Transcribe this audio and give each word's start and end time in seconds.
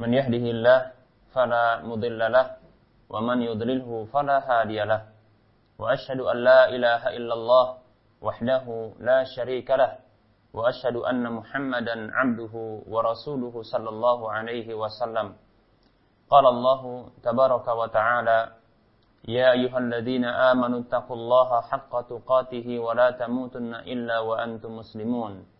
من 0.00 0.16
يهده 0.16 0.44
الله 0.56 0.80
فلا 1.36 1.84
مضل 1.84 2.20
له 2.32 2.46
ومن 3.12 3.38
يضلله 3.42 3.90
فلا 4.12 4.38
هادي 4.48 4.80
له. 4.88 5.02
وأشهد 5.78 6.20
أن 6.20 6.36
لا 6.40 6.60
إله 6.68 7.02
إلا 7.16 7.34
الله 7.34 7.66
وحده 8.24 8.66
لا 9.00 9.24
شريك 9.24 9.68
له 9.70 9.92
وأشهد 10.56 10.96
أن 10.96 11.24
محمدا 11.32 11.96
عبده 12.16 12.54
ورسوله 12.88 13.54
صلى 13.72 13.88
الله 13.88 14.18
عليه 14.32 14.68
وسلم. 14.74 15.36
قال 16.32 16.44
الله 16.46 16.82
تبارك 17.22 17.66
وتعالى 17.68 18.38
يا 19.28 19.52
أيها 19.52 19.78
الذين 19.78 20.24
آمنوا 20.24 20.80
اتقوا 20.80 21.16
الله 21.16 21.50
حق 21.60 21.92
تقاته 22.08 22.66
ولا 22.78 23.10
تموتن 23.10 23.74
إلا 23.74 24.16
وأنتم 24.20 24.70
مسلمون. 24.80 25.59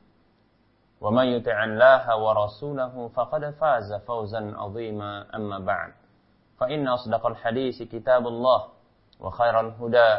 ومن 1.01 1.25
يطع 1.25 1.63
الله 1.63 2.17
ورسوله 2.17 3.07
فقد 3.07 3.49
فاز 3.49 3.93
فوزا 4.07 4.53
عظيما 4.57 5.35
أما 5.35 5.59
بعد 5.59 5.93
فإن 6.59 6.87
أصدق 6.87 7.25
الحديث 7.25 7.81
كتاب 7.81 8.27
الله 8.27 8.61
وخير 9.19 9.59
الهدى 9.59 10.11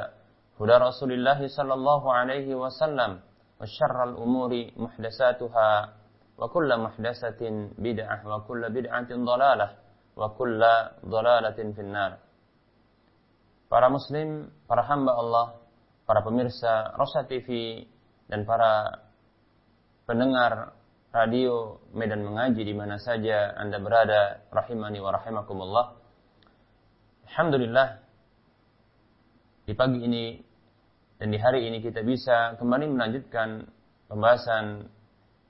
هدى 0.60 0.72
رسول 0.72 1.12
الله 1.12 1.46
صلى 1.46 1.74
الله 1.74 2.12
عليه 2.12 2.54
وسلم 2.54 3.20
وشر 3.60 4.04
الأمور 4.04 4.66
محدثاتها 4.76 5.88
وكل 6.38 6.78
محدثة 6.78 7.68
بدعة 7.78 8.36
وكل 8.36 8.70
بدعة 8.70 9.08
ضلالة 9.10 9.82
wa 10.16 10.28
kulla 10.36 10.92
dhalalatin 11.04 11.72
finnar. 11.72 12.20
Para 13.68 13.88
muslim, 13.88 14.52
para 14.68 14.84
hamba 14.84 15.16
Allah, 15.16 15.46
para 16.04 16.20
pemirsa 16.20 16.92
Rosa 17.00 17.24
TV 17.24 17.80
dan 18.28 18.44
para 18.44 19.00
pendengar 20.06 20.74
radio 21.12 21.78
Medan 21.92 22.24
Mengaji 22.24 22.62
di 22.64 22.74
mana 22.74 22.96
saja 22.98 23.54
Anda 23.54 23.78
berada, 23.78 24.42
rahimani 24.50 24.98
wa 24.98 25.10
rahimakumullah. 25.12 25.86
Alhamdulillah 27.28 27.88
di 29.62 29.72
pagi 29.78 30.00
ini 30.02 30.24
dan 31.22 31.30
di 31.30 31.38
hari 31.38 31.70
ini 31.70 31.78
kita 31.78 32.02
bisa 32.02 32.58
kembali 32.58 32.92
melanjutkan 32.98 33.64
pembahasan 34.10 34.90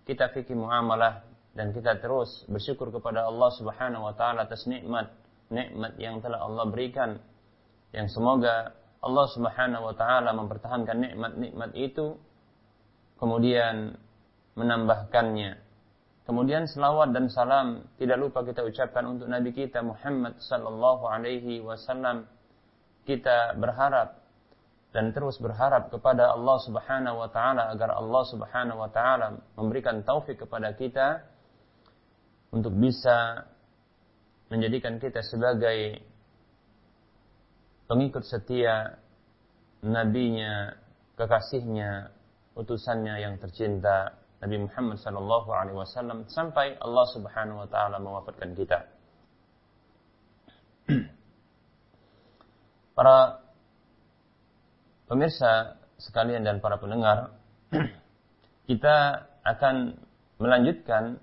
kitab 0.04 0.36
fikih 0.36 0.54
muamalah 0.54 1.24
dan 1.56 1.72
kita 1.72 1.96
terus 1.98 2.44
bersyukur 2.46 2.92
kepada 2.92 3.24
Allah 3.24 3.50
Subhanahu 3.56 4.04
wa 4.04 4.14
taala 4.14 4.44
atas 4.44 4.68
nikmat 4.68 5.10
nikmat 5.48 5.96
yang 5.96 6.20
telah 6.20 6.44
Allah 6.44 6.68
berikan 6.68 7.16
yang 7.96 8.08
semoga 8.12 8.76
Allah 9.00 9.26
Subhanahu 9.32 9.90
wa 9.90 9.94
taala 9.96 10.30
mempertahankan 10.36 10.96
nikmat-nikmat 10.96 11.70
itu 11.74 12.20
kemudian 13.16 13.96
menambahkannya. 14.54 15.58
Kemudian 16.22 16.70
selawat 16.70 17.10
dan 17.10 17.26
salam 17.26 17.82
tidak 17.98 18.18
lupa 18.22 18.46
kita 18.46 18.62
ucapkan 18.62 19.02
untuk 19.10 19.26
nabi 19.26 19.50
kita 19.50 19.82
Muhammad 19.82 20.38
sallallahu 20.38 21.04
alaihi 21.08 21.58
wasallam. 21.58 22.30
Kita 23.02 23.58
berharap 23.58 24.22
dan 24.94 25.10
terus 25.10 25.40
berharap 25.42 25.90
kepada 25.90 26.30
Allah 26.30 26.62
Subhanahu 26.62 27.16
wa 27.18 27.28
taala 27.32 27.74
agar 27.74 27.96
Allah 27.96 28.22
Subhanahu 28.28 28.78
wa 28.78 28.90
taala 28.92 29.42
memberikan 29.58 30.06
taufik 30.06 30.38
kepada 30.46 30.76
kita 30.78 31.26
untuk 32.54 32.76
bisa 32.76 33.48
menjadikan 34.52 35.00
kita 35.00 35.24
sebagai 35.24 36.04
pengikut 37.88 38.22
setia 38.22 39.00
nabinya, 39.80 40.76
kekasihnya, 41.16 42.12
utusannya 42.54 43.14
yang 43.18 43.34
tercinta 43.40 44.21
Nabi 44.42 44.66
Muhammad 44.66 44.98
sallallahu 44.98 45.48
alaihi 45.54 45.78
wasallam 45.78 46.26
sampai 46.26 46.74
Allah 46.82 47.06
Subhanahu 47.14 47.62
wa 47.62 47.68
taala 47.70 48.02
mewafatkan 48.02 48.58
kita. 48.58 48.90
Para 52.98 53.38
pemirsa 55.06 55.78
sekalian 55.96 56.42
dan 56.42 56.58
para 56.58 56.76
pendengar, 56.82 57.38
kita 58.68 59.24
akan 59.46 59.96
melanjutkan 60.42 61.22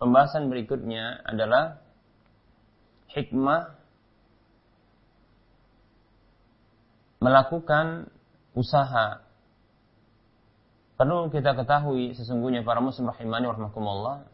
Pembahasan 0.00 0.48
berikutnya 0.48 1.20
adalah 1.28 1.84
hikmah 3.12 3.76
melakukan 7.20 8.08
usaha. 8.56 9.20
Perlu 11.00 11.32
kita 11.32 11.56
ketahui 11.56 12.12
sesungguhnya 12.12 12.60
para 12.60 12.84
muslim 12.84 13.08
rahimani 13.08 13.48
warahmatullah 13.48 14.28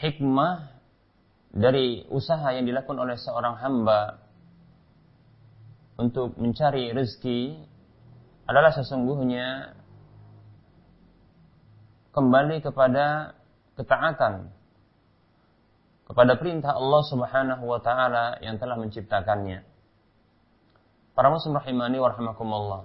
hikmah 0.00 0.72
dari 1.52 2.08
usaha 2.08 2.48
yang 2.56 2.64
dilakukan 2.64 2.96
oleh 2.96 3.12
seorang 3.20 3.60
hamba 3.60 4.24
untuk 6.00 6.32
mencari 6.40 6.96
rezeki 6.96 7.60
adalah 8.48 8.72
sesungguhnya 8.72 9.76
kembali 12.16 12.64
kepada 12.64 13.36
ketaatan 13.76 14.48
kepada 16.08 16.40
perintah 16.40 16.72
Allah 16.72 17.04
Subhanahu 17.04 17.68
wa 17.68 17.84
taala 17.84 18.40
yang 18.40 18.56
telah 18.56 18.80
menciptakannya. 18.80 19.60
Para 21.12 21.28
muslim 21.28 21.52
rahimani 21.52 22.00
wa 22.00 22.08
rahimakumullah. 22.16 22.82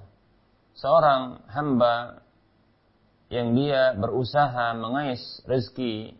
Seorang 0.76 1.48
hamba 1.48 2.23
yang 3.34 3.58
dia 3.58 3.98
berusaha 3.98 4.78
mengais 4.78 5.42
rezeki 5.50 6.14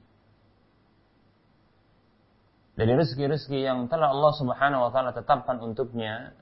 dari 2.74 2.90
rezeki-rezeki 2.98 3.60
yang 3.62 3.86
telah 3.86 4.10
Allah 4.10 4.34
Subhanahu 4.34 4.90
wa 4.90 4.90
taala 4.90 5.14
tetapkan 5.14 5.62
untuknya, 5.62 6.34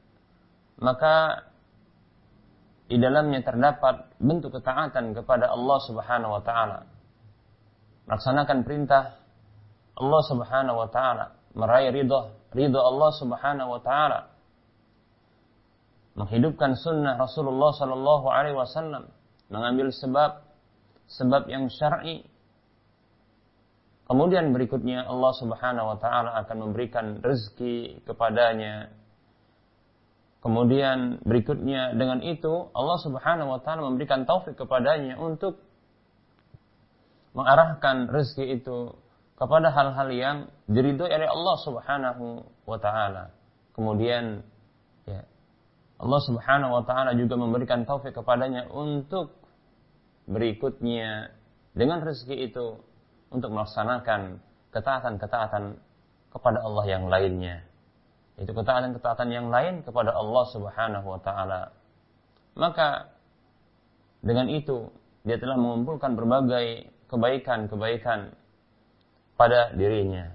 maka 0.79 1.43
di 2.87 2.95
dalamnya 2.95 3.43
terdapat 3.43 4.15
bentuk 4.15 4.55
ketaatan 4.55 5.11
kepada 5.11 5.51
Allah 5.51 5.79
Subhanahu 5.83 6.39
wa 6.39 6.43
taala 6.43 6.87
melaksanakan 8.11 8.67
perintah 8.67 9.15
Allah 9.95 10.21
Subhanahu 10.27 10.77
wa 10.83 10.89
taala, 10.91 11.35
meraih 11.53 11.95
ridha 11.95 12.35
ridha 12.51 12.79
Allah 12.79 13.11
Subhanahu 13.15 13.69
wa 13.77 13.81
taala. 13.83 14.19
Menghidupkan 16.19 16.75
sunnah 16.75 17.15
Rasulullah 17.15 17.71
sallallahu 17.71 18.27
alaihi 18.27 18.59
wasallam, 18.59 19.07
mengambil 19.47 19.95
sebab 19.95 20.43
sebab 21.11 21.51
yang 21.51 21.67
syar'i. 21.67 22.23
Kemudian 24.07 24.51
berikutnya 24.51 25.07
Allah 25.07 25.31
Subhanahu 25.39 25.95
wa 25.95 25.97
taala 25.99 26.35
akan 26.43 26.57
memberikan 26.67 27.23
rezeki 27.23 28.03
kepadanya. 28.03 28.91
Kemudian 30.43 31.21
berikutnya 31.23 31.95
dengan 31.95 32.19
itu 32.25 32.71
Allah 32.75 32.97
Subhanahu 32.99 33.55
wa 33.55 33.59
taala 33.63 33.87
memberikan 33.87 34.27
taufik 34.27 34.59
kepadanya 34.59 35.15
untuk 35.15 35.63
mengarahkan 37.31 38.11
rezeki 38.11 38.59
itu 38.59 38.99
kepada 39.39 39.71
hal-hal 39.71 40.09
yang 40.11 40.37
diridhoi 40.67 41.07
oleh 41.07 41.29
Allah 41.31 41.55
Subhanahu 41.63 42.25
wa 42.67 42.77
taala. 42.83 43.31
Kemudian 43.71 44.43
ya 45.07 45.23
Allah 46.01 46.21
Subhanahu 46.27 46.71
wa 46.77 46.83
taala 46.83 47.15
juga 47.15 47.39
memberikan 47.39 47.87
taufik 47.87 48.11
kepadanya 48.11 48.67
untuk 48.67 49.40
berikutnya 50.31 51.35
dengan 51.75 51.99
rezeki 51.99 52.51
itu 52.51 52.79
untuk 53.31 53.51
melaksanakan 53.51 54.39
ketaatan-ketaatan 54.71 55.79
kepada 56.31 56.59
Allah 56.63 56.85
yang 56.87 57.11
lainnya. 57.11 57.63
Itu 58.39 58.55
ketaatan-ketaatan 58.55 59.29
yang 59.29 59.51
lain 59.51 59.83
kepada 59.83 60.15
Allah 60.15 60.43
Subhanahu 60.49 61.07
wa 61.07 61.19
taala. 61.19 61.75
Maka 62.55 63.11
dengan 64.23 64.47
itu 64.47 64.87
dia 65.27 65.37
telah 65.37 65.59
mengumpulkan 65.59 66.15
berbagai 66.15 66.89
kebaikan-kebaikan 67.11 68.33
pada 69.35 69.75
dirinya. 69.75 70.31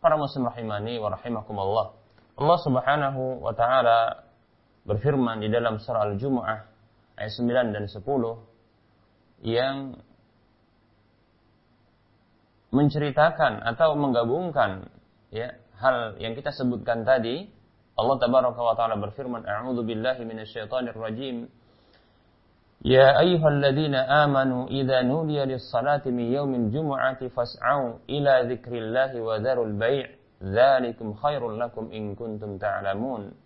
Para 0.00 0.16
muslim 0.16 0.48
rahimani 0.48 0.96
wa 0.96 1.12
rahimakumullah. 1.12 1.92
Allah 2.40 2.58
Subhanahu 2.64 3.44
wa 3.44 3.52
taala 3.52 4.24
berfirman 4.88 5.44
di 5.44 5.52
dalam 5.52 5.76
surah 5.76 6.08
Al-Jumu'ah 6.08 6.58
ayat 7.20 7.32
9 7.36 7.76
dan 7.76 7.84
10 7.84 8.00
yang 9.40 9.96
menceritakan 12.70 13.66
atau 13.66 13.98
menggabungkan 13.98 14.88
ya 15.34 15.58
hal 15.80 16.16
yang 16.22 16.38
kita 16.38 16.54
sebutkan 16.54 17.02
tadi. 17.02 17.50
Allah 18.00 18.16
tabaraka 18.16 18.56
wa 18.56 18.74
taala 18.78 18.96
berfirman 18.96 19.44
a'udzu 19.44 19.84
billahi 19.84 20.24
minasyaitonir 20.24 20.96
rajim. 20.96 21.52
Ya 22.80 23.12
ayyuhalladzina 23.20 24.24
amanu 24.24 24.72
idza 24.72 25.04
nudiya 25.04 25.44
lis-salati 25.44 26.08
min 26.08 26.32
yaumil 26.32 26.72
jumu'ati 26.72 27.28
fas'au 27.28 28.00
ila 28.08 28.48
dzikrillahi 28.48 29.20
wa 29.20 29.36
dzarul 29.36 29.76
bai' 29.76 30.08
dzalikum 30.40 31.12
khairul 31.20 31.60
lakum 31.60 31.92
in 31.92 32.16
kuntum 32.16 32.56
ta'lamun 32.56 33.36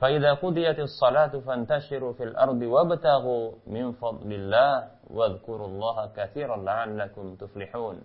فإذا 0.00 0.34
قضيت 0.42 0.78
الصلاة 0.78 1.32
فانتشروا 1.46 2.12
في 2.12 2.24
الأرض 2.24 2.60
وابتغوا 2.62 3.44
من 3.66 3.92
فضل 3.92 4.30
الله 4.32 4.74
واذكروا 5.10 5.66
الله 5.66 5.96
كثيرا 6.16 6.56
لعلكم 6.56 7.24
تفلحون 7.34 7.98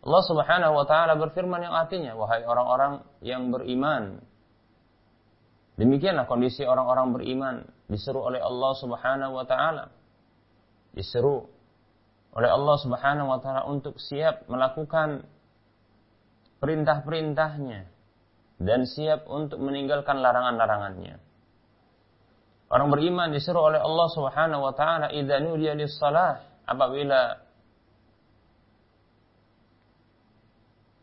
Allah 0.00 0.22
Subhanahu 0.24 0.80
wa 0.80 0.88
taala 0.88 1.12
berfirman 1.12 1.60
yang 1.60 1.76
artinya 1.76 2.16
wahai 2.16 2.40
orang-orang 2.40 3.04
yang 3.20 3.52
beriman 3.52 4.24
Demikianlah 5.76 6.28
kondisi 6.28 6.64
orang-orang 6.64 7.16
beriman 7.16 7.56
diseru 7.88 8.20
oleh 8.20 8.40
Allah 8.40 8.72
Subhanahu 8.80 9.32
wa 9.32 9.44
taala 9.48 9.88
diseru 10.92 11.48
oleh 12.36 12.50
Allah 12.52 12.76
Subhanahu 12.80 13.28
wa 13.32 13.38
taala 13.40 13.64
untuk 13.64 13.96
siap 13.96 14.44
melakukan 14.48 15.24
perintah-perintahnya 16.60 17.93
dan 18.61 18.87
siap 18.87 19.27
untuk 19.27 19.59
meninggalkan 19.59 20.23
larangan-larangannya. 20.23 21.19
Orang 22.71 22.89
beriman 22.89 23.29
disuruh 23.29 23.69
oleh 23.71 23.79
Allah 23.79 24.07
Subhanahu 24.09 24.61
wa 24.65 24.73
taala 24.73 25.13
idza 25.13 25.37
nudiya 25.43 25.77
lis-salah 25.77 26.41
apabila 26.65 27.37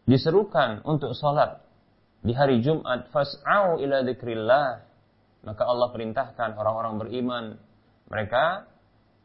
diserukan 0.08 0.82
untuk 0.82 1.14
salat 1.14 1.62
di 2.26 2.34
hari 2.34 2.58
Jumat 2.58 3.06
fas'au 3.14 3.78
ila 3.78 4.02
dzikrillah 4.02 4.68
maka 5.46 5.62
Allah 5.62 5.88
perintahkan 5.94 6.58
orang-orang 6.58 6.94
beriman 6.98 7.44
mereka 8.10 8.66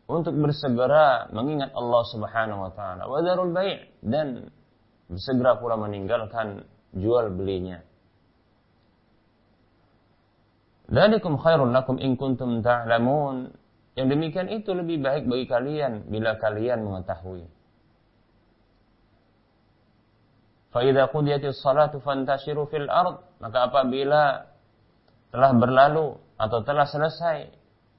untuk 0.05 0.37
bersegera 0.37 1.27
mengingat 1.33 1.73
Allah 1.73 2.03
Subhanahu 2.13 2.69
wa 2.69 2.71
taala 2.77 3.09
wa 3.09 3.17
darul 3.25 3.49
bai' 3.49 3.81
dan 4.05 4.53
bersegera 5.09 5.57
pula 5.57 5.73
meninggalkan 5.73 6.69
jual 6.93 7.33
belinya 7.33 7.81
Dalikum 10.87 11.35
khairun 11.35 11.75
lakum 11.75 11.99
in 11.99 12.15
kuntum 12.15 12.63
ta'lamun. 12.63 13.51
Yang 13.97 14.07
demikian 14.13 14.47
itu 14.53 14.71
lebih 14.71 15.01
baik 15.01 15.25
bagi 15.25 15.45
kalian 15.49 16.07
bila 16.07 16.37
kalian 16.37 16.85
mengetahui. 16.85 17.49
Fa 20.69 20.85
idza 20.85 21.09
qudiyatis 21.09 21.57
salatu 21.59 21.97
fantashiru 21.97 22.69
fil 22.69 22.85
ard, 22.85 23.25
maka 23.41 23.67
apabila 23.67 24.45
telah 25.33 25.51
berlalu 25.57 26.13
atau 26.37 26.61
telah 26.61 26.85
selesai 26.85 27.49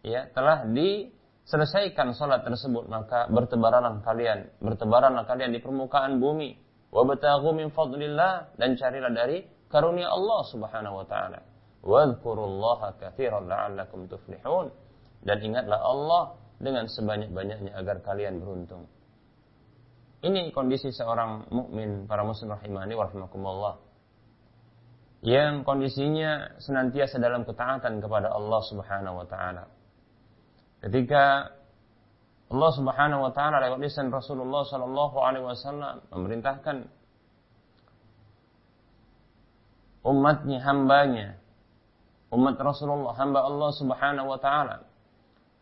ya, 0.06 0.31
telah 0.31 0.62
diselesaikan 0.70 2.14
salat 2.14 2.46
tersebut, 2.46 2.87
maka 2.87 3.26
bertebaranlah 3.26 3.99
kalian, 4.06 4.46
bertebaranlah 4.62 5.26
kalian 5.26 5.50
di 5.50 5.58
permukaan 5.58 6.23
bumi, 6.23 6.55
wa 6.94 7.02
bataghu 7.02 7.52
min 7.58 7.75
fadlillah 7.75 8.55
dan 8.55 8.79
carilah 8.79 9.11
dari 9.11 9.43
karunia 9.67 10.08
Allah 10.08 10.40
Subhanahu 10.46 11.02
wa 11.02 11.06
taala. 11.11 11.48
Wadhkurullaha 11.82 12.98
la'allakum 13.46 14.10
tuflihun. 14.10 14.70
Dan 15.22 15.38
ingatlah 15.42 15.78
Allah 15.82 16.38
dengan 16.58 16.90
sebanyak-banyaknya 16.90 17.75
agar 17.75 18.02
kalian 18.02 18.42
beruntung. 18.42 18.86
Ini 20.19 20.50
kondisi 20.50 20.90
seorang 20.90 21.46
mukmin 21.54 22.10
para 22.10 22.26
muslim 22.26 22.50
rahimani 22.50 22.98
warahmatullah 22.98 23.78
yang 25.22 25.66
kondisinya 25.66 26.58
senantiasa 26.62 27.19
dalam 27.19 27.42
ketaatan 27.42 27.98
kepada 27.98 28.30
Allah 28.30 28.60
Subhanahu 28.66 29.19
wa 29.22 29.26
taala. 29.26 29.66
Ketika 30.82 31.54
Allah 32.50 32.70
Subhanahu 32.75 33.26
wa 33.26 33.32
taala 33.34 33.58
lewat 33.66 33.78
lisan 33.82 34.14
Rasulullah 34.14 34.62
sallallahu 34.62 35.16
alaihi 35.19 35.46
wasallam 35.46 36.02
memerintahkan 36.14 36.86
umatnya 40.06 40.58
hambanya 40.62 41.28
umat 42.32 42.56
Rasulullah, 42.60 43.16
hamba 43.16 43.40
Allah 43.44 43.70
Subhanahu 43.76 44.28
wa 44.28 44.38
taala 44.40 44.84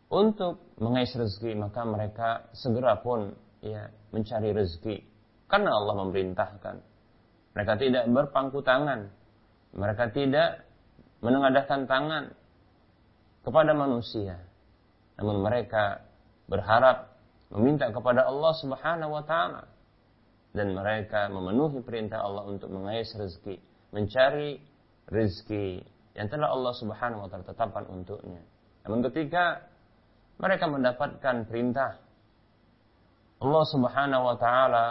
untuk 0.07 0.63
mengais 0.79 1.11
rezeki, 1.11 1.55
maka 1.59 1.83
mereka 1.83 2.29
segera 2.55 2.99
pun 2.99 3.35
ya 3.59 3.91
mencari 4.15 4.55
rezeki 4.55 5.03
karena 5.47 5.71
Allah 5.71 5.95
memerintahkan. 6.07 6.75
Mereka 7.55 7.73
tidak 7.81 8.03
berpangku 8.11 8.61
tangan. 8.61 9.09
Mereka 9.73 10.13
tidak 10.13 10.67
menengadahkan 11.25 11.89
tangan 11.89 12.23
kepada 13.41 13.71
manusia. 13.73 14.37
Namun 15.17 15.41
mereka 15.41 16.05
berharap 16.45 17.17
meminta 17.49 17.89
kepada 17.89 18.27
Allah 18.27 18.53
Subhanahu 18.59 19.11
wa 19.17 19.23
taala 19.25 19.65
dan 20.53 20.75
mereka 20.75 21.31
memenuhi 21.31 21.81
perintah 21.81 22.21
Allah 22.23 22.45
untuk 22.45 22.69
mengais 22.69 23.09
rezeki, 23.15 23.57
mencari 23.95 24.61
rezeki 25.09 25.81
yang 26.17 26.27
telah 26.33 26.49
Allah 26.49 26.73
Subhanahu 26.73 27.23
wa 27.23 27.27
taala 27.29 27.45
tetapkan 27.45 27.85
untuknya. 27.85 28.41
Namun 28.83 29.05
ketika 29.05 29.69
mereka 30.41 30.65
mendapatkan 30.65 31.45
perintah 31.45 32.01
Allah 33.37 33.63
Subhanahu 33.69 34.23
wa 34.25 34.35
taala 34.41 34.87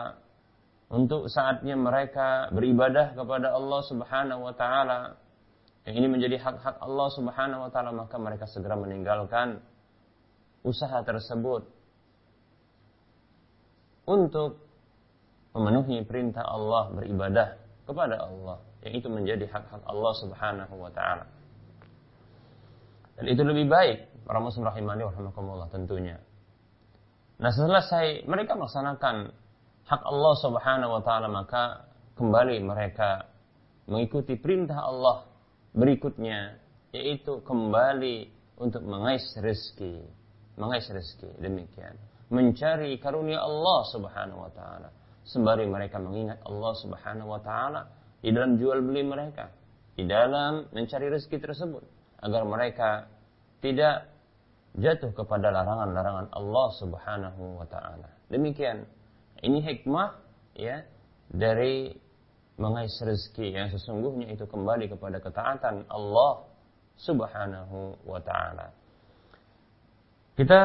untuk 0.87 1.27
saatnya 1.27 1.75
mereka 1.75 2.47
beribadah 2.55 3.19
kepada 3.19 3.51
Allah 3.51 3.81
Subhanahu 3.91 4.41
wa 4.47 4.55
taala 4.55 5.19
yang 5.83 5.99
ini 5.99 6.07
menjadi 6.07 6.39
hak-hak 6.39 6.79
Allah 6.79 7.09
Subhanahu 7.11 7.67
wa 7.67 7.71
taala 7.75 7.91
maka 7.91 8.15
mereka 8.23 8.47
segera 8.47 8.79
meninggalkan 8.79 9.59
usaha 10.63 11.03
tersebut 11.03 11.67
untuk 14.07 14.63
memenuhi 15.59 16.07
perintah 16.07 16.47
Allah 16.47 16.95
beribadah 16.95 17.59
kepada 17.83 18.23
Allah 18.23 18.63
yang 18.87 18.95
itu 19.03 19.09
menjadi 19.11 19.51
hak-hak 19.51 19.83
Allah 19.83 20.13
Subhanahu 20.23 20.75
wa 20.79 20.91
taala. 20.95 21.27
Dan 23.19 23.27
itu 23.27 23.43
lebih 23.43 23.67
baik. 23.67 23.99
Para 24.23 24.39
muslim 24.39 24.67
rahimani 24.67 25.07
rahimakumullah 25.07 25.71
tentunya. 25.71 26.19
Nah, 27.39 27.51
setelah 27.51 27.83
saya 27.83 28.23
mereka 28.27 28.55
melaksanakan 28.55 29.35
hak 29.87 30.03
Allah 30.03 30.35
Subhanahu 30.39 30.95
wa 30.99 31.03
taala 31.03 31.29
maka 31.31 31.87
kembali 32.19 32.63
mereka 32.63 33.27
mengikuti 33.87 34.35
perintah 34.39 34.83
Allah 34.83 35.27
berikutnya 35.75 36.59
yaitu 36.91 37.45
kembali 37.45 38.31
untuk 38.57 38.83
mengais 38.83 39.23
rezeki, 39.37 40.01
mengais 40.57 40.89
rezeki 40.89 41.39
demikian, 41.39 41.95
mencari 42.33 42.97
karunia 42.99 43.43
Allah 43.43 43.81
Subhanahu 43.91 44.47
wa 44.47 44.51
taala. 44.55 44.91
Sembari 45.27 45.67
mereka 45.67 45.99
mengingat 45.99 46.39
Allah 46.47 46.73
Subhanahu 46.79 47.29
wa 47.35 47.41
taala 47.43 47.96
di 48.27 48.35
dalam 48.35 48.59
jual 48.59 48.83
beli 48.83 49.07
mereka, 49.07 49.55
di 49.95 50.03
dalam 50.03 50.67
mencari 50.75 51.07
rezeki 51.07 51.39
tersebut, 51.39 51.87
agar 52.27 52.43
mereka 52.43 53.07
tidak 53.63 54.11
jatuh 54.75 55.15
kepada 55.15 55.55
larangan-larangan 55.55 56.35
Allah 56.35 56.69
Subhanahu 56.75 57.63
wa 57.63 57.67
taala. 57.71 58.11
Demikian. 58.27 58.83
Ini 59.47 59.63
hikmah 59.63 60.19
ya 60.59 60.83
dari 61.31 61.95
mengais 62.59 62.99
rezeki 62.99 63.53
yang 63.55 63.69
sesungguhnya 63.71 64.33
itu 64.33 64.49
kembali 64.49 64.91
kepada 64.91 65.23
ketaatan 65.23 65.87
Allah 65.87 66.51
Subhanahu 66.99 68.01
wa 68.03 68.21
taala. 68.27 68.75
Kita 70.35 70.63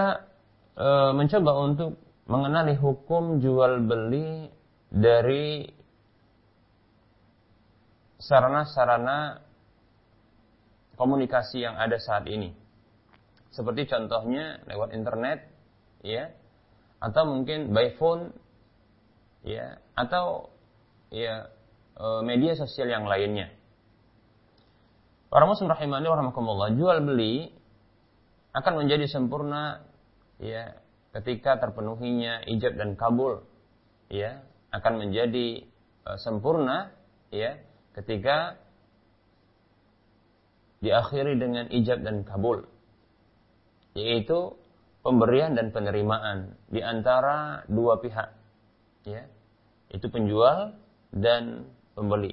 e, 0.73 0.87
mencoba 1.13 1.51
untuk 1.61 1.99
mengenali 2.25 2.73
hukum 2.79 3.37
jual 3.43 3.83
beli 3.85 4.49
dari 4.87 5.67
sarana-sarana 8.21 9.41
komunikasi 10.95 11.65
yang 11.65 11.75
ada 11.75 11.97
saat 11.97 12.29
ini. 12.29 12.53
Seperti 13.51 13.89
contohnya 13.89 14.63
lewat 14.69 14.95
internet, 14.95 15.43
ya, 16.05 16.31
atau 17.01 17.25
mungkin 17.27 17.73
by 17.73 17.97
phone 17.97 18.31
ya 19.41 19.81
atau 19.97 20.53
ya 21.09 21.49
e, 21.97 22.05
media 22.21 22.53
sosial 22.53 22.87
yang 22.87 23.09
lainnya. 23.09 23.49
Para 25.33 25.49
muslim 25.49 25.67
rahimani 25.67 26.05
warahmatullah 26.05 26.77
jual 26.77 27.01
beli 27.01 27.49
akan 28.53 28.85
menjadi 28.85 29.07
sempurna 29.07 29.81
ya 30.37 30.75
ketika 31.15 31.59
terpenuhinya 31.59 32.43
ijab 32.47 32.75
dan 32.75 32.99
kabul 32.99 33.43
ya 34.11 34.43
akan 34.75 35.07
menjadi 35.07 35.67
uh, 36.07 36.19
sempurna 36.19 36.91
ya 37.31 37.59
ketika 37.97 38.57
diakhiri 40.81 41.37
dengan 41.37 41.69
ijab 41.69 42.01
dan 42.01 42.25
kabul 42.25 42.65
yaitu 43.93 44.55
pemberian 45.01 45.57
dan 45.57 45.73
penerimaan 45.73 46.55
di 46.69 46.79
antara 46.81 47.65
dua 47.67 47.99
pihak 47.99 48.29
ya. 49.05 49.25
Itu 49.91 50.07
penjual 50.07 50.79
dan 51.11 51.67
pembeli. 51.93 52.31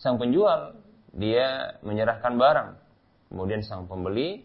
Sang 0.00 0.16
penjual 0.16 0.80
dia 1.12 1.76
menyerahkan 1.84 2.40
barang. 2.40 2.70
Kemudian 3.28 3.60
sang 3.60 3.84
pembeli 3.84 4.40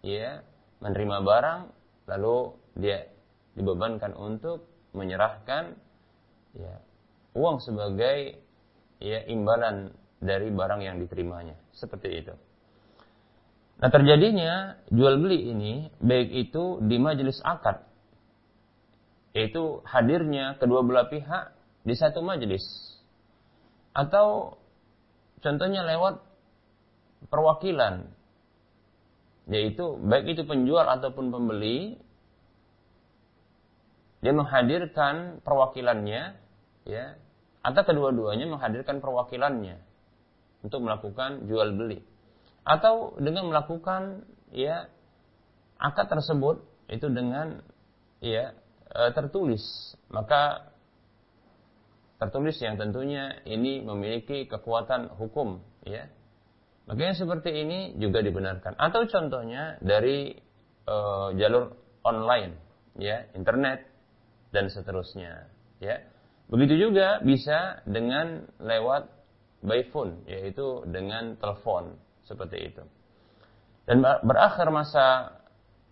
ya 0.00 0.40
menerima 0.80 1.20
barang 1.20 1.60
lalu 2.08 2.56
dia 2.78 3.04
dibebankan 3.52 4.16
untuk 4.16 4.64
menyerahkan 4.96 5.76
ya 6.56 6.80
uang 7.36 7.60
sebagai 7.60 8.40
ya 9.00 9.24
imbalan 9.26 9.96
dari 10.20 10.52
barang 10.52 10.80
yang 10.84 11.00
diterimanya 11.00 11.56
seperti 11.72 12.08
itu. 12.20 12.34
Nah 13.80 13.88
terjadinya 13.88 14.76
jual 14.92 15.16
beli 15.16 15.56
ini 15.56 15.88
baik 16.04 16.28
itu 16.48 16.84
di 16.84 17.00
majelis 17.00 17.40
akad 17.40 17.80
yaitu 19.32 19.80
hadirnya 19.88 20.60
kedua 20.60 20.84
belah 20.84 21.08
pihak 21.08 21.56
di 21.86 21.96
satu 21.96 22.20
majelis 22.20 22.62
atau 23.96 24.60
contohnya 25.40 25.80
lewat 25.86 26.20
perwakilan 27.32 28.12
yaitu 29.48 29.96
baik 30.04 30.36
itu 30.36 30.42
penjual 30.44 30.84
ataupun 30.84 31.32
pembeli 31.32 31.96
dia 34.20 34.36
menghadirkan 34.36 35.40
perwakilannya 35.40 36.36
ya 36.84 37.16
atau 37.60 37.82
kedua-duanya 37.84 38.48
menghadirkan 38.48 39.04
perwakilannya 39.04 39.80
untuk 40.64 40.80
melakukan 40.84 41.44
jual 41.48 41.76
beli. 41.76 42.00
Atau 42.64 43.16
dengan 43.20 43.48
melakukan 43.52 44.24
ya 44.52 44.88
akad 45.80 46.08
tersebut 46.12 46.64
itu 46.92 47.08
dengan 47.08 47.64
ya 48.20 48.52
e, 48.92 49.00
tertulis. 49.12 49.62
Maka 50.12 50.72
tertulis 52.20 52.56
yang 52.60 52.76
tentunya 52.76 53.40
ini 53.48 53.80
memiliki 53.80 54.44
kekuatan 54.48 55.16
hukum 55.16 55.64
ya. 55.84 56.08
Makanya 56.88 57.14
seperti 57.16 57.54
ini 57.54 57.96
juga 57.96 58.20
dibenarkan. 58.20 58.76
Atau 58.76 59.08
contohnya 59.08 59.80
dari 59.80 60.36
e, 60.84 60.96
jalur 61.36 61.76
online 62.04 62.56
ya 62.96 63.28
internet 63.36 63.84
dan 64.50 64.68
seterusnya 64.68 65.48
ya 65.80 66.02
begitu 66.50 66.90
juga 66.90 67.22
bisa 67.22 67.80
dengan 67.86 68.44
lewat 68.58 69.06
by 69.62 69.86
phone 69.94 70.26
yaitu 70.26 70.82
dengan 70.90 71.38
telepon 71.38 71.94
seperti 72.26 72.74
itu 72.74 72.82
dan 73.86 74.02
berakhir 74.02 74.68
masa 74.74 75.38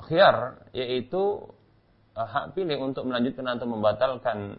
khiar 0.02 0.66
yaitu 0.74 1.46
uh, 2.14 2.26
hak 2.26 2.58
pilih 2.58 2.90
untuk 2.90 3.06
melanjutkan 3.06 3.46
atau 3.54 3.66
membatalkan 3.66 4.58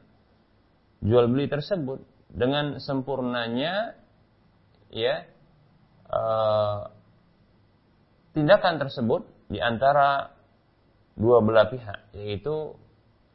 jual 1.04 1.28
beli 1.32 1.48
tersebut 1.48 2.04
dengan 2.32 2.78
sempurnanya 2.80 3.96
ya 4.92 5.24
uh, 6.12 6.92
tindakan 8.36 8.78
tersebut 8.78 9.26
di 9.50 9.58
antara 9.58 10.36
dua 11.18 11.42
belah 11.42 11.68
pihak 11.68 12.14
yaitu 12.16 12.78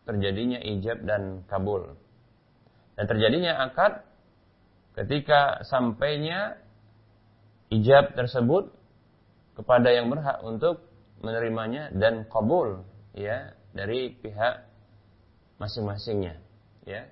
terjadinya 0.05 0.61
ijab 0.61 1.03
dan 1.09 1.43
kabul. 1.49 1.97
Dan 2.95 3.05
terjadinya 3.11 3.59
akad 3.67 4.07
ketika 4.95 5.67
sampainya 5.67 6.59
ijab 7.75 8.15
tersebut 8.15 8.71
kepada 9.59 9.91
yang 9.91 10.11
berhak 10.11 10.39
untuk 10.47 10.87
menerimanya 11.23 11.91
dan 11.95 12.27
kabul 12.31 12.87
ya 13.15 13.55
dari 13.75 14.15
pihak 14.15 14.67
masing-masingnya 15.59 16.39
ya. 16.87 17.11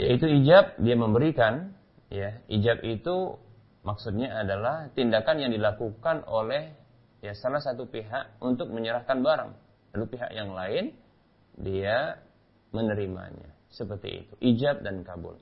Yaitu 0.00 0.28
ijab 0.40 0.80
dia 0.80 0.96
memberikan 0.96 1.76
ya. 2.08 2.40
Ijab 2.48 2.80
itu 2.86 3.36
maksudnya 3.84 4.40
adalah 4.40 4.88
tindakan 4.96 5.36
yang 5.44 5.52
dilakukan 5.52 6.24
oleh 6.24 6.72
ya 7.20 7.36
salah 7.36 7.60
satu 7.60 7.84
pihak 7.84 8.40
untuk 8.40 8.72
menyerahkan 8.72 9.20
barang. 9.20 9.50
Lalu 9.92 10.04
pihak 10.08 10.30
yang 10.32 10.56
lain 10.56 10.96
dia 11.60 12.16
menerimanya. 12.72 13.59
Seperti 13.70 14.26
itu. 14.26 14.32
Ijab 14.42 14.82
dan 14.82 15.06
kabul. 15.06 15.38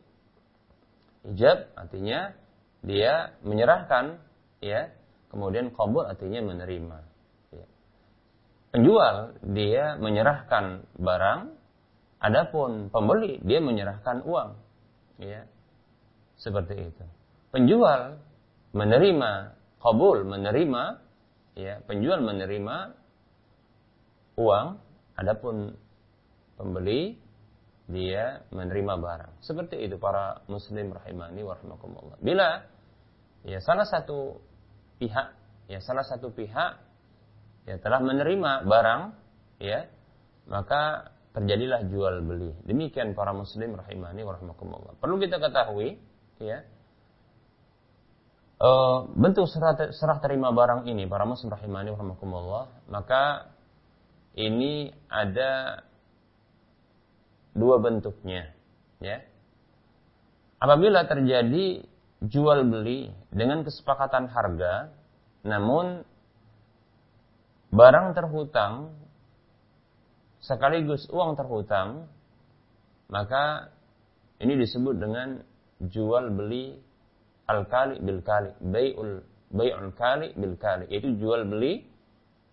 Ijab 1.25 1.73
artinya 1.75 2.37
dia 2.85 3.33
menyerahkan, 3.41 4.21
ya. 4.61 4.93
Kemudian 5.29 5.73
kabul 5.73 6.05
artinya 6.09 6.41
menerima. 6.45 6.99
Ya. 7.53 7.67
Penjual 8.73 9.37
dia 9.45 9.97
menyerahkan 9.97 10.85
barang, 10.97 11.41
adapun 12.21 12.93
pembeli 12.93 13.41
dia 13.45 13.61
menyerahkan 13.65 14.25
uang, 14.25 14.57
ya. 15.21 15.49
Seperti 16.37 16.93
itu. 16.95 17.05
Penjual 17.49 18.21
menerima 18.77 19.57
kabul 19.81 20.29
menerima, 20.29 20.83
ya. 21.57 21.81
Penjual 21.89 22.21
menerima 22.21 22.77
uang, 24.39 24.67
adapun 25.17 25.75
pembeli 26.55 27.19
dia 27.89 28.45
menerima 28.53 29.01
barang. 29.01 29.33
Seperti 29.41 29.81
itu 29.81 29.97
para 29.97 30.45
muslim 30.47 30.93
rahimani 30.93 31.41
wa. 31.41 31.57
Bila 32.21 32.69
ya 33.49 33.59
salah 33.65 33.89
satu 33.89 34.45
pihak 35.01 35.33
ya 35.73 35.81
salah 35.81 36.05
satu 36.05 36.29
pihak 36.29 36.77
ya 37.65 37.77
telah 37.81 38.05
menerima 38.05 38.69
barang 38.69 39.03
ya 39.65 39.89
maka 40.53 41.13
terjadilah 41.33 41.89
jual 41.89 42.21
beli. 42.21 42.53
Demikian 42.69 43.17
para 43.17 43.33
muslim 43.33 43.73
rahimani 43.73 44.21
wa. 44.21 44.37
Perlu 45.01 45.17
kita 45.17 45.41
ketahui 45.41 45.97
ya 46.45 46.69
uh, 48.63 49.09
bentuk 49.17 49.49
serah, 49.49 49.75
serah 49.95 50.19
terima 50.21 50.53
barang 50.53 50.85
ini 50.85 51.07
para 51.09 51.25
muslim 51.25 51.51
rahimani 51.51 51.95
wa 51.95 51.97
rahimakumullah 51.99 52.65
maka 52.91 53.49
ini 54.39 54.93
ada 55.11 55.83
dua 57.59 57.83
bentuknya 57.83 58.55
ya. 59.03 59.21
Apabila 60.59 61.07
terjadi 61.07 61.83
jual 62.25 62.67
beli 62.67 63.15
dengan 63.31 63.63
kesepakatan 63.63 64.27
harga 64.27 64.91
namun 65.47 66.03
barang 67.71 68.17
terhutang 68.19 68.97
sekaligus 70.43 71.07
uang 71.15 71.39
terhutang 71.39 72.11
maka 73.07 73.71
ini 74.43 74.59
disebut 74.59 74.99
dengan 74.99 75.47
jual 75.79 76.35
beli 76.35 76.75
al 77.47 77.71
kali 77.71 78.03
bil 78.03 78.21
kali 78.27 78.51
bayul 78.59 79.23
bayul 79.55 79.95
kali 79.95 80.35
bil 80.35 80.59
kali 80.59 80.91
itu 80.91 81.17
jual 81.23 81.47
beli 81.47 81.87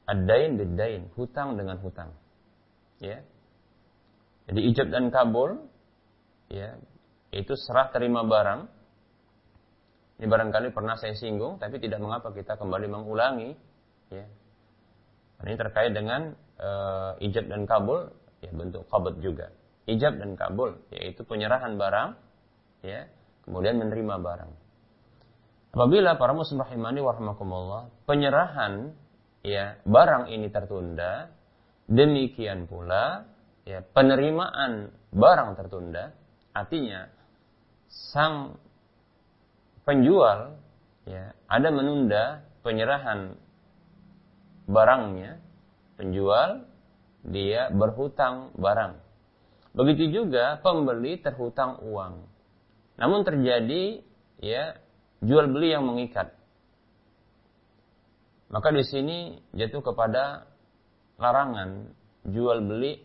ad-dain 0.05 0.61
bid-dain 0.61 1.09
hutang 1.17 1.57
dengan 1.57 1.81
hutang 1.81 2.13
ya 3.01 3.19
jadi 4.45 4.59
ijab 4.71 4.87
dan 4.93 5.09
kabul 5.09 5.65
ya 6.53 6.77
itu 7.33 7.53
serah 7.57 7.89
terima 7.89 8.21
barang. 8.21 8.69
Ini 10.15 10.31
barangkali 10.31 10.71
pernah 10.71 10.95
saya 10.95 11.17
singgung 11.17 11.59
tapi 11.59 11.81
tidak 11.81 11.99
mengapa 11.99 12.31
kita 12.31 12.55
kembali 12.55 12.87
mengulangi 12.87 13.51
ya. 14.13 14.25
Ini 15.43 15.55
terkait 15.59 15.91
dengan 15.91 16.31
uh, 16.61 17.19
ijab 17.19 17.51
dan 17.51 17.67
kabul 17.67 18.07
ya 18.39 18.51
bentuk 18.53 18.87
qabd 18.87 19.19
juga. 19.19 19.51
Ijab 19.85 20.17
dan 20.21 20.37
kabul 20.39 20.79
yaitu 20.93 21.27
penyerahan 21.27 21.75
barang 21.75 22.09
ya, 22.85 23.09
kemudian 23.43 23.81
menerima 23.81 24.15
barang. 24.21 24.51
Apabila 25.75 26.15
para 26.15 26.31
muslim 26.31 26.63
rahimani 26.63 27.03
warahmatullah, 27.03 27.91
penyerahan 28.07 28.95
ya 29.43 29.75
barang 29.83 30.31
ini 30.31 30.47
tertunda, 30.47 31.27
demikian 31.91 32.63
pula 32.63 33.27
ya 33.65 33.81
penerimaan 33.93 34.93
barang 35.11 35.57
tertunda 35.57 36.13
artinya 36.53 37.09
sang 37.89 38.61
penjual 39.83 40.57
ya 41.05 41.33
ada 41.49 41.69
menunda 41.73 42.45
penyerahan 42.61 43.37
barangnya 44.65 45.41
penjual 45.97 46.65
dia 47.25 47.73
berhutang 47.73 48.53
barang 48.57 49.05
Begitu 49.75 50.23
juga 50.23 50.55
pembeli 50.63 51.19
terhutang 51.19 51.83
uang. 51.83 52.23
Namun 52.95 53.27
terjadi 53.27 53.99
ya 54.39 54.79
jual 55.19 55.51
beli 55.51 55.75
yang 55.75 55.83
mengikat. 55.83 56.31
Maka 58.47 58.71
di 58.71 58.87
sini 58.87 59.35
jatuh 59.51 59.83
kepada 59.83 60.47
larangan 61.19 61.91
jual 62.23 62.63
beli 62.63 63.03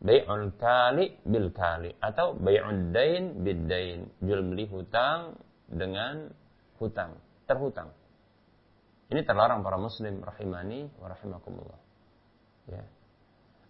bai'ul 0.00 0.56
kali 0.56 1.20
bil 1.28 1.52
kali 1.52 1.92
atau 2.00 2.32
bai'ud 2.36 2.90
dain 2.96 3.44
bid 3.44 3.68
dain, 3.68 4.08
jual 4.24 4.40
beli 4.40 4.64
hutang 4.66 5.36
dengan 5.68 6.32
hutang, 6.80 7.20
terhutang. 7.44 7.92
Ini 9.12 9.26
terlarang 9.26 9.60
para 9.60 9.76
muslim 9.76 10.24
rahimani 10.24 10.88
wa 10.96 11.12
rahimakumullah. 11.12 11.80
Ya. 12.70 12.82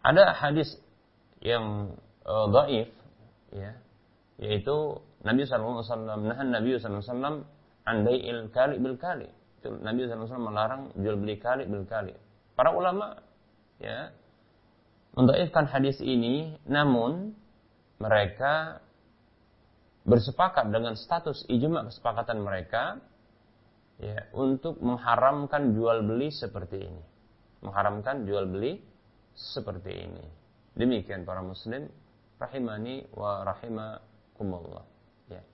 Ada 0.07 0.37
hadis 0.37 0.69
yang 1.43 1.97
uh, 2.25 2.47
dhaif 2.53 2.93
ya, 3.51 3.73
yaitu 4.39 5.01
Nabi 5.25 5.45
sallallahu 5.45 5.81
alaihi 5.81 5.89
wasallam 5.93 6.21
nahan 6.29 6.49
Nabi 6.53 6.71
sallallahu 6.77 7.03
alaihi 7.05 7.13
wasallam 7.13 7.37
an 7.85 7.97
kali 8.53 8.75
bil 8.79 8.97
kali. 9.01 9.29
Nabi 9.61 10.09
wasallam 10.09 10.47
melarang 10.49 10.83
jual 10.97 11.17
beli 11.21 11.37
kali 11.37 11.69
bil 11.69 11.85
kali. 11.85 12.17
Para 12.57 12.73
ulama 12.73 13.21
ya 13.81 14.13
mendaifkan 15.15 15.67
hadis 15.67 15.99
ini 15.99 16.59
namun 16.67 17.35
mereka 18.01 18.81
bersepakat 20.09 20.73
dengan 20.73 20.97
status 20.97 21.45
ijma 21.47 21.87
kesepakatan 21.91 22.41
mereka 22.41 22.99
ya 24.01 24.25
untuk 24.33 24.81
mengharamkan 24.81 25.77
jual 25.77 26.01
beli 26.07 26.33
seperti 26.33 26.89
ini. 26.89 27.05
Mengharamkan 27.61 28.25
jual 28.25 28.49
beli 28.49 28.81
seperti 29.37 29.93
ini. 30.09 30.25
Demikian 30.73 31.29
para 31.29 31.45
muslim 31.45 31.93
rahimani 32.41 33.05
wa 33.13 33.45
rahimakumullah. 33.45 34.85
Ya. 35.29 35.45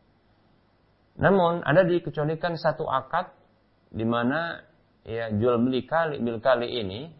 Namun 1.18 1.66
ada 1.66 1.82
dikecualikan 1.82 2.54
satu 2.54 2.86
akad 2.86 3.34
di 3.90 4.06
mana 4.06 4.62
ya 5.02 5.34
jual 5.34 5.58
beli 5.58 5.82
kali 5.82 6.22
bil 6.22 6.38
kali 6.38 6.70
ini 6.70 7.10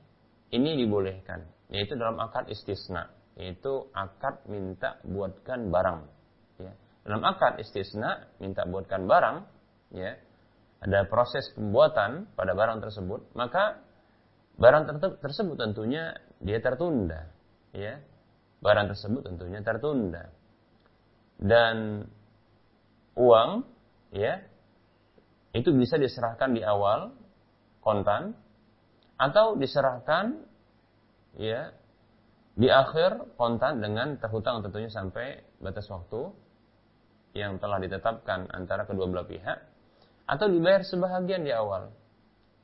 ini 0.55 0.71
dibolehkan 0.79 1.56
yaitu 1.73 1.99
dalam 1.99 2.19
akad 2.23 2.47
istisna 2.51 3.11
yaitu 3.37 3.91
akad 3.93 4.41
minta 4.49 4.97
buatkan 5.05 5.69
barang 5.69 6.01
ya. 6.63 6.73
Dalam 7.05 7.23
akad 7.23 7.61
istisna 7.61 8.31
minta 8.41 8.65
buatkan 8.65 9.05
barang 9.05 9.37
ya 9.93 10.17
ada 10.81 11.09
proses 11.09 11.51
pembuatan 11.53 12.31
pada 12.39 12.53
barang 12.57 12.79
tersebut 12.81 13.33
maka 13.37 13.83
barang 14.57 14.89
tersebut 15.21 15.57
tentunya 15.59 16.17
dia 16.41 16.59
tertunda 16.63 17.29
ya. 17.77 18.01
Barang 18.57 18.89
tersebut 18.89 19.21
tentunya 19.21 19.61
tertunda. 19.61 20.33
Dan 21.37 22.09
uang 23.21 23.69
ya 24.17 24.41
itu 25.53 25.73
bisa 25.77 26.01
diserahkan 26.01 26.57
di 26.57 26.65
awal 26.65 27.13
kontan 27.85 28.33
atau 29.17 29.57
diserahkan 29.57 30.46
ya 31.37 31.73
di 32.57 32.73
akhir 32.73 33.37
kontan 33.37 33.85
dengan 33.85 34.17
terhutang 34.17 34.65
tentunya 34.65 34.89
sampai 34.89 35.45
batas 35.61 35.85
waktu 35.93 36.33
yang 37.37 37.61
telah 37.61 37.77
ditetapkan 37.77 38.49
antara 38.49 38.89
kedua 38.89 39.05
belah 39.13 39.29
pihak 39.29 39.61
atau 40.25 40.49
dibayar 40.49 40.81
sebahagian 40.81 41.45
di 41.45 41.53
awal. 41.53 41.93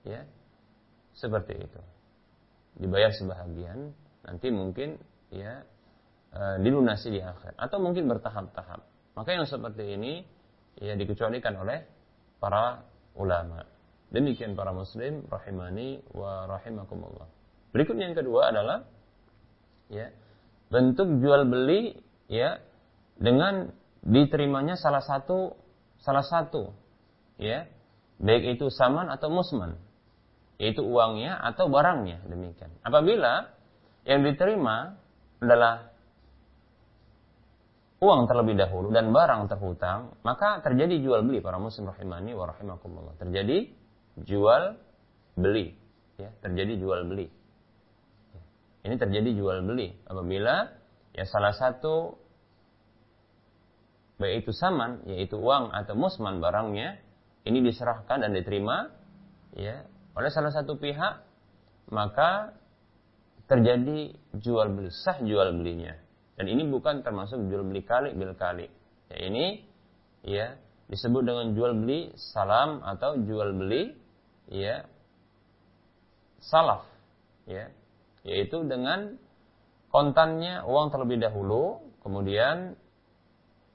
Ya 0.02 0.25
seperti 1.12 1.61
itu. 1.61 1.81
Dibayar 2.81 3.12
sebahagian 3.12 3.93
nanti 4.25 4.49
mungkin 4.49 4.97
ya 5.29 5.61
e, 6.33 6.40
dilunasi 6.64 7.12
di 7.12 7.20
akhir 7.20 7.53
atau 7.61 7.77
mungkin 7.77 8.09
bertahap-tahap. 8.09 8.81
Maka 9.12 9.29
yang 9.37 9.44
seperti 9.44 9.92
ini 9.92 10.25
ya 10.81 10.97
dikecualikan 10.97 11.53
oleh 11.61 11.85
para 12.40 12.81
ulama. 13.12 13.61
Demikian 14.09 14.57
para 14.57 14.73
muslim 14.73 15.29
rahimani 15.29 16.01
wa 16.16 16.49
rahimakumullah 16.49 17.41
Berikutnya 17.73 18.13
yang 18.13 18.17
kedua 18.17 18.53
adalah 18.53 18.85
ya 19.89 20.13
bentuk 20.73 21.21
jual 21.21 21.49
beli 21.49 21.97
ya 22.29 22.61
dengan 23.17 23.73
diterimanya 24.05 24.77
salah 24.77 25.05
satu 25.05 25.57
salah 26.01 26.25
satu 26.25 26.73
ya 27.37 27.69
baik 28.21 28.57
itu 28.57 28.73
saman 28.73 29.09
atau 29.13 29.29
musman 29.29 29.77
yaitu 30.63 30.87
uangnya 30.87 31.43
atau 31.43 31.67
barangnya 31.67 32.23
demikian. 32.31 32.71
Apabila 32.87 33.51
yang 34.07 34.23
diterima 34.23 34.95
adalah 35.43 35.91
uang 38.03 38.31
terlebih 38.31 38.55
dahulu 38.59 38.95
dan 38.95 39.11
barang 39.11 39.51
terhutang, 39.51 40.15
maka 40.23 40.63
terjadi 40.63 41.03
jual 41.03 41.27
beli 41.27 41.43
para 41.43 41.59
muslim 41.59 41.91
rahimani 41.91 42.35
wa 42.35 42.51
rahimakumullah. 42.51 43.15
Terjadi 43.19 43.71
jual 44.23 44.79
beli, 45.35 45.75
ya, 46.19 46.31
terjadi 46.43 46.79
jual 46.79 47.11
beli. 47.11 47.27
Ini 48.83 48.95
terjadi 48.99 49.31
jual 49.38 49.62
beli. 49.62 49.95
Apabila 50.11 50.66
ya 51.14 51.25
salah 51.27 51.55
satu 51.55 52.18
baik 54.18 54.47
itu 54.47 54.53
saman 54.55 55.03
yaitu 55.07 55.38
uang 55.38 55.75
atau 55.75 55.99
musman 55.99 56.38
barangnya 56.38 56.99
ini 57.42 57.59
diserahkan 57.62 58.23
dan 58.23 58.31
diterima 58.31 58.90
ya 59.59 59.83
oleh 60.14 60.31
salah 60.31 60.55
satu 60.55 60.79
pihak 60.79 61.27
maka 61.90 62.55
terjadi 63.51 64.14
jual 64.38 64.71
beli 64.73 64.90
sah 64.90 65.18
jual 65.23 65.53
belinya. 65.55 65.99
Dan 66.38 66.49
ini 66.49 66.64
bukan 66.66 67.05
termasuk 67.05 67.38
jual 67.51 67.62
beli 67.66 67.85
kali 67.85 68.16
bil 68.16 68.33
kali. 68.35 68.66
Ya 69.12 69.16
ini 69.29 69.45
ya 70.25 70.47
disebut 70.88 71.23
dengan 71.23 71.53
jual 71.53 71.77
beli 71.77 72.14
salam 72.16 72.81
atau 72.83 73.21
jual 73.21 73.53
beli 73.55 73.92
ya 74.51 74.87
salaf 76.42 76.88
ya 77.47 77.71
yaitu 78.23 78.63
dengan 78.67 79.19
kontannya 79.93 80.65
uang 80.65 80.89
terlebih 80.95 81.21
dahulu, 81.21 81.83
kemudian 82.01 82.75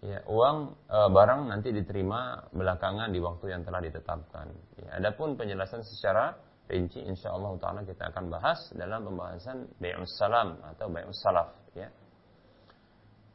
ya 0.02 0.22
uang 0.30 0.78
e, 0.88 0.98
barang 1.10 1.42
nanti 1.50 1.70
diterima 1.74 2.50
belakangan 2.54 3.10
di 3.14 3.20
waktu 3.22 3.46
yang 3.54 3.62
telah 3.68 3.82
ditetapkan. 3.82 4.50
Ya, 4.82 4.90
adapun 4.98 5.38
penjelasan 5.38 5.86
secara 5.86 6.38
rinci 6.68 7.00
insya 7.00 7.32
Allah 7.32 7.56
taala 7.62 7.82
kita 7.88 8.12
akan 8.12 8.28
bahas 8.28 8.60
dalam 8.76 9.08
pembahasan 9.08 9.72
bay'us 9.80 10.20
salam 10.20 10.60
atau 10.64 10.92
bay'us 10.92 11.20
salaf 11.24 11.56
ya. 11.74 11.88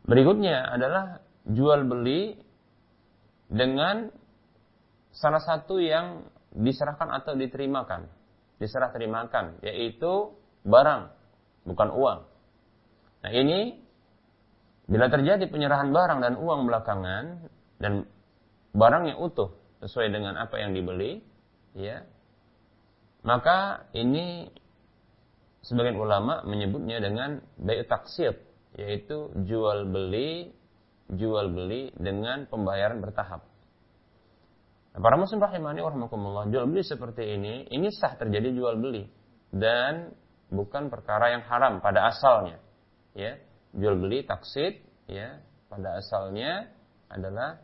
Berikutnya 0.02 0.74
adalah 0.74 1.22
jual 1.46 1.86
beli 1.86 2.34
dengan 3.46 4.10
salah 5.14 5.40
satu 5.40 5.78
yang 5.78 6.26
diserahkan 6.52 7.08
atau 7.08 7.32
diterimakan, 7.38 8.10
diserah 8.60 8.92
terimakan 8.92 9.62
yaitu 9.64 10.34
barang, 10.62 11.02
bukan 11.66 11.88
uang. 11.90 12.20
Nah 13.22 13.30
ini 13.30 13.78
bila 14.90 15.06
terjadi 15.08 15.46
penyerahan 15.46 15.94
barang 15.94 16.18
dan 16.20 16.34
uang 16.38 16.66
belakangan 16.66 17.24
dan 17.78 18.06
barangnya 18.74 19.18
utuh 19.18 19.54
sesuai 19.82 20.10
dengan 20.10 20.38
apa 20.38 20.58
yang 20.58 20.74
dibeli, 20.74 21.22
ya, 21.74 22.06
maka 23.22 23.86
ini 23.94 24.50
sebagian 25.62 25.98
ulama 25.98 26.42
menyebutnya 26.42 26.98
dengan 26.98 27.42
bayi 27.58 27.86
taksir, 27.86 28.38
yaitu 28.74 29.30
jual 29.46 29.86
beli 29.86 30.54
jual 31.12 31.52
beli 31.52 31.92
dengan 31.92 32.48
pembayaran 32.48 33.04
bertahap. 33.04 33.44
Nah, 34.92 35.00
para 35.00 35.16
muslim 35.16 35.40
rahimani 35.40 35.80
warahmatullah, 35.80 36.48
jual 36.52 36.68
beli 36.68 36.84
seperti 36.84 37.36
ini, 37.36 37.68
ini 37.68 37.88
sah 37.92 38.16
terjadi 38.16 38.52
jual 38.52 38.76
beli 38.80 39.08
dan 39.52 40.12
bukan 40.52 40.92
perkara 40.92 41.32
yang 41.32 41.42
haram 41.48 41.80
pada 41.80 42.12
asalnya. 42.12 42.60
Ya, 43.16 43.40
jual 43.72 43.96
beli 43.96 44.24
taksid 44.28 44.84
ya 45.08 45.40
pada 45.72 45.96
asalnya 46.00 46.68
adalah 47.08 47.60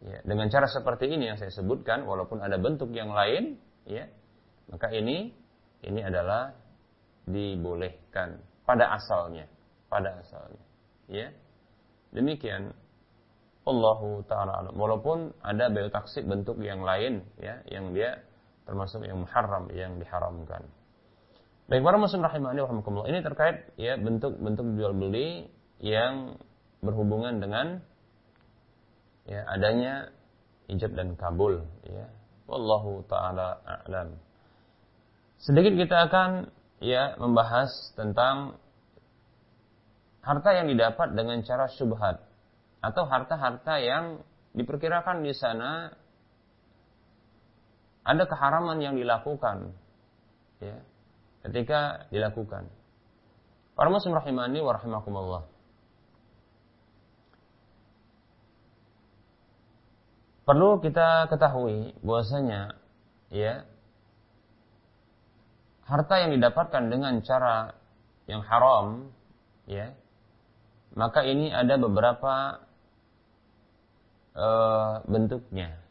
ya 0.00 0.20
dengan 0.24 0.48
cara 0.48 0.68
seperti 0.68 1.08
ini 1.08 1.32
yang 1.32 1.38
saya 1.40 1.52
sebutkan 1.52 2.04
walaupun 2.04 2.40
ada 2.40 2.56
bentuk 2.60 2.92
yang 2.92 3.12
lain 3.12 3.56
ya 3.88 4.08
maka 4.68 4.92
ini 4.92 5.32
ini 5.84 6.00
adalah 6.00 6.52
dibolehkan 7.28 8.40
pada 8.64 8.96
asalnya 8.96 9.44
pada 9.92 10.20
asalnya 10.20 10.64
ya. 11.08 11.28
Demikian. 12.14 12.72
Allahu 13.64 14.20
taala 14.28 14.68
walaupun 14.76 15.32
ada 15.40 15.72
bayu 15.72 15.88
taksid 15.88 16.28
bentuk 16.28 16.60
yang 16.60 16.84
lain 16.84 17.24
ya 17.40 17.64
yang 17.72 17.96
dia 17.96 18.20
termasuk 18.68 19.08
yang 19.08 19.24
muharram 19.24 19.72
yang 19.72 19.96
diharamkan 19.96 20.68
Baik 21.64 21.80
para 21.80 21.96
muslim 21.96 22.20
rahimahni 22.20 22.60
rahimakumullah. 22.60 23.08
Ini 23.08 23.24
terkait 23.24 23.72
ya 23.80 23.96
bentuk-bentuk 23.96 24.76
jual 24.76 24.92
beli 24.92 25.48
yang 25.80 26.36
berhubungan 26.84 27.40
dengan 27.40 27.80
ya 29.24 29.48
adanya 29.48 30.12
ijab 30.68 30.92
dan 30.92 31.16
kabul 31.16 31.64
ya. 31.88 32.12
Wallahu 32.44 33.08
taala 33.08 33.64
a'lam. 33.64 34.20
Sedikit 35.40 35.72
kita 35.72 36.12
akan 36.12 36.52
ya 36.84 37.16
membahas 37.16 37.72
tentang 37.96 38.60
harta 40.20 40.50
yang 40.52 40.68
didapat 40.68 41.16
dengan 41.16 41.40
cara 41.48 41.72
syubhat 41.72 42.20
atau 42.84 43.08
harta-harta 43.08 43.80
yang 43.80 44.20
diperkirakan 44.52 45.24
di 45.24 45.32
sana 45.32 45.96
ada 48.04 48.24
keharaman 48.28 48.84
yang 48.84 49.00
dilakukan 49.00 49.72
ya 50.60 50.76
ketika 51.44 52.08
dilakukan. 52.08 52.66
Para 53.76 53.88
muslim 53.92 54.16
rahimani 54.16 54.58
wa 54.64 54.72
rahimakumullah. 54.74 55.44
Perlu 60.44 60.80
kita 60.84 61.28
ketahui 61.32 61.96
bahwasanya 62.04 62.76
ya 63.32 63.64
harta 65.88 66.14
yang 66.20 66.36
didapatkan 66.36 66.84
dengan 66.92 67.20
cara 67.24 67.76
yang 68.24 68.40
haram 68.44 69.12
ya 69.68 69.92
maka 70.96 71.24
ini 71.24 71.52
ada 71.52 71.76
beberapa 71.76 72.64
uh, 74.36 75.04
bentuknya 75.04 75.83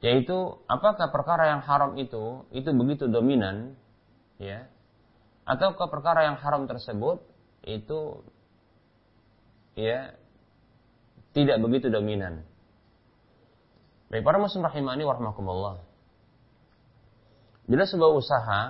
yaitu 0.00 0.56
apakah 0.64 1.12
perkara 1.12 1.52
yang 1.56 1.62
haram 1.64 1.96
itu 2.00 2.48
itu 2.56 2.68
begitu 2.72 3.04
dominan 3.04 3.76
ya 4.40 4.64
atau 5.44 5.76
ke 5.76 5.84
perkara 5.92 6.24
yang 6.28 6.36
haram 6.40 6.64
tersebut 6.64 7.20
itu 7.68 8.24
ya 9.76 10.16
tidak 11.36 11.62
begitu 11.62 11.92
dominan. 11.92 12.42
Baik 14.10 14.26
para 14.26 14.42
muslim 14.42 14.66
rahimani 14.66 15.06
warahmatullah. 15.06 15.78
Bila 17.70 17.84
sebuah 17.86 18.10
usaha 18.18 18.62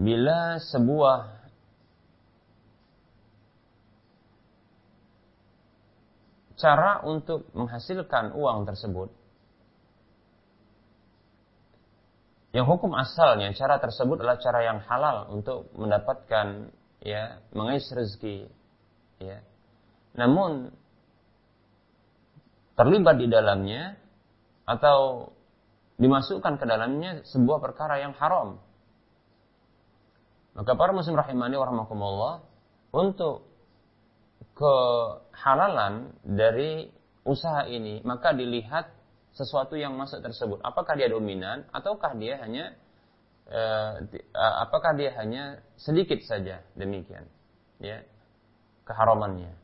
bila 0.00 0.56
sebuah 0.60 1.44
cara 6.56 7.04
untuk 7.04 7.48
menghasilkan 7.52 8.32
uang 8.32 8.64
tersebut 8.64 9.12
yang 12.50 12.66
hukum 12.66 12.90
asalnya 12.98 13.54
cara 13.54 13.78
tersebut 13.78 14.18
adalah 14.18 14.38
cara 14.42 14.60
yang 14.66 14.78
halal 14.82 15.30
untuk 15.30 15.70
mendapatkan 15.78 16.74
ya 16.98 17.38
mengais 17.54 17.86
rezeki 17.94 18.50
ya. 19.22 19.38
Namun 20.18 20.74
terlibat 22.74 23.22
di 23.22 23.30
dalamnya 23.30 23.94
atau 24.66 25.30
dimasukkan 26.00 26.58
ke 26.58 26.64
dalamnya 26.66 27.22
sebuah 27.28 27.60
perkara 27.62 28.02
yang 28.02 28.16
haram. 28.16 28.58
Maka 30.56 30.74
para 30.74 30.90
muslim 30.90 31.14
rahimani 31.14 31.54
warahmatullah 31.54 32.42
untuk 32.90 33.46
kehalalan 34.58 36.16
dari 36.26 36.90
usaha 37.22 37.68
ini, 37.70 38.02
maka 38.02 38.34
dilihat 38.34 38.90
sesuatu 39.34 39.78
yang 39.78 39.94
masuk 39.94 40.20
tersebut. 40.22 40.58
Apakah 40.62 40.98
dia 40.98 41.10
dominan 41.10 41.66
ataukah 41.70 42.14
dia 42.18 42.38
hanya 42.42 42.74
uh, 43.50 44.02
apakah 44.66 44.94
dia 44.98 45.14
hanya 45.18 45.62
sedikit 45.78 46.18
saja 46.26 46.62
demikian. 46.74 47.26
Ya. 47.78 48.02
Keharamannya. 48.86 49.54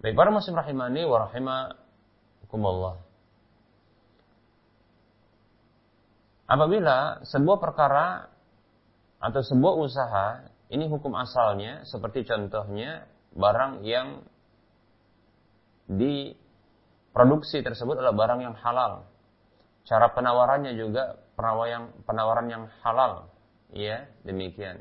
Baik 0.00 0.16
para 0.16 0.32
muslim 0.32 0.56
rahimani 0.56 1.04
wa 1.04 1.28
rahimakumullah. 1.28 2.96
Apabila 6.50 7.22
sebuah 7.28 7.58
perkara 7.60 8.26
atau 9.20 9.40
sebuah 9.44 9.74
usaha 9.76 10.26
ini 10.72 10.88
hukum 10.88 11.12
asalnya 11.14 11.84
seperti 11.84 12.24
contohnya 12.24 13.04
barang 13.36 13.84
yang 13.84 14.24
diproduksi 17.10 17.66
tersebut 17.66 17.98
adalah 17.98 18.14
barang 18.14 18.40
yang 18.40 18.56
halal. 18.62 19.02
Cara 19.82 20.14
penawarannya 20.14 20.78
juga 20.78 21.18
penawaran 21.34 21.90
penawaran 22.06 22.46
yang 22.46 22.64
halal, 22.86 23.26
ya 23.74 24.06
demikian. 24.22 24.78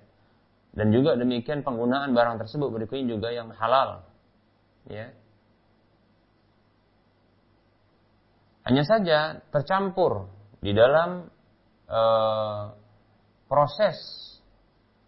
Dan 0.69 0.93
juga 0.93 1.17
demikian 1.17 1.65
penggunaan 1.65 2.13
barang 2.13 2.37
tersebut 2.45 2.69
berikutnya 2.69 3.17
juga 3.17 3.33
yang 3.33 3.49
halal, 3.57 4.05
ya. 4.85 5.09
Hanya 8.69 8.85
saja 8.85 9.41
tercampur 9.49 10.29
di 10.61 10.77
dalam 10.77 11.25
uh, 11.89 12.77
proses 13.49 13.97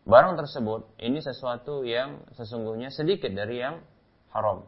barang 0.09 0.33
tersebut 0.33 0.97
ini 0.97 1.21
sesuatu 1.21 1.85
yang 1.85 2.25
sesungguhnya 2.33 2.89
sedikit 2.89 3.29
dari 3.29 3.61
yang 3.61 3.85
haram. 4.33 4.65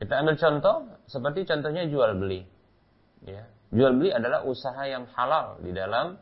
Kita 0.00 0.16
ambil 0.24 0.40
contoh 0.40 0.88
seperti 1.04 1.44
contohnya 1.44 1.84
jual 1.84 2.16
beli. 2.16 2.40
Ya. 3.28 3.44
Jual 3.68 4.00
beli 4.00 4.08
adalah 4.16 4.48
usaha 4.48 4.80
yang 4.88 5.04
halal 5.12 5.60
di 5.60 5.76
dalam 5.76 6.16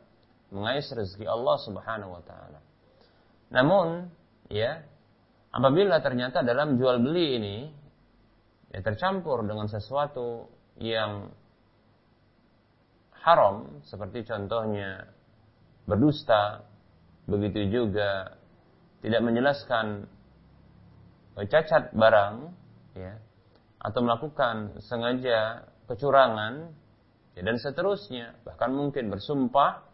mengais 0.50 0.90
rezeki 0.90 1.30
Allah 1.30 1.56
Subhanahu 1.62 2.18
wa 2.18 2.22
taala. 2.26 2.58
Namun, 3.54 4.10
ya, 4.50 4.82
apabila 5.54 6.02
ternyata 6.02 6.42
dalam 6.42 6.74
jual 6.74 6.98
beli 6.98 7.38
ini 7.38 7.56
ya, 8.74 8.82
tercampur 8.82 9.46
dengan 9.46 9.70
sesuatu 9.70 10.50
yang 10.82 11.30
haram 13.22 13.78
seperti 13.86 14.26
contohnya 14.26 15.06
berdusta, 15.86 16.66
begitu 17.30 17.70
juga 17.70 18.34
tidak 19.06 19.22
menjelaskan 19.22 20.10
cacat 21.38 21.94
barang, 21.94 22.34
ya, 22.98 23.14
atau 23.78 24.00
melakukan 24.02 24.82
sengaja 24.82 25.70
kecurangan, 25.86 26.74
ya, 27.38 27.42
dan 27.46 27.56
seterusnya, 27.56 28.34
bahkan 28.42 28.74
mungkin 28.74 29.08
bersumpah, 29.08 29.86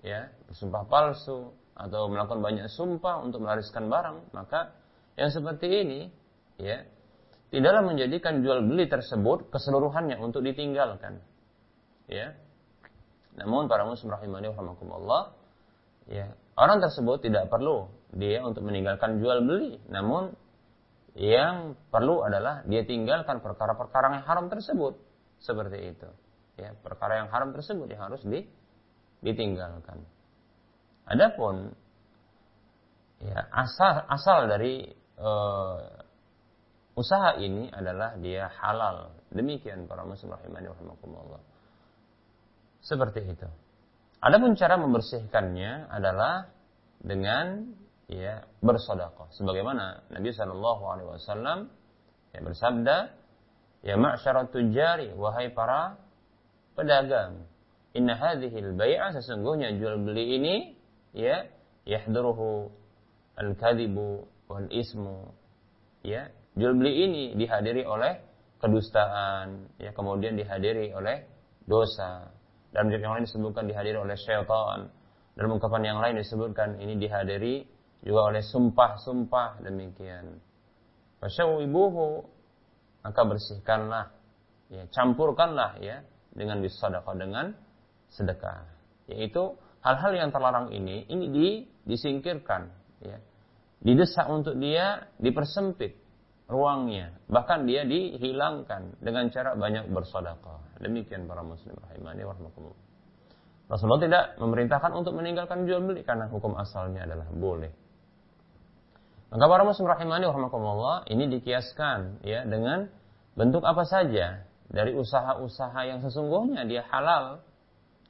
ya, 0.00 0.32
bersumpah 0.48 0.88
palsu 0.88 1.52
atau 1.76 2.08
melakukan 2.08 2.40
banyak 2.40 2.66
sumpah 2.72 3.20
untuk 3.20 3.44
melariskan 3.44 3.92
barang, 3.92 4.32
maka 4.32 4.72
yang 5.20 5.28
seperti 5.28 5.68
ini, 5.68 6.00
ya, 6.56 6.88
tidaklah 7.52 7.84
menjadikan 7.84 8.40
jual 8.40 8.64
beli 8.64 8.88
tersebut 8.88 9.52
keseluruhannya 9.52 10.16
untuk 10.16 10.40
ditinggalkan, 10.40 11.20
ya, 12.08 12.32
namun 13.36 13.68
para 13.68 13.84
muslim 13.84 14.16
rahimani 14.16 14.48
rahimakumullah, 14.48 15.36
ya, 16.08 16.32
orang 16.56 16.80
tersebut 16.80 17.20
tidak 17.20 17.52
perlu 17.52 17.92
dia 18.16 18.40
untuk 18.40 18.64
meninggalkan 18.64 19.20
jual 19.20 19.44
beli, 19.44 19.76
namun 19.92 20.32
yang 21.16 21.80
perlu 21.88 22.20
adalah 22.28 22.60
dia 22.68 22.84
tinggalkan 22.84 23.40
perkara-perkara 23.40 24.20
yang 24.20 24.24
haram 24.28 24.52
tersebut. 24.52 25.00
Seperti 25.40 25.96
itu. 25.96 26.08
Ya, 26.60 26.76
perkara 26.76 27.24
yang 27.24 27.32
haram 27.32 27.56
tersebut 27.56 27.88
yang 27.88 28.04
harus 28.04 28.20
di, 28.24 28.44
ditinggalkan. 29.24 30.04
Adapun 31.08 31.72
ya, 33.24 33.48
asal 33.48 34.04
asal 34.12 34.38
dari 34.48 34.84
uh, 35.16 35.80
usaha 36.96 37.40
ini 37.40 37.72
adalah 37.72 38.16
dia 38.20 38.52
halal. 38.60 39.16
Demikian 39.32 39.88
para 39.88 40.04
muslim 40.04 40.36
rahimani 40.36 40.68
rahimakumullah. 40.68 41.40
Seperti 42.84 43.24
itu. 43.24 43.48
Adapun 44.20 44.56
cara 44.56 44.76
membersihkannya 44.80 45.92
adalah 45.92 46.48
dengan 47.00 47.72
ya 48.06 48.46
bersedekah. 48.62 49.30
Sebagaimana 49.34 50.06
Nabi 50.10 50.30
Shallallahu 50.30 50.82
Alaihi 50.86 51.08
Wasallam 51.10 51.58
ya 52.34 52.40
bersabda, 52.42 52.96
ya 53.82 53.94
ma'syarat 53.98 54.50
tujari, 54.54 55.10
wahai 55.14 55.50
para 55.50 55.98
pedagang, 56.78 57.46
inna 57.96 58.14
hadhil 58.14 58.76
bai'ah 58.76 59.14
sesungguhnya 59.16 59.74
jual 59.80 60.02
beli 60.04 60.36
ini 60.36 60.56
ya 61.16 61.48
yahduruhu 61.88 62.68
al-kadhibu 63.40 64.28
wal 64.52 64.68
ismu 64.68 65.32
ya 66.04 66.28
jual 66.54 66.76
beli 66.76 67.08
ini 67.08 67.24
dihadiri 67.40 67.88
oleh 67.88 68.20
kedustaan 68.60 69.72
ya 69.80 69.96
kemudian 69.96 70.36
dihadiri 70.36 70.92
oleh 70.92 71.24
dosa 71.64 72.36
riwayat 72.76 73.00
yang 73.00 73.14
lain 73.16 73.24
disebutkan 73.24 73.64
dihadiri 73.72 73.96
oleh 73.96 74.16
syaitan. 74.20 74.92
Dalam 75.36 75.50
ungkapan 75.56 75.82
yang 75.84 75.98
lain 76.00 76.20
disebutkan 76.20 76.80
ini 76.80 76.96
dihadiri 77.00 77.64
juga 78.06 78.30
oleh 78.30 78.42
sumpah-sumpah 78.46 79.66
demikian. 79.66 80.38
ibuhu 81.26 82.22
maka 83.02 83.22
bersihkanlah 83.26 84.14
ya 84.70 84.86
campurkanlah 84.94 85.78
ya 85.82 86.06
dengan 86.34 86.62
bisadaqah 86.62 87.14
dengan 87.18 87.54
sedekah 88.10 88.66
yaitu 89.10 89.54
hal-hal 89.82 90.12
yang 90.14 90.30
terlarang 90.34 90.74
ini 90.74 91.06
ini 91.06 91.26
di, 91.30 91.48
disingkirkan 91.86 92.70
ya 93.02 93.18
didesak 93.82 94.26
untuk 94.26 94.58
dia 94.58 95.06
dipersempit 95.18 96.06
ruangnya. 96.46 97.14
Bahkan 97.26 97.66
dia 97.66 97.82
dihilangkan 97.86 99.02
dengan 99.02 99.28
cara 99.34 99.58
banyak 99.58 99.90
bersedekah. 99.90 100.78
Demikian 100.82 101.26
para 101.26 101.42
muslim 101.42 101.74
rahimani 101.78 102.22
warahmatullah. 102.22 102.78
Rasulullah 103.66 104.02
tidak 104.02 104.24
memerintahkan 104.38 104.94
untuk 104.94 105.18
meninggalkan 105.18 105.66
jual 105.66 105.82
beli 105.82 106.06
karena 106.06 106.30
hukum 106.30 106.54
asalnya 106.54 107.02
adalah 107.02 107.26
boleh. 107.34 107.74
Maka 109.26 109.44
para 109.50 109.62
muslim 109.66 109.86
rahimani 109.90 110.24
rahimakumullah 110.30 111.06
ini 111.10 111.26
dikiaskan 111.38 112.22
ya 112.22 112.46
dengan 112.46 112.86
bentuk 113.34 113.66
apa 113.66 113.82
saja 113.82 114.46
dari 114.70 114.94
usaha-usaha 114.94 115.80
yang 115.86 115.98
sesungguhnya 116.02 116.66
dia 116.66 116.86
halal 116.88 117.42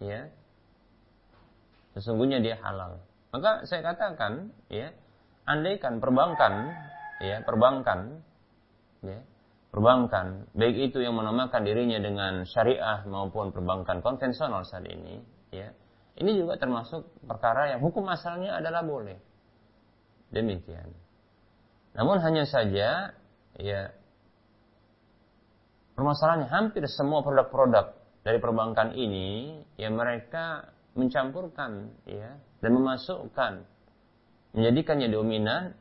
ya. 0.01 0.29
Sesungguhnya 1.97 2.45
dia 2.45 2.61
halal. 2.61 3.01
Maka 3.33 3.65
saya 3.65 3.81
katakan 3.81 4.53
ya, 4.69 4.93
andaikan 5.49 5.99
perbankan 5.99 6.77
ya, 7.25 7.41
perbankan 7.41 8.21
ya, 9.01 9.25
perbankan 9.77 10.49
baik 10.57 10.89
itu 10.89 11.05
yang 11.05 11.13
menamakan 11.21 11.61
dirinya 11.69 12.01
dengan 12.01 12.49
syariah 12.49 13.05
maupun 13.05 13.53
perbankan 13.53 14.01
konvensional 14.01 14.65
saat 14.65 14.89
ini 14.89 15.21
ya 15.53 15.69
ini 16.17 16.33
juga 16.33 16.57
termasuk 16.57 17.05
perkara 17.29 17.77
yang 17.77 17.85
hukum 17.85 18.09
asalnya 18.09 18.57
adalah 18.57 18.81
boleh 18.81 19.21
demikian 20.33 20.89
namun 21.97 22.21
hanya 22.21 22.45
saja 22.45 23.17
ya 23.57 23.83
permasalahannya 25.97 26.49
hampir 26.53 26.85
semua 26.93 27.25
produk-produk 27.25 27.97
dari 28.21 28.37
perbankan 28.37 28.93
ini 28.93 29.59
ya 29.81 29.89
mereka 29.89 30.69
mencampurkan 30.93 31.89
ya 32.05 32.37
dan 32.61 32.71
memasukkan 32.77 33.65
menjadikannya 34.53 35.09
dominan 35.09 35.73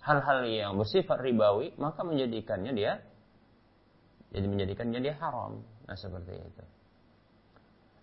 hal-hal 0.00 0.46
yang 0.46 0.78
bersifat 0.78 1.18
ribawi 1.18 1.74
maka 1.76 2.06
menjadikannya 2.06 2.72
dia 2.72 3.02
jadi 4.30 4.46
menjadikannya 4.46 4.98
dia 5.02 5.14
haram. 5.18 5.62
Nah 5.90 5.96
seperti 5.98 6.38
itu. 6.38 6.64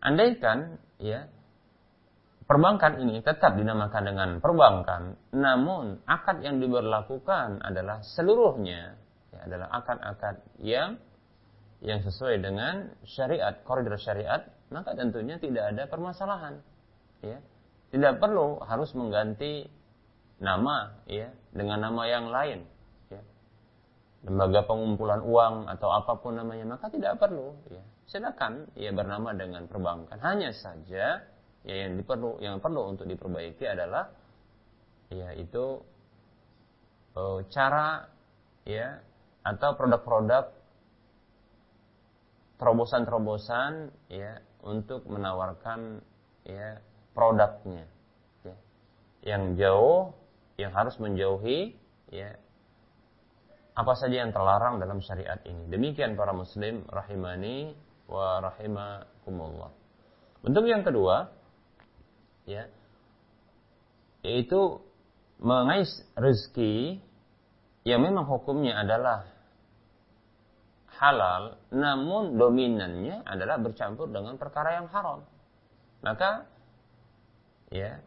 Andaikan 0.04 0.78
ya 1.00 1.32
perbankan 2.48 3.04
ini 3.04 3.20
tetap 3.20 3.60
dinamakan 3.60 4.04
dengan 4.08 4.30
perbankan, 4.40 5.20
namun 5.36 6.00
akad 6.08 6.40
yang 6.42 6.64
diberlakukan 6.64 7.60
adalah 7.62 8.02
seluruhnya 8.02 8.96
ya, 9.36 9.40
adalah 9.46 9.68
akad-akad 9.84 10.36
yang 10.64 10.98
yang 11.84 12.02
sesuai 12.02 12.42
dengan 12.42 12.90
syariat, 13.06 13.62
koridor 13.62 14.02
syariat, 14.02 14.50
maka 14.74 14.98
tentunya 14.98 15.38
tidak 15.38 15.76
ada 15.76 15.86
permasalahan. 15.86 16.58
Ya. 17.22 17.38
Tidak 17.94 18.18
perlu 18.18 18.58
harus 18.66 18.92
mengganti 18.98 19.70
nama 20.42 20.98
ya 21.06 21.30
dengan 21.54 21.86
nama 21.86 22.02
yang 22.10 22.34
lain. 22.34 22.66
Ya. 23.14 23.22
Lembaga 24.26 24.66
pengumpulan 24.66 25.22
uang 25.22 25.70
atau 25.70 25.94
apa 25.94 26.18
pun 26.18 26.42
namanya, 26.42 26.66
maka 26.66 26.90
tidak 26.90 27.22
perlu. 27.22 27.54
Ya 27.70 27.86
silakan 28.08 28.72
ya 28.74 28.96
bernama 28.96 29.36
dengan 29.36 29.68
perbankan. 29.68 30.18
Hanya 30.24 30.56
saja 30.56 31.22
ya 31.68 31.76
yang 31.84 32.00
diperlu 32.00 32.40
yang 32.40 32.64
perlu 32.64 32.96
untuk 32.96 33.06
diperbaiki 33.12 33.68
adalah 33.68 34.08
yaitu 35.12 35.84
e, 37.12 37.22
cara 37.52 38.08
ya 38.64 39.04
atau 39.44 39.76
produk-produk 39.76 40.56
terobosan-terobosan 42.58 43.92
ya 44.08 44.40
untuk 44.64 45.04
menawarkan 45.12 46.00
ya 46.48 46.80
produknya 47.12 47.86
ya. 48.48 48.56
yang 49.28 49.60
jauh 49.60 50.16
yang 50.56 50.72
harus 50.72 50.96
menjauhi 51.04 51.76
ya 52.10 52.32
apa 53.78 53.94
saja 53.94 54.26
yang 54.26 54.34
terlarang 54.34 54.82
dalam 54.82 55.04
syariat 55.04 55.38
ini 55.46 55.70
demikian 55.70 56.18
para 56.18 56.34
muslim 56.34 56.82
rahimani 56.90 57.78
wa 58.08 58.42
rahimakumullah. 58.42 59.70
Bentuk 60.42 60.66
yang 60.66 60.82
kedua 60.82 61.37
ya 62.48 62.72
yaitu 64.24 64.82
mengais 65.38 66.02
rezeki 66.18 67.04
yang 67.86 68.02
memang 68.02 68.26
hukumnya 68.26 68.82
adalah 68.82 69.30
halal 70.98 71.62
namun 71.70 72.40
dominannya 72.42 73.22
adalah 73.22 73.62
bercampur 73.62 74.10
dengan 74.10 74.36
perkara 74.42 74.82
yang 74.82 74.90
haram. 74.90 75.22
Maka 76.02 76.50
ya 77.70 78.02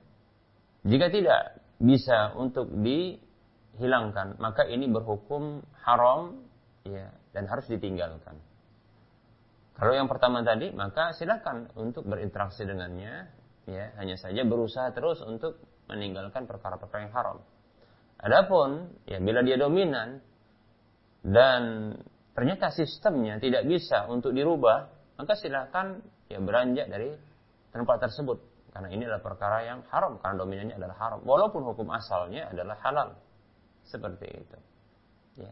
jika 0.83 1.07
tidak 1.13 1.63
bisa 1.79 2.35
untuk 2.35 2.67
dihilangkan 2.75 4.41
maka 4.43 4.67
ini 4.67 4.91
berhukum 4.91 5.63
haram 5.87 6.43
ya 6.83 7.15
dan 7.31 7.47
harus 7.47 7.71
ditinggalkan. 7.71 8.37
Kalau 9.81 9.97
yang 9.97 10.13
pertama 10.13 10.45
tadi, 10.45 10.77
maka 10.77 11.17
silakan 11.17 11.73
untuk 11.73 12.05
berinteraksi 12.05 12.69
dengannya, 12.69 13.33
ya 13.69 13.93
hanya 14.01 14.17
saja 14.17 14.45
berusaha 14.47 14.93
terus 14.95 15.21
untuk 15.25 15.61
meninggalkan 15.91 16.47
perkara-perkara 16.47 17.11
yang 17.11 17.15
haram. 17.15 17.39
Adapun 18.21 18.95
ya 19.09 19.19
bila 19.19 19.41
dia 19.41 19.57
dominan 19.57 20.21
dan 21.25 21.95
ternyata 22.37 22.73
sistemnya 22.73 23.41
tidak 23.41 23.67
bisa 23.67 24.07
untuk 24.09 24.33
dirubah, 24.33 24.89
maka 25.21 25.37
silakan 25.37 26.01
ya 26.31 26.39
beranjak 26.41 26.87
dari 26.89 27.13
tempat 27.75 28.09
tersebut 28.09 28.39
karena 28.71 28.89
ini 28.95 29.03
adalah 29.09 29.23
perkara 29.25 29.59
yang 29.67 29.81
haram 29.91 30.23
karena 30.23 30.37
dominannya 30.39 30.77
adalah 30.79 30.97
haram 31.01 31.21
walaupun 31.27 31.67
hukum 31.67 31.91
asalnya 31.91 32.49
adalah 32.49 32.79
halal. 32.81 33.19
Seperti 33.89 34.27
itu. 34.31 34.59
Ya. 35.43 35.51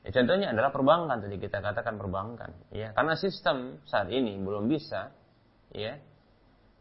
Ya, 0.00 0.10
contohnya 0.16 0.56
adalah 0.56 0.72
perbankan 0.72 1.20
tadi 1.20 1.36
kita 1.36 1.60
katakan 1.60 2.00
perbankan, 2.00 2.56
ya 2.72 2.96
karena 2.96 3.20
sistem 3.20 3.84
saat 3.84 4.08
ini 4.08 4.40
belum 4.40 4.64
bisa, 4.64 5.12
ya 5.76 6.00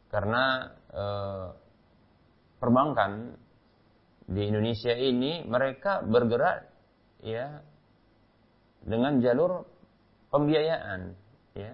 karena 0.09 0.73
e, 0.89 1.05
perbankan 2.57 3.37
di 4.29 4.41
Indonesia 4.45 4.93
ini 4.93 5.45
mereka 5.45 6.05
bergerak 6.05 6.69
ya 7.25 7.61
dengan 8.85 9.21
jalur 9.21 9.65
pembiayaan, 10.29 11.13
ya 11.57 11.73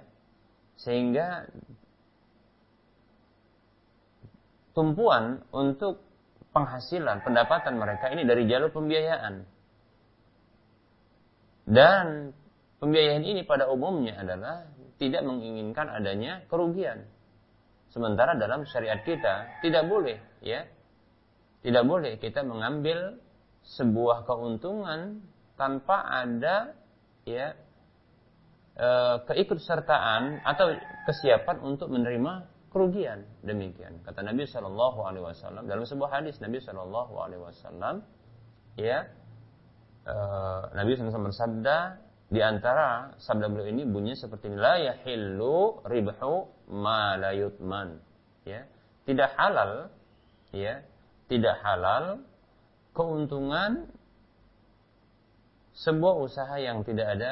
sehingga 0.79 1.47
tumpuan 4.75 5.43
untuk 5.55 6.03
penghasilan 6.51 7.23
pendapatan 7.23 7.79
mereka 7.79 8.11
ini 8.11 8.27
dari 8.27 8.47
jalur 8.47 8.71
pembiayaan 8.71 9.43
dan 11.65 12.35
pembiayaan 12.83 13.23
ini 13.25 13.41
pada 13.47 13.71
umumnya 13.71 14.19
adalah 14.21 14.67
tidak 15.01 15.25
menginginkan 15.25 15.89
adanya 15.91 16.45
kerugian. 16.47 17.07
Sementara 17.95 18.36
dalam 18.36 18.67
syariat 18.67 18.99
kita 19.08 19.63
tidak 19.63 19.88
boleh, 19.88 20.19
ya. 20.43 20.67
Tidak 21.63 21.84
boleh 21.88 22.19
kita 22.19 22.43
mengambil 22.43 23.17
sebuah 23.63 24.27
keuntungan 24.27 25.25
tanpa 25.58 26.03
ada 26.05 26.75
ya 27.25 27.58
e, 28.77 28.89
keikutsertaan 29.25 30.45
atau 30.45 30.77
kesiapan 31.10 31.58
untuk 31.65 31.89
menerima 31.89 32.45
kerugian 32.69 33.23
demikian 33.41 34.03
kata 34.03 34.21
Nabi 34.21 34.45
Shallallahu 34.45 34.99
Alaihi 35.08 35.25
Wasallam 35.25 35.63
dalam 35.65 35.88
sebuah 35.88 36.21
hadis 36.21 36.38
Nabi 36.43 36.60
Shallallahu 36.60 37.13
Alaihi 37.17 37.41
Wasallam 37.41 38.03
ya 38.75 39.08
uh, 40.05 40.69
Nabi 40.75 40.99
SAW 40.99 41.31
bersabda 41.31 41.77
di 42.27 42.43
antara 42.43 43.15
sabda 43.21 43.47
beliau 43.47 43.71
ini 43.71 43.88
bunyinya 43.88 44.19
seperti 44.19 44.51
ini 44.51 44.58
la 44.60 44.75
yahillu 44.91 45.88
ribhu 45.88 46.51
ma 46.69 47.17
ya. 48.45 48.62
Tidak 49.06 49.30
halal 49.38 49.89
ya. 50.54 50.82
Tidak 51.25 51.56
halal 51.65 52.21
keuntungan 52.93 53.89
sebuah 55.75 56.15
usaha 56.21 56.56
yang 56.62 56.86
tidak 56.86 57.08
ada 57.17 57.32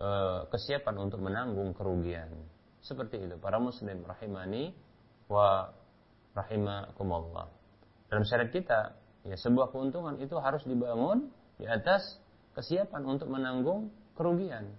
e, 0.00 0.08
kesiapan 0.50 0.96
untuk 0.96 1.20
menanggung 1.20 1.76
kerugian. 1.76 2.32
Seperti 2.80 3.20
itu. 3.22 3.36
Para 3.36 3.60
muslim 3.60 4.02
rahimani 4.02 4.72
wa 5.28 5.70
rahimakumullah. 6.32 7.48
Dalam 8.08 8.24
syariat 8.24 8.52
kita 8.52 8.80
ya 9.26 9.36
sebuah 9.36 9.74
keuntungan 9.74 10.16
itu 10.22 10.38
harus 10.38 10.62
dibangun 10.64 11.28
di 11.58 11.66
atas 11.66 12.20
kesiapan 12.54 13.02
untuk 13.04 13.28
menanggung 13.28 13.90
kerugian. 14.16 14.72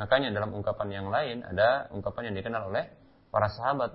Makanya 0.00 0.32
dalam 0.32 0.56
ungkapan 0.56 0.88
yang 0.88 1.06
lain 1.12 1.44
ada 1.44 1.88
ungkapan 1.92 2.32
yang 2.32 2.34
dikenal 2.40 2.72
oleh 2.72 2.88
para 3.28 3.48
sahabat. 3.52 3.92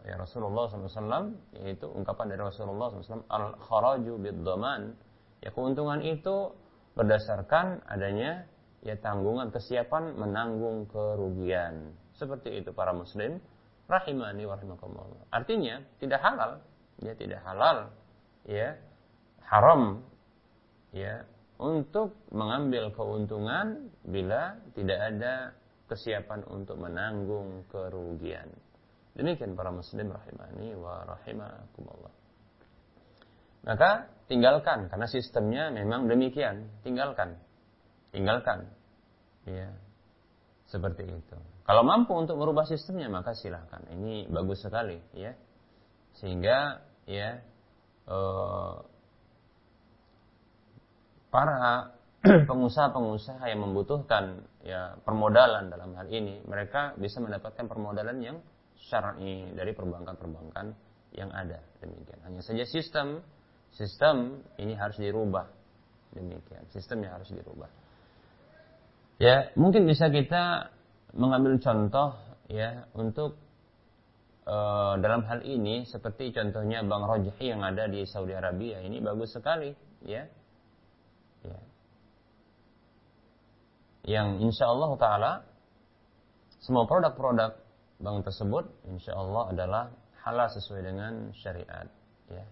Ya 0.00 0.16
Rasulullah 0.16 0.64
SAW 0.70 1.36
yaitu 1.60 1.84
ungkapan 1.84 2.32
dari 2.32 2.40
Rasulullah 2.40 2.88
SAW 2.88 3.28
al 3.28 3.60
kharaju 3.60 4.14
bid 4.16 4.40
daman 4.40 4.96
ya 5.44 5.52
keuntungan 5.52 6.00
itu 6.00 6.56
berdasarkan 6.96 7.84
adanya 7.84 8.48
ya 8.80 8.96
tanggungan 8.96 9.52
kesiapan 9.52 10.16
menanggung 10.16 10.88
kerugian. 10.88 11.92
Seperti 12.16 12.64
itu 12.64 12.72
para 12.72 12.96
muslim 12.96 13.40
rahimani 13.88 14.48
wa 14.48 14.54
rahimakumullah. 14.56 15.20
Artinya 15.28 15.84
tidak 16.00 16.20
halal. 16.24 16.64
Ya 17.00 17.12
tidak 17.16 17.40
halal. 17.44 17.92
Ya 18.48 18.80
haram. 19.44 20.04
Ya 20.96 21.28
untuk 21.60 22.16
mengambil 22.32 22.88
keuntungan 22.96 23.92
bila 24.08 24.56
tidak 24.72 24.98
ada 24.98 25.34
kesiapan 25.92 26.40
untuk 26.48 26.80
menanggung 26.80 27.68
kerugian. 27.68 28.48
Demikian 29.12 29.52
para 29.52 29.68
muslim 29.68 30.08
rahimani 30.08 30.72
wa 30.80 31.04
rahimakumullah. 31.04 32.14
Maka 33.60 34.08
tinggalkan 34.24 34.88
karena 34.88 35.04
sistemnya 35.04 35.68
memang 35.68 36.08
demikian, 36.08 36.64
tinggalkan. 36.80 37.36
Tinggalkan. 38.08 38.64
Ya. 39.44 39.68
Seperti 40.70 41.04
itu. 41.04 41.36
Kalau 41.66 41.82
mampu 41.82 42.14
untuk 42.16 42.38
merubah 42.38 42.64
sistemnya 42.64 43.10
maka 43.12 43.36
silahkan. 43.36 43.84
Ini 43.90 44.30
bagus 44.30 44.64
sekali 44.64 44.96
ya. 45.12 45.34
Sehingga 46.16 46.80
ya 47.04 47.42
eh, 48.06 48.74
para 51.30 51.94
pengusaha-pengusaha 52.50 53.48
yang 53.48 53.64
membutuhkan 53.64 54.44
ya 54.60 55.00
permodalan 55.02 55.72
dalam 55.72 55.96
hal 55.96 56.06
ini, 56.12 56.44
mereka 56.44 56.92
bisa 57.00 57.22
mendapatkan 57.22 57.64
permodalan 57.64 58.20
yang 58.20 58.36
syar'i 58.76 59.48
dari 59.56 59.72
perbankan-perbankan 59.72 60.76
yang 61.16 61.32
ada. 61.32 61.64
Demikian. 61.80 62.20
Hanya 62.28 62.44
saja 62.44 62.68
sistem 62.68 63.24
sistem 63.72 64.42
ini 64.58 64.74
harus 64.76 64.98
dirubah. 64.98 65.48
Demikian. 66.12 66.66
Sistemnya 66.74 67.14
harus 67.14 67.30
dirubah. 67.30 67.70
Ya, 69.20 69.52
mungkin 69.54 69.84
bisa 69.86 70.08
kita 70.08 70.72
mengambil 71.12 71.60
contoh 71.60 72.16
ya 72.48 72.88
untuk 72.96 73.36
uh, 74.48 74.96
dalam 74.98 75.22
hal 75.28 75.44
ini 75.44 75.86
seperti 75.86 76.32
contohnya 76.34 76.82
Bang 76.82 77.04
Rojhi 77.04 77.52
yang 77.52 77.62
ada 77.62 77.86
di 77.86 78.06
Saudi 78.08 78.32
Arabia 78.34 78.80
ini 78.82 78.98
bagus 78.98 79.36
sekali 79.36 79.70
ya. 80.02 80.26
Ya. 81.44 81.60
Yang 84.18 84.28
insya 84.50 84.68
Allah 84.68 84.90
taala 84.96 85.32
semua 86.60 86.84
produk-produk 86.84 87.56
bank 88.00 88.24
tersebut 88.24 88.64
insya 88.88 89.16
Allah 89.16 89.52
adalah 89.52 89.84
halal 90.24 90.48
sesuai 90.52 90.80
dengan 90.84 91.32
syariat. 91.36 91.88
Ya. 92.28 92.44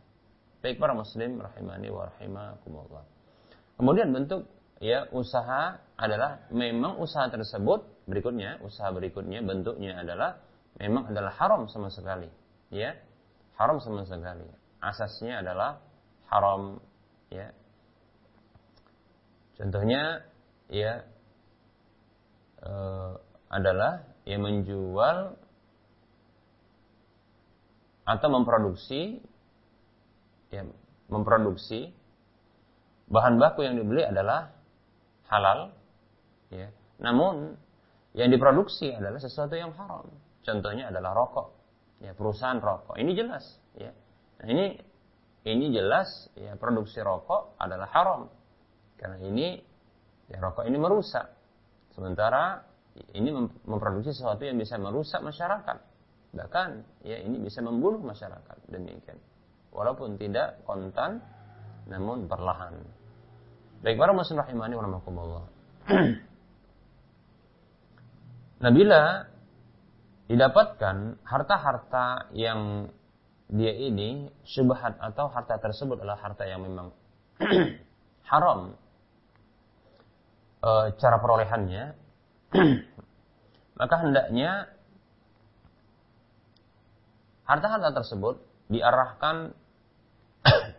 Baik 0.65 0.81
para 0.81 0.93
muslim 0.97 1.41
rahimani 1.41 1.89
wa 1.93 2.09
rahimakumullah. 2.13 3.05
Kemudian 3.79 4.11
bentuk 4.11 4.49
ya 4.83 5.07
usaha 5.13 5.79
adalah 5.99 6.47
memang 6.51 6.99
usaha 6.99 7.27
tersebut 7.31 7.85
berikutnya 8.07 8.63
usaha 8.63 8.89
berikutnya 8.95 9.43
bentuknya 9.43 9.99
adalah 10.03 10.41
memang 10.81 11.13
adalah 11.13 11.33
haram 11.37 11.69
sama 11.69 11.93
sekali. 11.93 12.29
Ya. 12.73 12.97
Haram 13.59 13.83
sama 13.83 14.07
sekali. 14.07 14.47
Asasnya 14.79 15.43
adalah 15.43 15.83
haram. 16.31 16.79
Ya 17.29 17.53
contohnya 19.59 20.23
ya 20.71 21.05
uh, 22.63 23.19
adalah 23.51 24.07
yang 24.29 24.45
menjual 24.45 25.37
atau 28.09 28.29
memproduksi 28.33 29.21
ya, 30.49 30.65
memproduksi 31.13 31.93
bahan 33.09 33.37
baku 33.41 33.65
yang 33.65 33.77
dibeli 33.77 34.05
adalah 34.05 34.53
halal 35.29 35.73
ya. 36.49 36.73
Namun 37.01 37.57
yang 38.17 38.33
diproduksi 38.33 38.93
adalah 38.97 39.21
sesuatu 39.21 39.57
yang 39.57 39.73
haram. 39.77 40.09
Contohnya 40.45 40.89
adalah 40.89 41.13
rokok. 41.13 41.53
Ya, 42.01 42.17
perusahaan 42.17 42.61
rokok. 42.61 42.97
Ini 42.97 43.13
jelas 43.13 43.45
ya. 43.77 43.93
Nah, 44.41 44.47
ini 44.49 44.81
ini 45.45 45.73
jelas 45.73 46.29
ya 46.37 46.57
produksi 46.57 47.01
rokok 47.01 47.57
adalah 47.61 47.89
haram. 47.93 48.33
Karena 48.99 49.19
ini 49.23 49.57
ya 50.29 50.43
rokok 50.43 50.67
ini 50.67 50.77
merusak. 50.77 51.31
Sementara 51.95 52.67
ini 53.15 53.31
memproduksi 53.65 54.11
sesuatu 54.11 54.43
yang 54.43 54.59
bisa 54.59 54.77
merusak 54.77 55.23
masyarakat. 55.23 55.79
Bahkan 56.35 56.69
ya 57.07 57.23
ini 57.23 57.41
bisa 57.41 57.63
membunuh 57.65 58.03
masyarakat 58.03 58.69
demikian. 58.69 59.17
Walaupun 59.73 60.19
tidak 60.19 60.61
kontan 60.67 61.23
namun 61.89 62.29
perlahan. 62.29 62.77
Baik 63.81 63.97
para 63.97 64.13
muslim 64.13 64.43
rahimani 64.43 64.75
wa 64.75 64.85
rahmakumullah. 64.85 65.45
Nah 68.59 68.75
bila 68.75 69.23
didapatkan 70.27 71.23
harta-harta 71.23 72.27
yang 72.35 72.91
dia 73.47 73.71
ini 73.71 74.27
syubhat 74.43 74.99
atau 74.99 75.31
harta 75.31 75.63
tersebut 75.63 76.03
adalah 76.03 76.19
harta 76.19 76.43
yang 76.43 76.67
memang 76.67 76.91
haram 78.31 78.75
e, 80.63 80.71
cara 80.99 81.17
perolehannya, 81.23 81.85
maka 83.81 83.95
hendaknya 84.03 84.71
harta-harta 87.49 87.91
tersebut 88.03 88.43
diarahkan 88.69 89.57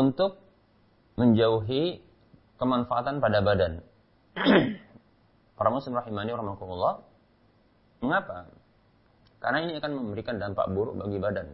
untuk 0.00 0.38
menjauhi 1.16 2.04
kemanfaatan 2.60 3.18
pada 3.18 3.40
badan. 3.40 3.72
Para 5.56 5.68
muslim 5.68 5.96
rahimani 5.96 6.32
rahmatullah. 6.32 7.04
Mengapa? 8.00 8.48
Karena 9.40 9.58
ini 9.64 9.76
akan 9.76 9.92
memberikan 9.92 10.36
dampak 10.40 10.68
buruk 10.72 10.96
bagi 10.96 11.20
badan. 11.20 11.48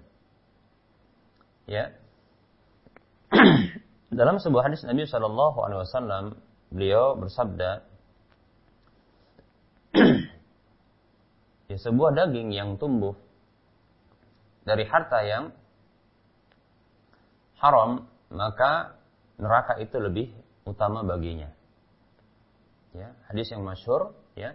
Ya. 1.67 1.91
Dalam 4.07 4.39
sebuah 4.39 4.71
hadis 4.71 4.87
Nabi 4.87 5.03
Shallallahu 5.03 5.59
Alaihi 5.67 5.81
Wasallam, 5.83 6.25
beliau 6.71 7.19
bersabda, 7.19 7.83
ya 11.71 11.79
sebuah 11.79 12.15
daging 12.15 12.55
yang 12.55 12.79
tumbuh 12.79 13.19
dari 14.63 14.87
harta 14.87 15.27
yang 15.27 15.51
haram, 17.59 18.07
maka 18.31 18.95
neraka 19.43 19.79
itu 19.83 19.99
lebih 19.99 20.31
utama 20.63 21.03
baginya. 21.03 21.51
Ya, 22.95 23.11
hadis 23.27 23.51
yang 23.51 23.67
masyur, 23.67 24.15
ya. 24.39 24.55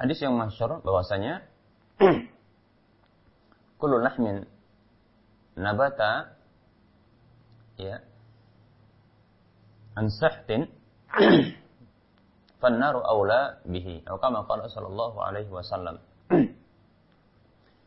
Hadis 0.00 0.16
yang 0.24 0.32
masyhur 0.32 0.80
bahwasanya 0.80 1.44
kullu 3.80 4.00
lahmin 4.00 4.48
nabata 5.60 6.40
ya 7.76 8.00
an 10.00 10.08
sahtin 10.08 10.72
fannaru 12.64 13.04
aula 13.04 13.60
bihi 13.68 14.00
atau 14.08 14.16
kama 14.16 14.48
qala 14.48 14.68
sallallahu 14.72 15.20
alaihi 15.20 15.52
wasallam. 15.52 16.00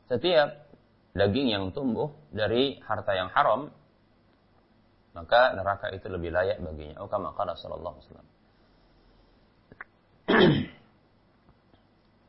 Setiap 0.10 0.69
daging 1.17 1.49
yang 1.49 1.73
tumbuh 1.73 2.13
dari 2.30 2.78
harta 2.86 3.17
yang 3.17 3.34
haram 3.34 3.73
maka 5.13 5.54
neraka 5.54 5.93
itu 5.93 6.10
lebih 6.10 6.34
layak 6.34 6.58
baginya 6.62 7.02
atau 7.02 7.10
kama 7.10 7.34
qala 7.38 7.54
sallallahu 7.54 7.97
alaihi 7.97 8.06
wasallam 8.06 8.30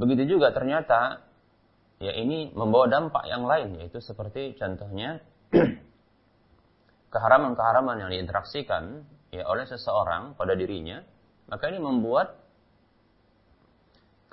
Begitu 0.00 0.36
juga 0.38 0.50
ternyata 0.50 1.22
ya 2.02 2.12
ini 2.14 2.50
membawa 2.52 2.90
dampak 2.90 3.24
yang 3.30 3.46
lain 3.46 3.78
yaitu 3.78 4.02
seperti 4.02 4.58
contohnya 4.58 5.22
keharaman-keharaman 7.14 8.02
yang 8.02 8.10
diinteraksikan 8.10 9.06
ya 9.30 9.46
oleh 9.46 9.66
seseorang 9.70 10.34
pada 10.34 10.58
dirinya, 10.58 11.02
maka 11.46 11.70
ini 11.70 11.78
membuat 11.78 12.34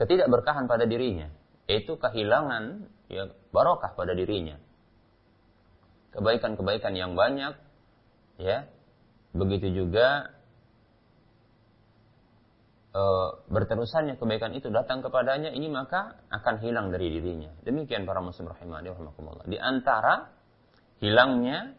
ketidakberkahan 0.01 0.65
pada 0.65 0.89
dirinya, 0.89 1.29
yaitu 1.69 1.93
kehilangan 1.97 2.89
ya 3.05 3.29
barokah 3.53 3.93
pada 3.93 4.17
dirinya. 4.17 4.57
Kebaikan-kebaikan 6.17 6.97
yang 6.97 7.13
banyak 7.13 7.53
ya. 8.41 8.65
Begitu 9.31 9.71
juga 9.71 10.33
e, 12.91 13.01
berterusannya 13.47 14.19
kebaikan 14.19 14.51
itu 14.55 14.67
datang 14.67 15.01
kepadanya 15.01 15.51
ini 15.51 15.71
maka 15.71 16.21
akan 16.29 16.55
hilang 16.59 16.91
dari 16.91 17.09
dirinya. 17.11 17.49
Demikian 17.63 18.03
para 18.03 18.19
muslim 18.19 18.51
rahimani 18.51 18.91
rahimakumullah. 18.91 19.47
Di 19.47 19.57
antara 19.57 20.27
hilangnya 20.99 21.73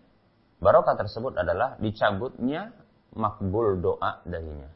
barokah 0.59 0.97
tersebut 0.97 1.37
adalah 1.37 1.77
dicabutnya 1.79 2.73
makbul 3.13 3.81
doa 3.81 4.25
darinya. 4.25 4.71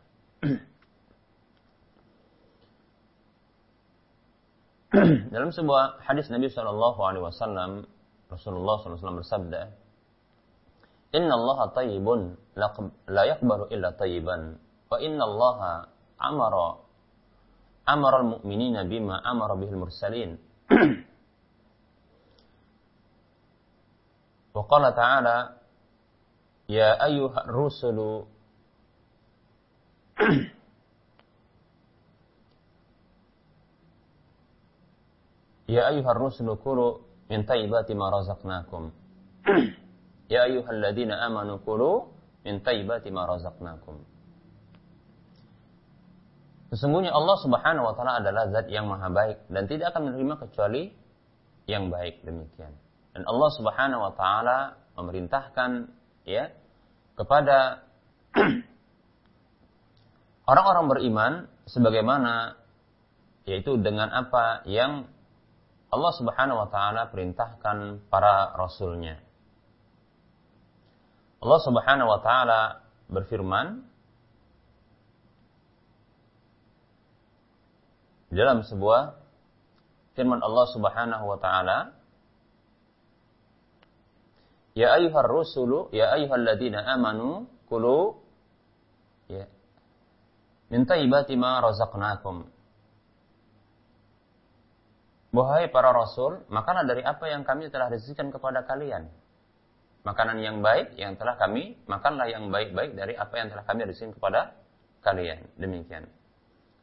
Dalam 5.34 5.50
sebuah 5.52 6.00
hadis 6.04 6.30
Nabi 6.32 6.48
Shallallahu 6.48 7.00
Alaihi 7.04 7.24
Wasallam, 7.24 7.84
Rasulullah 8.32 8.80
SAW 8.80 9.20
bersabda, 9.20 9.68
Inna 11.14 11.34
Allah 11.36 11.58
tayyibun 11.72 12.36
la 13.08 13.22
yakbaru 13.24 13.68
illa 13.70 13.92
tayyiban, 13.94 14.58
wa 14.90 14.96
inna 15.00 15.22
Allah 15.24 15.88
amara 16.18 16.82
amara 17.86 18.16
al-mu'minina 18.20 18.84
bima 18.84 19.22
amara 19.22 19.54
bihil 19.54 19.78
mursalin. 19.78 20.36
Wa 24.56 24.62
qala 24.66 24.96
ta'ala 24.96 25.56
Ya 26.66 26.98
ayyuhar 26.98 27.46
rusulu 27.46 28.26
Ya 35.70 35.90
ayyuhar 35.90 36.18
rusulu 36.18 36.58
kulu 36.58 36.88
min 37.30 37.46
tayyibati 37.46 37.94
ma 37.94 38.10
razaqnakum. 38.10 38.90
ya 40.32 40.46
ayyuhalladzina 40.46 41.22
amanu 41.26 41.58
kulu 41.62 42.10
min 42.42 42.62
tayyibati 42.62 43.10
ma 43.14 43.26
razaqnakum. 43.30 43.98
Sesungguhnya 46.74 47.14
Allah 47.14 47.36
Subhanahu 47.38 47.84
wa 47.86 47.94
taala 47.94 48.18
adalah 48.18 48.50
zat 48.50 48.66
yang 48.66 48.90
maha 48.90 49.06
baik 49.06 49.46
dan 49.46 49.70
tidak 49.70 49.94
akan 49.94 50.10
menerima 50.10 50.34
kecuali 50.42 50.90
yang 51.70 51.94
baik 51.94 52.26
demikian. 52.26 52.74
Dan 53.14 53.22
Allah 53.22 53.50
Subhanahu 53.54 54.02
wa 54.02 54.12
taala 54.18 54.58
memerintahkan 54.98 55.70
ya 56.26 56.50
kepada 57.14 57.86
orang-orang 60.50 60.86
beriman 60.90 61.32
sebagaimana 61.70 62.58
yaitu 63.46 63.78
dengan 63.78 64.10
apa 64.10 64.66
yang 64.66 65.06
Allah 65.94 66.12
Subhanahu 66.18 66.66
wa 66.66 66.68
taala 66.68 67.06
perintahkan 67.14 68.10
para 68.10 68.58
rasulnya. 68.58 69.22
Allah 71.38 71.60
Subhanahu 71.62 72.10
wa 72.10 72.20
taala 72.26 72.82
berfirman 73.06 73.86
dalam 78.30 78.66
sebuah 78.66 79.18
firman 80.18 80.42
Allah 80.42 80.66
Subhanahu 80.72 81.24
wa 81.26 81.38
taala 81.38 81.78
Ya 84.76 84.92
ayyuhar 84.92 85.24
rusulu 85.24 85.88
ya 85.88 86.12
ayyuhalladzina 86.12 86.84
amanu 86.84 87.48
kulu 87.64 88.20
ya 89.32 89.48
min 90.68 90.84
tayyibati 90.84 91.32
ma 91.40 91.64
razaqnakum 91.64 92.52
Wahai 95.36 95.68
para 95.68 95.92
rasul, 95.92 96.48
makanlah 96.48 96.88
dari 96.88 97.04
apa 97.04 97.28
yang 97.28 97.44
kami 97.44 97.68
telah 97.68 97.92
rezekikan 97.92 98.32
kepada 98.32 98.64
kalian. 98.64 99.12
Makanan 100.00 100.40
yang 100.40 100.64
baik 100.64 100.96
yang 100.96 101.20
telah 101.20 101.36
kami, 101.36 101.76
makanlah 101.84 102.24
yang 102.32 102.48
baik-baik 102.48 102.96
dari 102.96 103.12
apa 103.20 103.36
yang 103.36 103.52
telah 103.52 103.68
kami 103.68 103.84
rezekikan 103.84 104.16
kepada 104.16 104.56
kalian. 105.04 105.44
Demikian. 105.60 106.08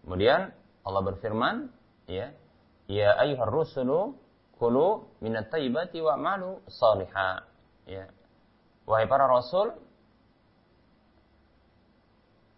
Kemudian 0.05 0.53
Allah 0.83 1.01
berfirman, 1.03 1.71
ya, 2.07 2.35
ya 2.91 3.15
ayyuhar 3.19 3.51
rusulu 3.51 4.19
kulu 4.59 5.07
minat 5.23 5.51
tayyibati 5.51 5.99
wa 6.03 6.15
malu 6.19 6.59
salihah. 6.67 7.47
Ya. 7.87 8.07
Wahai 8.83 9.07
para 9.07 9.27
rasul, 9.27 9.75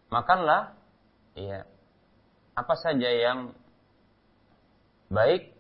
makanlah 0.09 0.73
ya 1.37 1.65
apa 2.57 2.73
saja 2.77 3.09
yang 3.09 3.53
baik 5.11 5.53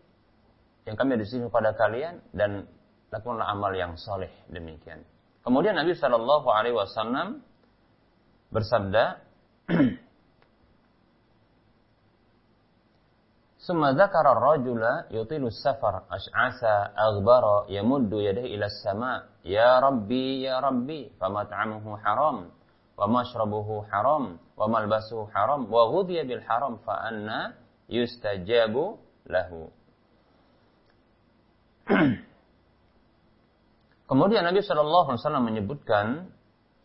yang 0.85 0.95
kami 0.97 1.17
di 1.17 1.25
sini 1.25 1.49
kepada 1.49 1.73
kalian 1.73 2.21
dan 2.33 2.69
lakukanlah 3.09 3.49
amal 3.49 3.73
yang 3.73 3.97
soleh 3.97 4.29
demikian. 4.49 5.01
Kemudian 5.45 5.77
Nabi 5.77 5.93
Shallallahu 5.93 6.49
Alaihi 6.49 6.73
Wasallam 6.77 7.41
bersabda, 8.49 9.21
Ya 19.41 19.81
rabbi 19.81 20.45
ya 20.45 20.61
rabbi 20.61 21.09
famat'amuhu 21.17 21.97
haram 21.97 22.53
wa 22.93 23.05
mashrabuhu 23.09 23.89
haram 23.89 24.37
wa 24.53 24.65
malbasuhu 24.69 25.33
haram 25.33 25.65
wa 25.65 25.89
ghudhiya 25.89 26.29
bil 26.29 26.45
haram 26.45 26.77
fa 26.85 27.09
anna 27.09 27.57
yustajabu 27.89 29.01
lahu. 29.25 29.73
Kemudian 34.09 34.45
Nabi 34.45 34.61
Shallallahu 34.61 35.09
Alaihi 35.09 35.21
Wasallam 35.25 35.45
menyebutkan 35.49 36.05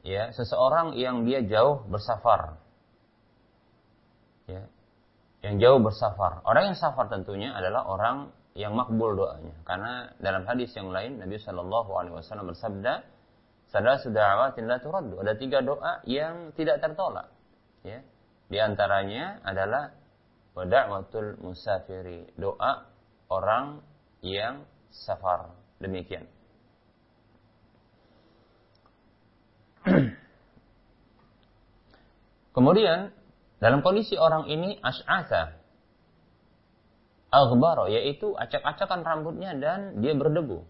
ya 0.01 0.33
seseorang 0.33 0.97
yang 0.97 1.28
dia 1.28 1.45
jauh 1.45 1.85
bersafar, 1.93 2.57
yang 5.41 5.57
jauh 5.57 5.80
bersafar. 5.80 6.45
Orang 6.45 6.72
yang 6.72 6.76
safar 6.76 7.09
tentunya 7.09 7.53
adalah 7.57 7.88
orang 7.88 8.28
yang 8.53 8.74
makbul 8.76 9.14
doanya, 9.16 9.55
karena 9.64 10.11
dalam 10.20 10.45
hadis 10.45 10.74
yang 10.76 10.91
lain 10.91 11.16
Nabi 11.22 11.38
Shallallahu 11.41 11.91
Alaihi 11.97 12.14
Wasallam 12.18 12.51
bersabda, 12.53 13.07
"Salah 13.70 13.97
sudah 14.03 14.36
awatin 14.36 14.66
la 14.68 14.82
turaddu." 14.82 15.16
Ada 15.22 15.38
tiga 15.38 15.62
doa 15.64 16.03
yang 16.05 16.53
tidak 16.59 16.82
tertolak. 16.82 17.30
Ya, 17.86 18.05
di 18.51 18.59
antaranya 18.61 19.41
adalah 19.47 19.95
wada'watul 20.53 21.41
musafiri, 21.41 22.26
doa 22.36 22.84
orang 23.30 23.80
yang 24.20 24.66
safar. 24.93 25.55
Demikian. 25.80 26.26
Kemudian 32.57 33.14
dalam 33.61 33.84
kondisi 33.84 34.16
orang 34.16 34.48
ini 34.48 34.80
as'asa 34.80 35.52
aghbaro 37.28 37.92
yaitu 37.92 38.32
acak-acakan 38.32 39.04
rambutnya 39.04 39.52
dan 39.54 40.00
dia 40.00 40.16
berdebu. 40.16 40.64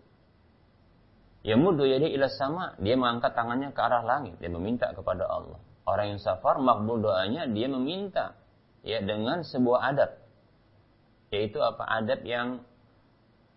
Ya 1.41 1.57
mudu 1.57 1.89
ya 1.89 1.97
dia 1.97 2.29
sama, 2.29 2.77
dia 2.77 3.01
mengangkat 3.01 3.33
tangannya 3.33 3.73
ke 3.73 3.81
arah 3.81 4.05
langit, 4.05 4.37
dia 4.43 4.53
meminta 4.53 4.93
kepada 4.93 5.25
Allah. 5.25 5.57
Orang 5.89 6.13
yang 6.13 6.21
safar 6.21 6.61
makbul 6.61 7.01
doanya 7.01 7.49
dia 7.49 7.65
meminta 7.65 8.37
ya 8.85 9.01
dengan 9.01 9.41
sebuah 9.41 9.81
adab. 9.97 10.11
Yaitu 11.33 11.63
apa 11.65 11.87
adab 11.89 12.21
yang 12.29 12.61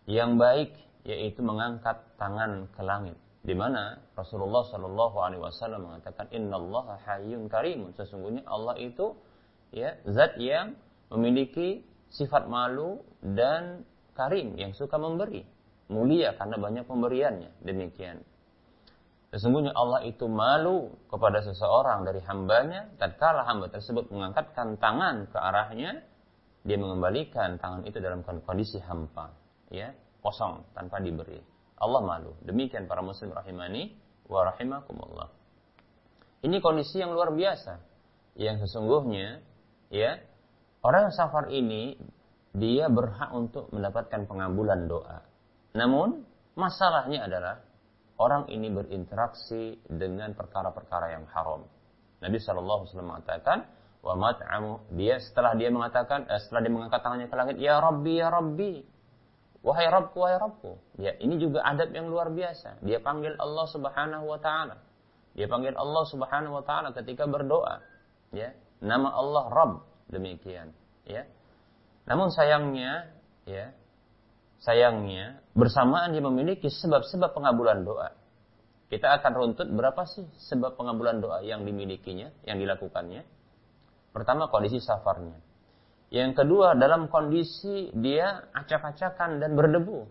yang 0.08 0.40
baik 0.40 0.72
yaitu 1.04 1.44
mengangkat 1.44 2.00
tangan 2.16 2.72
ke 2.72 2.82
langit 2.86 3.18
di 3.44 3.52
mana 3.52 4.00
Rasulullah 4.16 4.64
Shallallahu 4.64 5.18
Alaihi 5.20 5.44
Wasallam 5.44 5.92
mengatakan 5.92 6.32
Inna 6.32 6.56
Allah 6.56 6.96
Hayyun 7.04 7.52
Karimun. 7.52 7.92
Sesungguhnya 7.92 8.48
Allah 8.48 8.80
itu 8.80 9.20
ya 9.76 10.00
zat 10.08 10.40
yang 10.40 10.80
memiliki 11.12 11.84
sifat 12.08 12.48
malu 12.48 13.04
dan 13.20 13.84
karim 14.16 14.56
yang 14.56 14.72
suka 14.72 14.96
memberi 14.96 15.44
mulia 15.92 16.40
karena 16.40 16.56
banyak 16.56 16.88
pemberiannya. 16.88 17.52
Demikian. 17.68 18.24
Sesungguhnya 19.36 19.74
Allah 19.76 20.06
itu 20.08 20.30
malu 20.30 20.94
kepada 21.10 21.44
seseorang 21.44 22.06
dari 22.06 22.22
hambanya 22.24 22.88
tatkala 23.02 23.44
hamba 23.44 23.68
tersebut 23.68 24.08
mengangkatkan 24.14 24.78
tangan 24.78 25.26
ke 25.28 25.38
arahnya 25.42 26.00
dia 26.64 26.78
mengembalikan 26.80 27.60
tangan 27.60 27.84
itu 27.84 28.00
dalam 28.00 28.24
kondisi 28.24 28.80
hampa 28.80 29.36
ya 29.68 29.92
kosong 30.24 30.64
tanpa 30.72 31.04
diberi. 31.04 31.53
Allah 31.84 32.02
malu. 32.02 32.32
Demikian 32.48 32.88
para 32.88 33.04
muslim 33.04 33.36
rahimani 33.36 33.92
wa 34.32 34.48
rahimakumullah. 34.48 35.28
Ini 36.44 36.60
kondisi 36.64 37.04
yang 37.04 37.12
luar 37.12 37.36
biasa. 37.36 37.80
Yang 38.40 38.68
sesungguhnya 38.68 39.44
ya 39.92 40.18
orang 40.82 41.12
yang 41.12 41.16
safar 41.16 41.52
ini 41.52 42.00
dia 42.54 42.88
berhak 42.88 43.30
untuk 43.36 43.68
mendapatkan 43.76 44.26
pengabulan 44.30 44.88
doa. 44.88 45.26
Namun 45.76 46.24
masalahnya 46.56 47.26
adalah 47.26 47.62
orang 48.22 48.46
ini 48.50 48.70
berinteraksi 48.70 49.82
dengan 49.90 50.38
perkara-perkara 50.38 51.18
yang 51.18 51.26
haram. 51.34 51.66
Nabi 52.22 52.38
Shallallahu 52.40 52.86
Alaihi 52.86 52.90
Wasallam 52.94 53.10
mengatakan, 53.10 53.58
wa 54.06 54.14
mat'amu 54.16 54.72
dia 54.96 55.18
setelah 55.20 55.58
dia 55.58 55.74
mengatakan 55.74 56.30
eh, 56.30 56.40
setelah 56.40 56.62
dia 56.64 56.72
mengangkat 56.72 57.02
tangannya 57.02 57.28
ke 57.28 57.36
langit, 57.36 57.56
ya 57.60 57.82
Rabbi 57.82 58.14
ya 58.16 58.28
Rabbi, 58.32 58.72
Wahai 59.64 59.88
Rabbku, 59.88 60.20
wahai 60.20 60.36
Rabbku. 60.36 60.76
Ya, 61.00 61.16
ini 61.24 61.40
juga 61.40 61.64
adab 61.64 61.96
yang 61.96 62.12
luar 62.12 62.28
biasa. 62.36 62.84
Dia 62.84 63.00
panggil 63.00 63.40
Allah 63.40 63.64
Subhanahu 63.72 64.28
wa 64.28 64.36
taala. 64.36 64.84
Dia 65.34 65.48
panggil 65.48 65.72
Allah 65.80 66.04
Subhanahu 66.04 66.60
wa 66.60 66.64
taala 66.68 66.92
ketika 66.92 67.24
berdoa. 67.24 67.80
Ya, 68.36 68.52
nama 68.84 69.16
Allah 69.16 69.48
Rabb 69.48 69.74
demikian, 70.12 70.76
ya. 71.08 71.24
Namun 72.04 72.28
sayangnya, 72.36 73.08
ya, 73.48 73.72
sayangnya 74.60 75.40
bersamaan 75.56 76.12
dia 76.12 76.20
memiliki 76.20 76.68
sebab-sebab 76.68 77.32
pengabulan 77.32 77.88
doa. 77.88 78.12
Kita 78.92 79.16
akan 79.16 79.32
runtut 79.32 79.72
berapa 79.72 80.04
sih 80.06 80.28
sebab 80.52 80.76
pengabulan 80.76 81.24
doa 81.24 81.40
yang 81.40 81.64
dimilikinya, 81.64 82.36
yang 82.44 82.60
dilakukannya. 82.60 83.24
Pertama 84.12 84.52
kondisi 84.52 84.84
safarnya. 84.84 85.40
Yang 86.14 86.46
kedua 86.46 86.78
dalam 86.78 87.10
kondisi 87.10 87.90
dia 87.98 88.46
acak-acakan 88.54 89.42
dan 89.42 89.58
berdebu. 89.58 90.06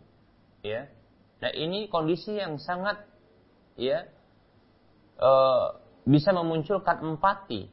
Ya. 0.67 0.91
Nah, 1.39 1.55
ini 1.55 1.87
kondisi 1.87 2.39
yang 2.39 2.59
sangat 2.59 3.07
ya 3.79 4.07
e, 5.19 5.31
bisa 6.07 6.35
memunculkan 6.35 7.03
empati 7.03 7.71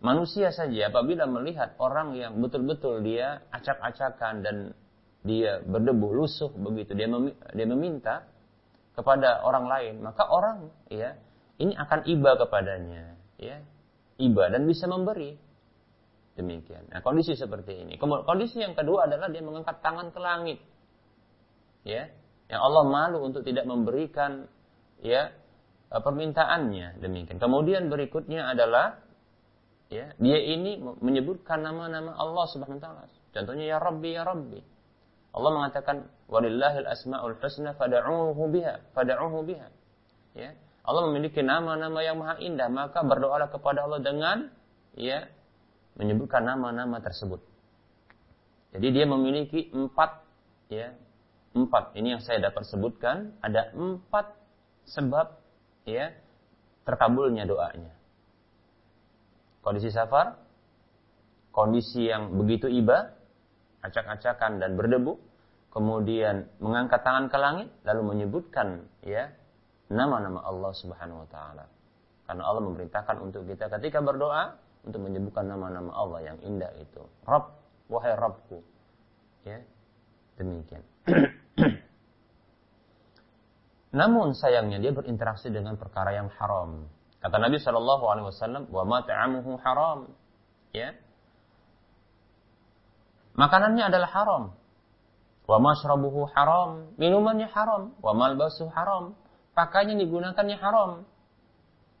manusia 0.00 0.52
saja 0.52 0.88
apabila 0.88 1.28
melihat 1.28 1.76
orang 1.80 2.16
yang 2.16 2.36
betul-betul 2.40 3.04
dia 3.04 3.44
acak-acakan 3.52 4.44
dan 4.44 4.56
dia 5.24 5.60
berdebu 5.64 6.12
lusuh 6.12 6.52
begitu 6.52 6.92
dia 6.96 7.08
mem, 7.08 7.32
dia 7.52 7.66
meminta 7.68 8.28
kepada 8.92 9.44
orang 9.44 9.66
lain 9.68 9.94
maka 10.04 10.24
orang 10.28 10.68
ya 10.92 11.16
ini 11.58 11.74
akan 11.74 12.06
iba 12.06 12.38
kepadanya, 12.38 13.18
ya. 13.34 13.58
Iba 14.18 14.50
dan 14.50 14.66
bisa 14.66 14.86
memberi. 14.86 15.34
Demikian. 16.38 16.86
Nah, 16.94 17.02
kondisi 17.02 17.34
seperti 17.34 17.82
ini. 17.82 17.98
Kondisi 17.98 18.62
yang 18.62 18.78
kedua 18.78 19.10
adalah 19.10 19.26
dia 19.26 19.42
mengangkat 19.42 19.82
tangan 19.82 20.14
ke 20.14 20.20
langit. 20.22 20.62
Ya. 21.82 22.14
Yang 22.46 22.60
Allah 22.62 22.84
malu 22.86 23.26
untuk 23.26 23.42
tidak 23.42 23.66
memberikan 23.66 24.46
ya 25.02 25.34
eh, 25.90 25.98
permintaannya 25.98 27.02
demikian. 27.02 27.42
Kemudian 27.42 27.90
berikutnya 27.90 28.54
adalah 28.54 29.02
ya, 29.90 30.14
dia 30.14 30.38
ini 30.38 30.78
menyebutkan 30.78 31.58
nama-nama 31.58 32.14
Allah 32.14 32.46
Subhanahu 32.54 32.78
wa 32.78 32.84
taala. 32.86 33.10
Contohnya 33.34 33.74
ya 33.74 33.76
Rabbi 33.82 34.10
ya 34.14 34.22
Rabbi. 34.22 34.60
Allah 35.34 35.50
mengatakan 35.52 36.08
walillahil 36.30 36.86
asmaul 36.86 37.36
husna 37.42 37.74
fad'uuhu 37.74 38.42
biha, 38.48 38.94
fad'uuhu 38.94 39.38
biha. 39.42 39.68
Ya. 40.38 40.54
Allah 40.86 41.02
memiliki 41.10 41.44
nama-nama 41.44 42.00
yang 42.00 42.16
maha 42.16 42.40
indah, 42.40 42.70
maka 42.72 43.04
berdoalah 43.04 43.52
kepada 43.52 43.84
Allah 43.84 44.00
dengan 44.00 44.48
ya 44.96 45.28
menyebutkan 45.98 46.46
nama-nama 46.46 47.02
tersebut. 47.02 47.42
Jadi 48.72 48.86
dia 48.94 49.04
memiliki 49.04 49.68
empat 49.74 50.22
ya 50.70 50.94
empat 51.56 51.96
ini 51.98 52.14
yang 52.16 52.22
saya 52.22 52.38
dapat 52.38 52.62
sebutkan 52.68 53.34
ada 53.42 53.72
empat 53.74 54.36
sebab 54.86 55.36
ya 55.88 56.14
terkabulnya 56.86 57.44
doanya. 57.44 57.92
Kondisi 59.60 59.90
safar, 59.92 60.38
kondisi 61.52 62.08
yang 62.08 62.38
begitu 62.38 62.70
iba, 62.70 63.12
acak-acakan 63.84 64.62
dan 64.62 64.78
berdebu, 64.78 65.18
kemudian 65.74 66.48
mengangkat 66.62 67.04
tangan 67.04 67.26
ke 67.28 67.36
langit 67.36 67.68
lalu 67.84 68.14
menyebutkan 68.14 68.88
ya 69.04 69.28
nama-nama 69.92 70.40
Allah 70.44 70.72
Subhanahu 70.72 71.26
wa 71.26 71.28
taala. 71.28 71.64
Karena 72.28 72.42
Allah 72.44 72.62
memerintahkan 72.64 73.16
untuk 73.24 73.48
kita 73.48 73.72
ketika 73.72 74.04
berdoa 74.04 74.56
untuk 74.88 75.04
menyebutkan 75.04 75.44
nama-nama 75.44 75.92
Allah 75.92 76.32
yang 76.32 76.38
indah 76.40 76.72
itu. 76.80 77.04
Rabb, 77.28 77.52
wahai 77.92 78.16
Rabbku. 78.16 78.64
Ya. 79.44 79.60
Demikian. 80.40 80.80
Namun 83.98 84.32
sayangnya 84.32 84.80
dia 84.80 84.92
berinteraksi 84.96 85.52
dengan 85.52 85.76
perkara 85.76 86.16
yang 86.16 86.32
haram. 86.40 86.88
Kata 87.20 87.36
Nabi 87.36 87.60
Shallallahu 87.60 88.04
Alaihi 88.08 88.26
Wasallam, 88.32 88.64
wa 88.72 88.84
mat'amuhu 88.88 89.60
haram. 89.60 90.08
Ya. 90.72 90.96
Makanannya 93.36 93.92
adalah 93.92 94.10
haram. 94.12 94.44
Wa 95.44 95.58
mashrabuhu 95.60 96.32
haram. 96.32 96.96
Minumannya 96.96 97.48
haram. 97.52 97.92
Wa 98.00 98.16
malbasuhu 98.16 98.72
haram. 98.72 99.16
Pakainya 99.52 99.98
digunakannya 100.00 100.56
haram. 100.60 101.04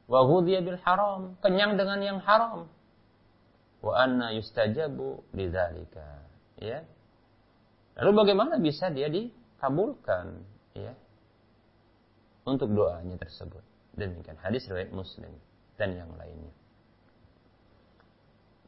Wa 0.06 0.24
bil 0.24 0.80
haram. 0.84 1.36
Kenyang 1.40 1.76
dengan 1.76 1.98
yang 2.00 2.18
haram. 2.22 2.68
Wa 3.82 3.92
anna 4.04 4.34
yustajabu 4.34 5.22
lidzalika. 5.34 6.24
Ya. 6.58 6.82
Lalu 7.98 8.10
bagaimana 8.14 8.58
bisa 8.58 8.90
dia 8.90 9.06
dikabulkan? 9.10 10.42
Ya 10.74 10.94
untuk 12.48 12.72
doanya 12.72 13.20
tersebut. 13.20 13.60
Demikian 13.92 14.40
hadis 14.40 14.64
riwayat 14.72 14.88
Muslim 14.96 15.30
dan 15.76 15.92
yang 15.92 16.08
lainnya. 16.16 16.54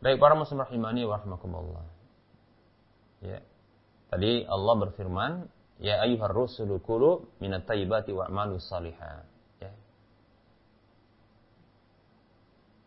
Baik 0.01 0.17
para 0.17 0.33
muslim 0.33 0.65
rahimani 0.65 1.05
wa 1.05 1.21
rahmakumullah. 1.21 1.87
Ya. 3.21 3.45
Tadi 4.09 4.49
Allah 4.49 4.75
berfirman, 4.89 5.45
"Ya 5.77 6.01
ayyuhar 6.01 6.33
rusulu 6.33 6.81
kulu 6.81 7.29
minat 7.37 7.69
tayyibati 7.69 8.17
wa'malu 8.17 8.57
salihah." 8.65 9.29
Ya. 9.61 9.71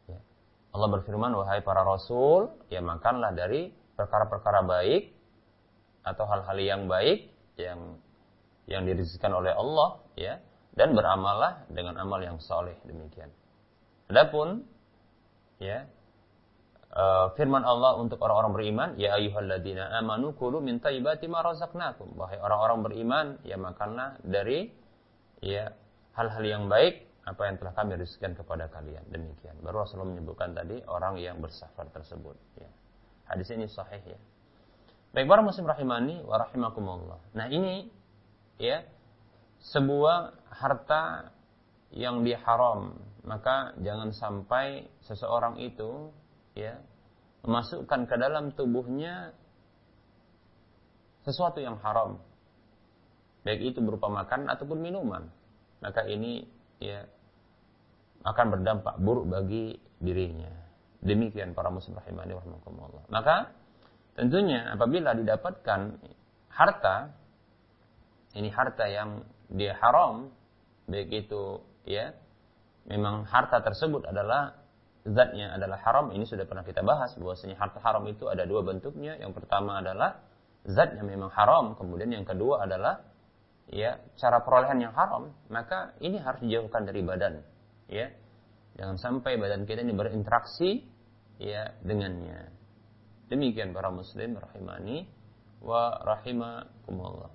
ya. 0.09 0.19
Allah 0.73 0.89
berfirman, 0.89 1.31
"Wahai 1.37 1.61
para 1.61 1.85
rasul, 1.85 2.49
ya 2.73 2.81
makanlah 2.81 3.31
dari 3.37 3.69
perkara-perkara 3.93 4.65
baik 4.65 5.13
atau 6.03 6.25
hal-hal 6.25 6.57
yang 6.57 6.81
baik 6.89 7.29
yang 7.61 8.01
yang 8.65 8.83
dirizkikan 8.83 9.31
oleh 9.37 9.53
Allah, 9.53 10.01
ya." 10.17 10.41
dan 10.73 10.97
beramallah 10.97 11.69
dengan 11.69 12.01
amal 12.01 12.19
yang 12.19 12.41
soleh 12.41 12.73
demikian. 12.83 13.29
Adapun 14.09 14.65
ya 15.61 15.85
uh, 16.91 17.29
firman 17.37 17.61
Allah 17.61 17.97
untuk 18.01 18.17
orang-orang 18.19 18.53
beriman, 18.57 18.89
ya 18.97 19.15
ayyuhalladzina 19.15 19.93
amanu 20.01 20.33
kulu 20.33 20.59
min 20.59 20.81
thayyibati 20.81 21.29
ma 21.29 21.45
razaqnakum. 21.45 22.17
Wahai 22.17 22.41
orang-orang 22.41 22.79
beriman, 22.81 23.25
ya 23.45 23.55
makanlah 23.55 24.17
dari 24.25 24.73
ya 25.45 25.77
hal-hal 26.17 26.43
yang 26.43 26.65
baik 26.65 27.05
apa 27.23 27.41
yang 27.47 27.55
telah 27.55 27.71
kami 27.71 27.95
rizkikan 27.95 28.35
kepada 28.35 28.67
kalian. 28.67 29.03
Demikian. 29.07 29.55
Baru 29.63 29.87
Rasulullah 29.87 30.11
menyebutkan 30.11 30.51
tadi 30.51 30.83
orang 30.91 31.15
yang 31.19 31.39
bersafar 31.39 31.87
tersebut. 31.95 32.35
Ya. 32.59 32.67
Hadis 33.31 33.47
ini 33.55 33.71
sahih 33.71 34.03
ya. 34.03 34.19
Baik 35.15 35.29
para 35.29 35.45
muslim 35.45 35.69
rahimani 35.69 36.19
wa 36.25 36.41
rahimakumullah. 36.41 37.21
Nah 37.37 37.47
ini 37.47 37.87
ya 38.59 38.83
sebuah 39.63 40.35
harta 40.51 41.31
yang 41.93 42.25
diharam, 42.25 42.97
maka 43.23 43.77
jangan 43.79 44.11
sampai 44.11 44.89
seseorang 45.05 45.61
itu 45.61 46.11
ya 46.57 46.81
memasukkan 47.45 48.09
ke 48.09 48.15
dalam 48.17 48.51
tubuhnya 48.57 49.31
sesuatu 51.23 51.63
yang 51.63 51.79
haram. 51.79 52.19
Baik 53.47 53.75
itu 53.75 53.79
berupa 53.79 54.11
makan 54.11 54.51
ataupun 54.51 54.79
minuman. 54.81 55.29
Maka 55.83 56.07
ini 56.07 56.47
ya 56.79 57.05
akan 58.23 58.45
berdampak 58.55 58.95
buruk 59.03 59.27
bagi 59.27 59.77
dirinya. 59.99 60.49
Demikian 61.03 61.51
para 61.51 61.67
muslim 61.67 61.99
rahimani 61.99 62.31
warahmatullah. 62.31 63.11
Maka 63.11 63.51
tentunya 64.15 64.71
apabila 64.71 65.11
didapatkan 65.11 65.99
harta 66.47 67.11
ini 68.33 68.49
harta 68.49 68.87
yang 68.87 69.27
dia 69.51 69.77
haram, 69.77 70.33
baik 70.89 71.27
itu 71.27 71.61
ya 71.85 72.15
memang 72.89 73.27
harta 73.29 73.61
tersebut 73.61 74.09
adalah 74.09 74.63
zatnya 75.03 75.51
adalah 75.51 75.77
haram, 75.83 76.15
ini 76.15 76.23
sudah 76.23 76.47
pernah 76.47 76.63
kita 76.63 76.79
bahas 76.81 77.11
bahwasanya 77.19 77.59
harta 77.59 77.83
haram 77.83 78.07
itu 78.07 78.25
ada 78.31 78.47
dua 78.47 78.63
bentuknya. 78.63 79.19
Yang 79.19 79.43
pertama 79.43 79.83
adalah 79.83 80.23
zatnya 80.63 81.03
memang 81.03 81.29
haram, 81.35 81.75
kemudian 81.75 82.09
yang 82.15 82.23
kedua 82.23 82.63
adalah 82.63 83.03
ya 83.71 83.99
cara 84.19 84.43
perolehan 84.43 84.83
yang 84.83 84.93
haram, 84.95 85.31
maka 85.47 85.95
ini 86.03 86.19
harus 86.19 86.41
dijauhkan 86.43 86.83
dari 86.83 87.01
badan, 87.05 87.43
ya. 87.87 88.11
Jangan 88.73 88.97
sampai 88.97 89.37
badan 89.37 89.69
kita 89.69 89.85
ini 89.85 89.93
berinteraksi 89.93 90.81
ya 91.37 91.77
dengannya. 91.85 92.49
Demikian 93.29 93.69
para 93.69 93.93
muslim 93.93 94.33
rahimani 94.33 95.05
wa 95.61 95.93
rahimakumullah. 96.01 97.31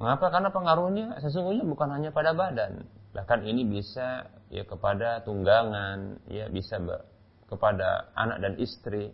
Mengapa? 0.00 0.26
Karena 0.32 0.48
pengaruhnya 0.52 1.06
sesungguhnya 1.20 1.64
bukan 1.64 1.88
hanya 1.92 2.08
pada 2.12 2.32
badan, 2.32 2.88
bahkan 3.12 3.44
ini 3.44 3.68
bisa 3.68 4.28
ya 4.48 4.64
kepada 4.64 5.20
tunggangan, 5.24 6.20
ya 6.28 6.48
bisa 6.48 6.80
kepada 7.48 8.08
anak 8.16 8.40
dan 8.40 8.54
istri 8.56 9.12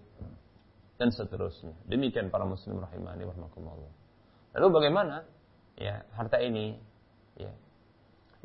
dan 0.95 1.11
seterusnya. 1.11 1.75
Demikian 1.91 2.31
para 2.31 2.47
muslim 2.47 2.79
rahimani 2.79 3.27
warahmatullah. 3.27 4.06
Lalu 4.57 4.67
bagaimana 4.73 5.29
ya 5.77 6.01
harta 6.17 6.41
ini 6.41 6.81
ya 7.37 7.53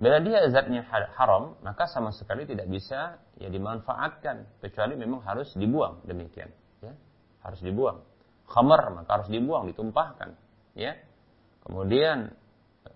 Bila 0.02 0.18
dia 0.18 0.42
zatnya 0.50 0.82
haram, 1.14 1.62
maka 1.62 1.86
sama 1.86 2.10
sekali 2.10 2.50
tidak 2.50 2.66
bisa 2.74 3.22
ya 3.38 3.54
dimanfaatkan 3.54 4.50
kecuali 4.58 4.98
memang 4.98 5.22
harus 5.22 5.54
dibuang 5.54 6.02
demikian, 6.10 6.50
ya. 6.82 6.98
Harus 7.46 7.62
dibuang. 7.62 8.02
Khamar 8.50 8.82
maka 8.98 9.22
harus 9.22 9.30
dibuang, 9.30 9.70
ditumpahkan, 9.70 10.34
ya. 10.74 10.98
Kemudian 11.62 12.34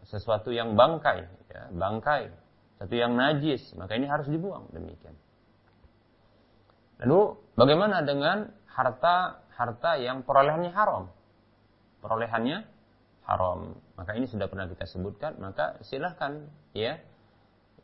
sesuatu 0.10 0.50
yang 0.50 0.74
bangkai, 0.74 1.30
ya, 1.54 1.70
bangkai, 1.78 2.34
sesuatu 2.74 2.96
yang 2.98 3.14
najis, 3.14 3.62
maka 3.78 3.94
ini 3.94 4.10
harus 4.10 4.26
dibuang 4.26 4.66
demikian. 4.74 5.14
Lalu 7.06 7.38
bagaimana 7.54 8.02
dengan 8.02 8.50
harta 8.66 9.46
harta 9.54 10.02
yang 10.02 10.26
perolehannya 10.26 10.74
haram? 10.74 11.14
Perolehannya 12.02 12.66
haram. 13.26 13.78
Maka 13.98 14.14
ini 14.18 14.30
sudah 14.30 14.46
pernah 14.48 14.70
kita 14.70 14.86
sebutkan, 14.86 15.38
maka 15.42 15.82
silahkan 15.82 16.46
ya 16.72 17.02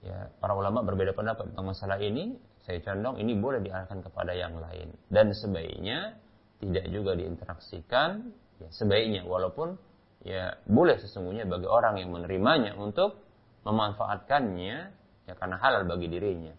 ya 0.02 0.34
para 0.42 0.58
ulama 0.58 0.82
berbeda 0.82 1.14
pendapat 1.14 1.52
tentang 1.54 1.66
masalah 1.66 1.98
ini. 2.02 2.38
Saya 2.62 2.78
condong 2.86 3.18
ini 3.18 3.34
boleh 3.34 3.58
diarahkan 3.58 4.06
kepada 4.06 4.38
yang 4.38 4.54
lain 4.62 4.94
dan 5.10 5.34
sebaiknya 5.34 6.14
tidak 6.62 6.86
juga 6.94 7.18
diinteraksikan 7.18 8.30
ya, 8.62 8.70
sebaiknya 8.70 9.26
walaupun 9.26 9.82
ya 10.22 10.62
boleh 10.70 11.02
sesungguhnya 11.02 11.50
bagi 11.50 11.66
orang 11.66 11.98
yang 11.98 12.14
menerimanya 12.14 12.78
untuk 12.78 13.18
memanfaatkannya 13.66 14.78
ya 15.26 15.34
karena 15.34 15.58
halal 15.58 15.90
bagi 15.90 16.06
dirinya. 16.06 16.54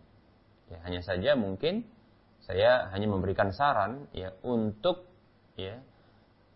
Ya, 0.74 0.82
hanya 0.82 1.06
saja 1.06 1.38
mungkin 1.38 1.86
saya 2.42 2.90
hanya 2.90 3.06
memberikan 3.06 3.54
saran 3.54 4.10
ya 4.10 4.34
untuk 4.42 5.06
ya 5.54 5.78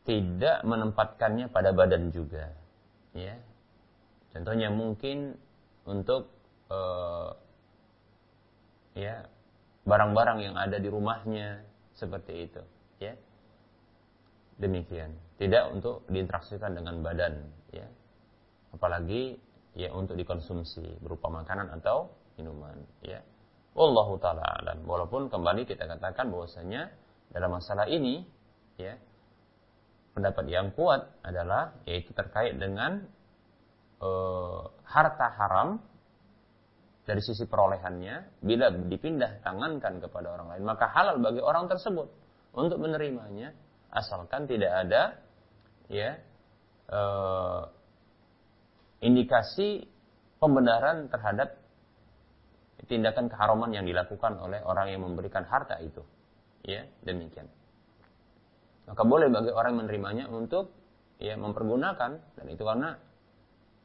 tidak 0.06 0.62
menempatkannya 0.62 1.50
pada 1.50 1.74
badan 1.74 2.14
juga. 2.14 2.54
Ya. 3.12 3.36
Contohnya 4.32 4.70
mungkin 4.70 5.34
untuk 5.86 6.30
uh, 6.70 7.34
ya 8.96 9.28
barang-barang 9.86 10.38
yang 10.42 10.56
ada 10.58 10.80
di 10.82 10.88
rumahnya 10.90 11.62
seperti 11.94 12.50
itu 12.50 12.62
ya 12.98 13.14
demikian 14.58 15.14
tidak 15.38 15.70
untuk 15.70 16.02
diinteraksikan 16.10 16.74
dengan 16.74 17.04
badan 17.06 17.44
ya 17.70 17.86
apalagi 18.74 19.38
ya 19.78 19.92
untuk 19.94 20.18
dikonsumsi 20.18 21.00
berupa 21.04 21.30
makanan 21.30 21.70
atau 21.76 22.10
minuman 22.34 22.76
ya 23.04 23.22
wallahu 23.78 24.18
taala 24.18 24.42
alam 24.58 24.82
walaupun 24.88 25.30
kembali 25.30 25.68
kita 25.68 25.86
katakan 25.86 26.32
bahwasanya 26.32 26.90
dalam 27.30 27.54
masalah 27.54 27.86
ini 27.86 28.24
ya 28.80 28.98
pendapat 30.16 30.48
yang 30.48 30.72
kuat 30.72 31.12
adalah 31.20 31.76
yaitu 31.84 32.16
terkait 32.16 32.56
dengan 32.56 33.04
uh, 34.00 34.64
harta 34.88 35.28
haram 35.36 35.76
dari 37.04 37.20
sisi 37.20 37.44
perolehannya 37.44 38.40
bila 38.40 38.72
dipindah 38.72 39.44
tangankan 39.44 40.00
kepada 40.00 40.40
orang 40.40 40.56
lain 40.56 40.64
maka 40.64 40.88
halal 40.90 41.20
bagi 41.20 41.38
orang 41.44 41.68
tersebut 41.68 42.08
untuk 42.56 42.80
menerimanya 42.80 43.52
asalkan 43.94 44.50
tidak 44.50 44.72
ada 44.74 45.02
ya 45.86 46.18
eh, 46.90 47.62
indikasi 49.06 49.86
pembenaran 50.42 51.06
terhadap 51.06 51.62
tindakan 52.90 53.30
keharaman 53.30 53.70
yang 53.70 53.86
dilakukan 53.86 54.34
oleh 54.42 54.62
orang 54.66 54.90
yang 54.90 55.06
memberikan 55.06 55.46
harta 55.46 55.78
itu. 55.78 56.02
Ya 56.66 56.90
demikian 57.06 57.46
maka 58.86 59.02
boleh 59.02 59.28
bagi 59.28 59.50
orang 59.50 59.70
yang 59.74 59.80
menerimanya 59.86 60.24
untuk 60.30 60.70
ya 61.18 61.34
mempergunakan 61.34 62.10
dan 62.18 62.46
itu 62.46 62.62
karena 62.62 62.90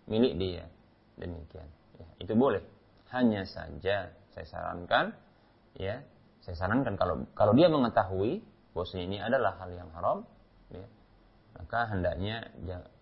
milik 0.05 0.33
dia 0.37 0.65
demikian 1.17 1.67
ya, 1.97 2.07
itu 2.21 2.33
boleh 2.37 2.61
hanya 3.11 3.43
saja 3.43 4.13
saya 4.31 4.47
sarankan 4.47 5.11
ya, 5.75 5.99
saya 6.43 6.55
sarankan 6.57 6.95
kalau 6.95 7.27
kalau 7.35 7.53
dia 7.55 7.67
mengetahui 7.67 8.41
bahwasanya 8.71 9.03
ini 9.03 9.17
adalah 9.19 9.59
hal 9.59 9.69
yang 9.75 9.89
haram, 9.91 10.23
ya, 10.71 10.87
maka 11.59 11.79
hendaknya 11.91 12.47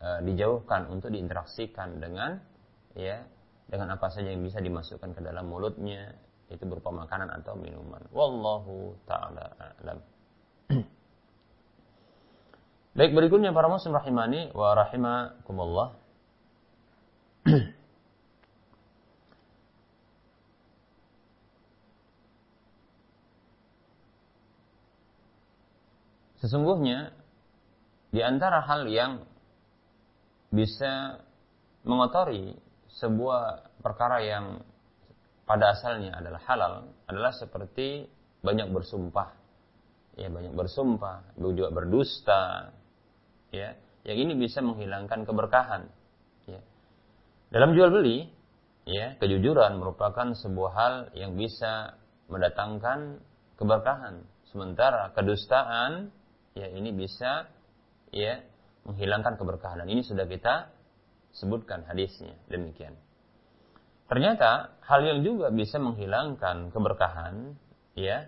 e, 0.01 0.09
dijauhkan 0.25 0.89
untuk 0.89 1.13
diinteraksikan 1.13 2.01
dengan 2.01 2.41
ya 2.97 3.21
dengan 3.69 3.93
apa 3.93 4.09
saja 4.09 4.33
yang 4.33 4.41
bisa 4.41 4.57
dimasukkan 4.57 5.13
ke 5.13 5.21
dalam 5.21 5.45
mulutnya 5.45 6.09
itu 6.49 6.65
berupa 6.65 6.89
makanan 6.89 7.29
atau 7.29 7.53
minuman. 7.53 8.01
Wallahu 8.09 8.97
taala. 9.05 9.53
Baik 12.97 13.13
berikutnya 13.13 13.53
para 13.53 13.69
muslim 13.69 13.93
rahimani 13.93 14.49
wa 14.53 14.73
rahimakumullah. 14.73 15.93
Sesungguhnya 26.41 27.13
di 28.09 28.25
antara 28.25 28.65
hal 28.65 28.89
yang 28.89 29.21
bisa 30.49 31.21
mengotori 31.85 32.57
sebuah 32.89 33.69
perkara 33.85 34.17
yang 34.25 34.65
pada 35.45 35.77
asalnya 35.77 36.17
adalah 36.17 36.41
halal 36.49 36.89
adalah 37.05 37.29
seperti 37.37 38.09
banyak 38.41 38.73
bersumpah 38.73 39.38
ya 40.19 40.27
banyak 40.27 40.51
bersumpah 40.51 41.23
juga 41.39 41.71
berdusta. 41.71 42.75
Ya 43.55 43.79
yang 44.03 44.17
ini 44.19 44.33
bisa 44.35 44.59
menghilangkan 44.59 45.23
keberkahan. 45.23 45.87
Ya. 46.45 46.59
Dalam 47.55 47.71
jual 47.73 47.89
beli 47.89 48.27
ya 48.83 49.15
kejujuran 49.17 49.79
merupakan 49.79 50.35
sebuah 50.35 50.71
hal 50.75 50.93
yang 51.15 51.39
bisa 51.39 51.95
mendatangkan 52.27 53.23
keberkahan. 53.55 54.27
Sementara 54.51 55.15
kedustaan 55.15 56.11
ya 56.53 56.67
ini 56.67 56.91
bisa 56.91 57.47
ya 58.11 58.43
menghilangkan 58.83 59.39
keberkahan. 59.39 59.85
Dan 59.85 59.89
ini 59.89 60.03
sudah 60.03 60.27
kita 60.27 60.69
sebutkan 61.31 61.87
hadisnya. 61.87 62.35
Demikian. 62.51 62.97
Ternyata 64.09 64.73
hal 64.89 65.05
yang 65.05 65.21
juga 65.21 65.53
bisa 65.53 65.77
menghilangkan 65.77 66.73
keberkahan 66.73 67.53
ya 67.93 68.25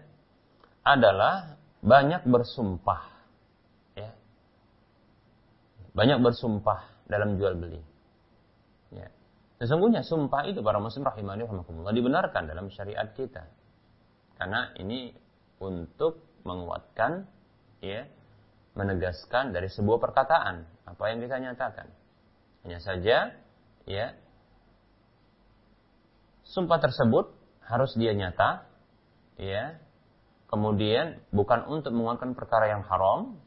adalah 0.86 1.58
banyak 1.82 2.22
bersumpah 2.30 3.02
ya. 3.98 4.14
Banyak 5.98 6.22
bersumpah 6.22 6.86
dalam 7.10 7.36
jual 7.42 7.58
beli. 7.58 7.82
Ya. 8.94 9.10
Sesungguhnya 9.58 10.06
sumpah 10.06 10.46
itu 10.48 10.62
para 10.62 10.78
muslim 10.78 11.06
rahimani 11.06 11.46
rahimakumullah 11.46 11.94
dibenarkan 11.94 12.48
dalam 12.50 12.70
syariat 12.70 13.10
kita. 13.18 13.50
Karena 14.38 14.74
ini 14.78 15.14
untuk 15.62 16.22
menguatkan 16.42 17.30
ya 17.82 18.10
menegaskan 18.74 19.52
dari 19.52 19.70
sebuah 19.70 20.02
perkataan 20.02 20.66
apa 20.86 21.04
yang 21.12 21.20
kita 21.22 21.38
nyatakan. 21.38 21.88
Hanya 22.66 22.80
saja 22.82 23.34
ya 23.90 24.14
sumpah 26.46 26.78
tersebut 26.78 27.34
harus 27.66 27.92
dia 27.98 28.14
nyata 28.14 28.66
ya. 29.38 29.78
Kemudian 30.52 31.24
bukan 31.32 31.64
untuk 31.72 31.96
menguatkan 31.96 32.36
perkara 32.36 32.68
yang 32.68 32.84
haram 32.84 33.40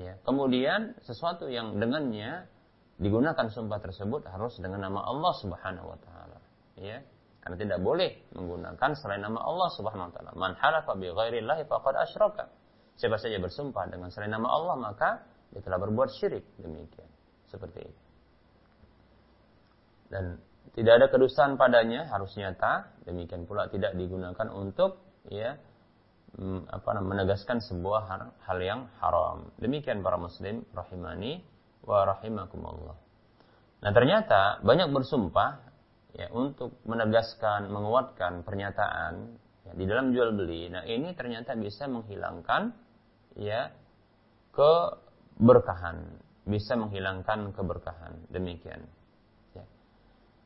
ya. 0.00 0.16
Kemudian 0.24 0.96
sesuatu 1.04 1.52
yang 1.52 1.76
dengannya 1.76 2.48
digunakan 2.96 3.52
sumpah 3.52 3.76
tersebut 3.84 4.24
harus 4.24 4.56
dengan 4.56 4.88
nama 4.88 5.04
Allah 5.04 5.36
Subhanahu 5.36 5.92
wa 5.92 5.98
taala 6.00 6.40
ya. 6.80 7.04
Karena 7.44 7.56
tidak 7.60 7.78
boleh 7.84 8.24
menggunakan 8.32 8.90
selain 8.96 9.20
nama 9.20 9.36
Allah 9.44 9.68
Subhanahu 9.76 10.08
wa 10.08 10.12
taala. 10.16 10.32
Man 10.32 10.56
halafa 10.56 10.96
bi 10.96 11.12
ghairi 11.12 11.44
faqad 11.68 11.94
asyraka. 12.00 12.48
Siapa 12.96 13.20
saja 13.20 13.36
bersumpah 13.36 13.92
dengan 13.92 14.08
selain 14.08 14.32
nama 14.32 14.48
Allah 14.48 14.80
maka 14.80 15.28
dia 15.52 15.60
telah 15.60 15.76
berbuat 15.76 16.08
syirik 16.16 16.56
demikian. 16.56 17.06
Seperti 17.52 17.84
itu. 17.84 18.02
Dan 20.08 20.40
tidak 20.72 21.04
ada 21.04 21.06
kedustaan 21.12 21.60
padanya 21.60 22.08
harus 22.08 22.32
nyata 22.40 22.96
demikian 23.04 23.44
pula 23.44 23.68
tidak 23.68 23.92
digunakan 23.92 24.48
untuk 24.56 25.04
ya 25.28 25.60
apa 26.68 27.00
menegaskan 27.00 27.64
sebuah 27.64 28.12
hal 28.44 28.58
yang 28.60 28.92
haram. 29.00 29.48
Demikian 29.56 30.04
para 30.04 30.20
muslim 30.20 30.68
rahimani 30.76 31.40
wa 31.88 32.04
rahimakumullah. 32.04 32.96
Nah, 33.80 33.92
ternyata 33.92 34.60
banyak 34.60 34.92
bersumpah 34.92 35.64
ya 36.12 36.28
untuk 36.32 36.76
menegaskan, 36.84 37.72
menguatkan 37.72 38.44
pernyataan 38.44 39.36
ya, 39.64 39.72
di 39.72 39.84
dalam 39.88 40.12
jual 40.12 40.36
beli. 40.36 40.68
Nah, 40.68 40.84
ini 40.84 41.16
ternyata 41.16 41.56
bisa 41.56 41.88
menghilangkan 41.88 42.72
ya 43.36 43.72
keberkahan, 44.52 46.20
bisa 46.44 46.76
menghilangkan 46.76 47.56
keberkahan. 47.56 48.28
Demikian. 48.28 48.84
Ya. 49.56 49.64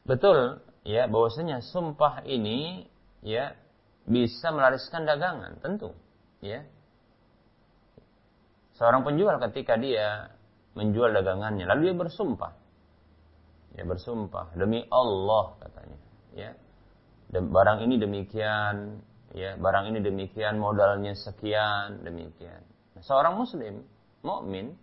Betul 0.06 0.62
ya 0.86 1.10
bahwasanya 1.10 1.60
sumpah 1.66 2.24
ini 2.24 2.86
ya 3.22 3.58
bisa 4.10 4.50
melariskan 4.50 5.06
dagangan, 5.06 5.62
tentu. 5.62 5.94
Ya. 6.42 6.66
Seorang 8.74 9.06
penjual 9.06 9.38
ketika 9.48 9.78
dia 9.78 10.34
menjual 10.74 11.14
dagangannya, 11.14 11.70
lalu 11.70 11.90
dia 11.92 11.96
bersumpah. 11.96 12.52
Ya 13.78 13.86
bersumpah 13.86 14.50
demi 14.58 14.82
Allah 14.90 15.54
katanya, 15.62 15.98
ya. 16.34 16.50
Barang 17.30 17.86
ini 17.86 17.94
demikian, 17.94 18.98
ya, 19.30 19.54
barang 19.54 19.94
ini 19.94 20.02
demikian, 20.02 20.58
modalnya 20.58 21.14
sekian, 21.14 22.02
demikian 22.02 22.66
seorang 23.02 23.34
muslim 23.36 23.84
mukmin 24.20 24.76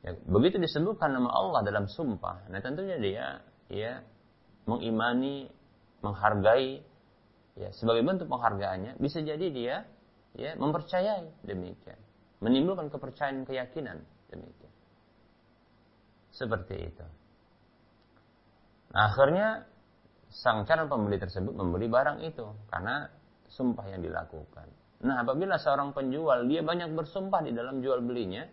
ya, 0.00 0.16
begitu 0.24 0.56
disebutkan 0.56 1.12
nama 1.12 1.28
Allah 1.30 1.60
dalam 1.64 1.84
sumpah 1.86 2.48
nah 2.48 2.60
tentunya 2.64 2.96
dia 2.98 3.26
ya 3.68 3.92
mengimani 4.64 5.52
menghargai 6.00 6.82
ya 7.56 7.68
sebagai 7.76 8.02
bentuk 8.04 8.26
penghargaannya 8.32 8.96
bisa 8.96 9.20
jadi 9.20 9.46
dia 9.52 9.76
ya 10.36 10.56
mempercayai 10.56 11.44
demikian. 11.44 11.98
Menimbulkan 12.42 12.90
kepercayaan 12.90 13.46
keyakinan 13.46 14.02
demikian. 14.32 14.74
Seperti 16.32 16.76
itu. 16.90 17.06
Nah, 18.92 19.12
akhirnya 19.12 19.68
sang 20.32 20.64
calon 20.64 20.88
pembeli 20.88 21.20
tersebut 21.20 21.52
membeli 21.52 21.86
barang 21.86 22.24
itu 22.24 22.44
karena 22.72 23.06
sumpah 23.52 23.84
yang 23.92 24.00
dilakukan. 24.00 24.66
Nah, 25.04 25.22
apabila 25.22 25.60
seorang 25.60 25.92
penjual 25.92 26.48
dia 26.48 26.64
banyak 26.64 26.96
bersumpah 26.96 27.44
di 27.44 27.52
dalam 27.52 27.84
jual 27.84 28.00
belinya, 28.00 28.48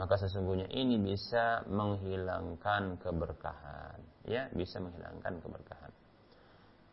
maka 0.00 0.16
sesungguhnya 0.16 0.72
ini 0.72 0.96
bisa 0.96 1.68
menghilangkan 1.68 2.96
keberkahan, 3.02 3.98
ya, 4.24 4.48
bisa 4.56 4.80
menghilangkan 4.80 5.36
keberkahan. 5.42 5.92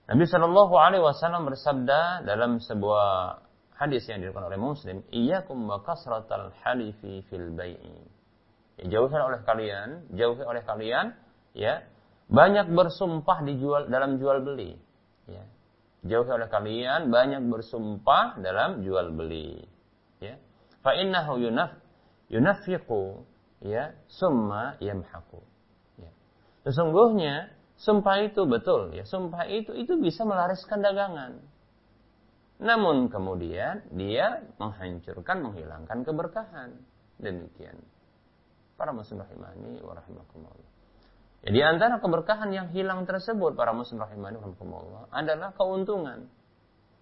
Nabi 0.10 0.26
Shallallahu 0.26 0.74
Alaihi 0.74 1.06
Wasallam 1.06 1.46
bersabda 1.46 2.26
dalam 2.26 2.58
sebuah 2.58 3.46
hadis 3.78 4.10
yang 4.10 4.26
diriwayatkan 4.26 4.50
oleh 4.50 4.58
Muslim, 4.58 4.98
"Iyyakum 5.14 5.70
wa 5.70 5.86
kasratal 5.86 6.50
halifi 6.66 7.22
fil 7.30 7.54
bai'i." 7.54 8.10
Ya, 8.82 8.98
jauhi 8.98 9.14
oleh 9.14 9.46
kalian, 9.46 10.10
jauhi 10.18 10.42
oleh 10.42 10.66
kalian, 10.66 11.14
ya, 11.54 11.86
banyak 12.26 12.74
bersumpah 12.74 13.46
di 13.46 13.62
jual 13.62 13.86
dalam 13.94 14.18
jual 14.18 14.42
beli, 14.42 14.82
ya. 15.30 15.46
jauhi 16.02 16.32
oleh 16.34 16.50
kalian 16.50 17.14
banyak 17.14 17.46
bersumpah 17.46 18.42
dalam 18.42 18.82
jual 18.82 19.14
beli. 19.14 19.62
Ya. 20.26 20.42
Fa 20.82 20.98
innahu 20.98 21.38
yunaf 21.38 21.78
yunafiqu 22.34 23.30
ya 23.62 23.94
summa 24.10 24.74
yamhaqu. 24.82 25.38
Ya. 26.02 26.10
Sesungguhnya 26.66 27.59
sumpah 27.80 28.28
itu 28.28 28.44
betul 28.46 28.92
ya, 28.92 29.08
sumpah 29.08 29.48
itu 29.48 29.72
itu 29.74 29.96
bisa 29.98 30.28
melariskan 30.28 30.84
dagangan. 30.84 31.40
Namun 32.60 33.08
kemudian 33.08 33.88
dia 33.96 34.44
menghancurkan, 34.60 35.40
menghilangkan 35.40 36.04
keberkahan. 36.04 36.76
Demikian. 37.16 37.80
Para 38.76 38.92
muslim 38.92 39.24
rahimani 39.24 39.80
wa 39.80 39.96
rahimakumullah. 39.96 40.68
Ya, 41.48 41.72
antara 41.72 42.04
keberkahan 42.04 42.52
yang 42.52 42.68
hilang 42.76 43.08
tersebut 43.08 43.56
para 43.56 43.72
muslim 43.72 44.04
rahimani 44.04 44.44
wa 44.44 45.08
adalah 45.16 45.56
keuntungan. 45.56 46.28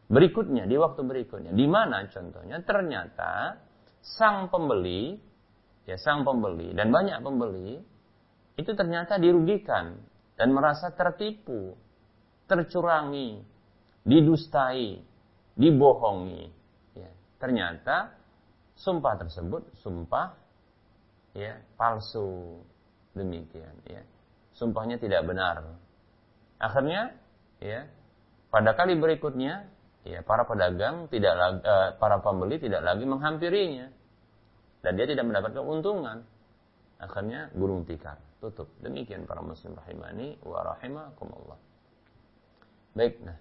Berikutnya, 0.08 0.70
di 0.70 0.78
waktu 0.78 1.02
berikutnya. 1.02 1.52
Di 1.58 1.66
mana 1.66 2.06
contohnya? 2.06 2.62
Ternyata 2.62 3.58
sang 4.00 4.54
pembeli, 4.54 5.18
ya 5.90 5.98
sang 5.98 6.22
pembeli 6.22 6.72
dan 6.78 6.94
banyak 6.94 7.18
pembeli, 7.26 7.82
itu 8.62 8.72
ternyata 8.78 9.18
dirugikan 9.18 9.98
dan 10.38 10.54
merasa 10.54 10.94
tertipu, 10.94 11.74
tercurangi, 12.46 13.42
didustai, 14.06 15.02
dibohongi. 15.58 16.46
Ya, 16.94 17.10
ternyata 17.42 18.14
sumpah 18.78 19.18
tersebut 19.18 19.66
sumpah 19.82 20.38
ya 21.34 21.58
palsu. 21.76 22.62
Demikian 23.18 23.74
ya. 23.90 24.06
Sumpahnya 24.54 25.02
tidak 25.02 25.26
benar. 25.26 25.66
Akhirnya 26.62 27.18
ya 27.58 27.90
pada 28.54 28.78
kali 28.78 28.94
berikutnya 28.94 29.66
ya 30.06 30.22
para 30.22 30.46
pedagang 30.46 31.10
tidak 31.10 31.34
lagi, 31.34 31.60
eh, 31.66 31.90
para 31.98 32.22
pembeli 32.22 32.62
tidak 32.62 32.86
lagi 32.86 33.10
menghampirinya. 33.10 33.90
Dan 34.86 35.02
dia 35.02 35.10
tidak 35.10 35.26
mendapatkan 35.26 35.66
keuntungan. 35.66 36.22
Akhirnya 37.02 37.50
gulung 37.58 37.90
tikar 37.90 38.27
tutup 38.38 38.70
demikian 38.82 39.26
para 39.26 39.42
muslim 39.42 39.74
rahimani 39.74 40.38
wa 40.46 40.62
rahimakumullah 40.62 41.60
baik 42.94 43.22
nah 43.26 43.38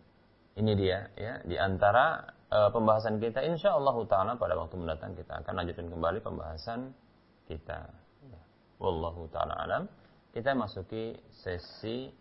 ini 0.56 0.72
dia 0.72 1.12
ya 1.16 1.44
di 1.44 1.56
antara 1.60 2.36
uh, 2.48 2.70
pembahasan 2.72 3.20
kita 3.20 3.44
insya 3.44 3.76
Allah 3.76 3.96
taala 4.08 4.40
pada 4.40 4.56
waktu 4.56 4.76
mendatang 4.80 5.12
kita 5.12 5.44
akan 5.44 5.52
lanjutkan 5.62 5.92
kembali 5.92 6.18
pembahasan 6.24 6.96
kita. 7.44 7.92
Ya. 8.24 8.40
Wallahu 8.80 9.28
taala 9.30 9.54
alam. 9.60 9.84
Kita 10.32 10.52
masuki 10.52 11.16
sesi 11.32 12.12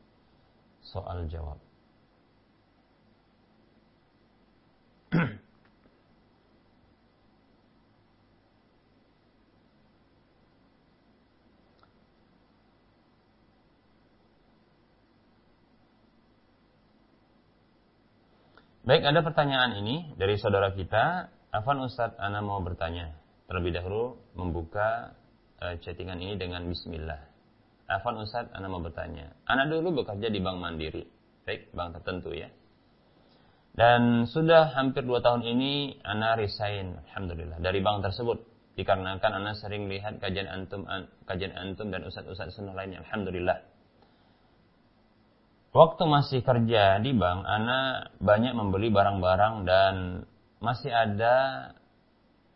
soal 0.83 1.27
jawab. 1.27 1.59
Baik, 18.85 19.01
ada 19.01 19.25
pertanyaan 19.25 19.81
ini 19.81 20.13
dari 20.13 20.37
saudara 20.37 20.69
kita. 20.69 21.33
Afan 21.49 21.81
Ustadz, 21.81 22.21
Ana 22.21 22.45
mau 22.45 22.61
bertanya. 22.61 23.17
Terlebih 23.49 23.81
dahulu 23.81 24.21
membuka 24.37 25.17
uh, 25.57 25.73
chattingan 25.81 26.21
ini 26.21 26.37
dengan 26.37 26.61
Bismillah. 26.69 27.17
Afan 27.89 28.21
Ustadz, 28.21 28.53
Ana 28.53 28.69
mau 28.69 28.77
bertanya. 28.77 29.33
Ana 29.49 29.65
dulu 29.65 30.05
bekerja 30.05 30.29
di 30.29 30.37
Bank 30.37 30.61
Mandiri. 30.61 31.01
Baik, 31.49 31.73
bank 31.73 31.97
tertentu 31.97 32.37
ya. 32.37 32.45
Dan 33.73 34.29
sudah 34.29 34.77
hampir 34.77 35.01
dua 35.01 35.17
tahun 35.17 35.41
ini 35.41 36.05
Ana 36.05 36.37
resign, 36.37 37.01
Alhamdulillah, 37.09 37.57
dari 37.57 37.81
bank 37.81 38.05
tersebut. 38.05 38.37
Dikarenakan 38.77 39.31
Ana 39.33 39.57
sering 39.57 39.89
lihat 39.89 40.21
kajian 40.21 40.45
antum, 40.45 40.85
an, 40.85 41.09
kajian 41.25 41.57
antum 41.57 41.89
dan 41.89 42.05
ustadz-ustadz 42.05 42.53
sunnah 42.53 42.77
lainnya. 42.77 43.01
Alhamdulillah 43.01 43.65
Waktu 45.75 46.07
masih 46.07 46.39
kerja 46.39 47.03
di 47.03 47.11
bank, 47.11 47.43
Ana 47.43 48.07
banyak 48.23 48.55
membeli 48.55 48.87
barang-barang 48.95 49.67
dan 49.67 50.23
masih 50.63 50.87
ada 50.87 51.67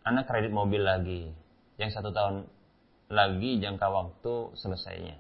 Ana 0.07 0.23
kredit 0.23 0.55
mobil 0.55 0.79
lagi. 0.79 1.27
Yang 1.75 1.99
satu 1.99 2.15
tahun 2.15 2.47
lagi 3.11 3.59
jangka 3.59 3.91
waktu 3.91 4.55
selesainya. 4.55 5.19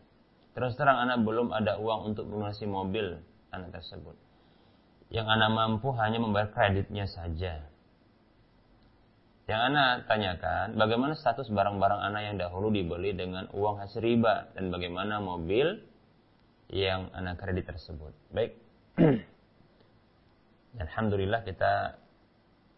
Terus 0.55 0.79
terang 0.79 0.95
Ana 0.95 1.19
belum 1.19 1.51
ada 1.51 1.75
uang 1.75 2.15
untuk 2.15 2.31
melunasi 2.31 2.71
mobil 2.71 3.19
Ana 3.51 3.67
tersebut. 3.67 4.15
Yang 5.11 5.27
Ana 5.35 5.51
mampu 5.51 5.91
hanya 5.99 6.23
membayar 6.23 6.55
kreditnya 6.55 7.03
saja. 7.03 7.67
Yang 9.51 9.59
Ana 9.59 10.07
tanyakan, 10.07 10.79
bagaimana 10.79 11.19
status 11.19 11.51
barang-barang 11.51 11.99
Ana 11.99 12.31
yang 12.31 12.39
dahulu 12.39 12.71
dibeli 12.71 13.11
dengan 13.11 13.51
uang 13.51 13.83
hasil 13.83 13.99
riba 13.99 14.55
dan 14.55 14.71
bagaimana 14.71 15.19
mobil 15.19 15.88
yang 16.69 17.09
anak 17.17 17.41
kredit 17.41 17.65
tersebut. 17.69 18.13
Baik. 18.29 18.53
Alhamdulillah 20.83 21.41
kita 21.41 21.97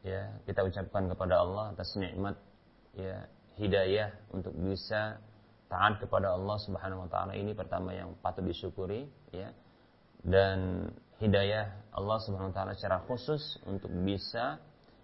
ya 0.02 0.32
kita 0.48 0.64
ucapkan 0.66 1.12
kepada 1.12 1.44
Allah 1.44 1.76
atas 1.76 1.94
nikmat 2.00 2.39
ya 2.98 3.28
hidayah 3.60 4.10
untuk 4.34 4.56
bisa 4.58 5.20
taat 5.68 6.02
kepada 6.02 6.34
Allah 6.34 6.58
Subhanahu 6.58 7.06
wa 7.06 7.10
taala 7.12 7.38
ini 7.38 7.54
pertama 7.54 7.94
yang 7.94 8.16
patut 8.24 8.48
disyukuri 8.48 9.06
ya 9.30 9.52
dan 10.26 10.89
hidayah 11.22 11.70
Allah 11.94 12.18
Subhanahu 12.24 12.52
wa 12.52 12.56
taala 12.56 12.74
secara 12.74 13.04
khusus 13.06 13.62
untuk 13.70 13.92
bisa 14.04 14.58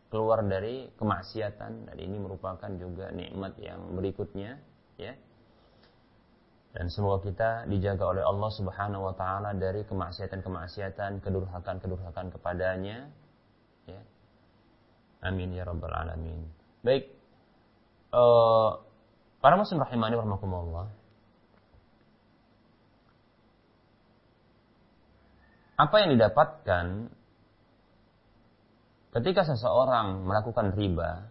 keluar 0.07 0.39
dari 0.47 0.87
kemaksiatan 0.95 1.91
dan 1.91 1.97
ini 1.99 2.17
merupakan 2.17 2.71
juga 2.79 3.11
nikmat 3.11 3.59
yang 3.59 3.83
berikutnya 3.93 4.57
ya 4.95 5.13
dan 6.75 6.91
semoga 6.91 7.23
kita 7.23 7.49
dijaga 7.71 8.03
oleh 8.05 8.23
Allah 8.23 8.51
Subhanahu 8.53 9.07
wa 9.07 9.13
taala 9.15 9.55
dari 9.55 9.87
kemaksiatan-kemaksiatan, 9.87 11.23
kedurhakan-kedurhakan 11.23 12.33
kepadanya. 12.35 13.07
Ya. 13.87 14.01
Amin 15.23 15.55
ya 15.55 15.63
rabbal 15.63 15.93
alamin. 15.93 16.45
Baik. 16.83 17.09
Uh, 18.13 18.83
para 19.39 19.55
muslim 19.57 19.81
rahimani 19.81 20.19
warahmatullah. 20.19 20.87
Apa 25.77 25.95
yang 26.01 26.17
didapatkan 26.17 26.85
ketika 29.17 29.41
seseorang 29.45 30.25
melakukan 30.25 30.73
riba 30.73 31.29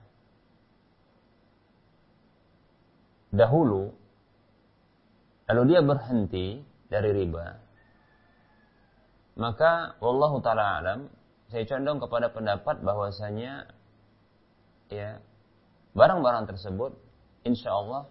dahulu 3.35 3.95
lalu 5.47 5.63
dia 5.75 5.81
berhenti 5.83 6.63
dari 6.87 7.11
riba, 7.11 7.47
maka 9.37 9.99
Allah 10.01 10.33
taala 10.43 10.65
alam 10.81 11.01
saya 11.53 11.63
condong 11.69 12.03
kepada 12.03 12.33
pendapat 12.35 12.83
bahwasanya 12.83 13.71
ya 14.91 15.23
barang-barang 15.95 16.51
tersebut 16.51 16.99
insya 17.47 17.71
Allah 17.71 18.11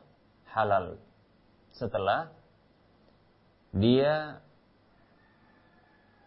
halal 0.55 0.95
setelah 1.75 2.31
dia 3.75 4.39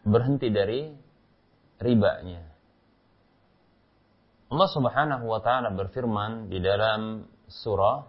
berhenti 0.05 0.53
dari 0.53 0.93
ribanya. 1.81 2.45
Allah 4.49 4.69
Subhanahu 4.73 5.25
wa 5.29 5.41
taala 5.45 5.73
berfirman 5.73 6.49
di 6.53 6.61
dalam 6.61 7.29
surah 7.49 8.05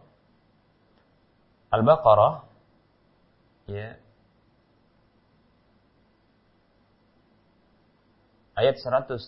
Al-Baqarah 1.70 2.49
ya. 3.70 3.96
Ayat 8.60 8.76
175 8.76 9.24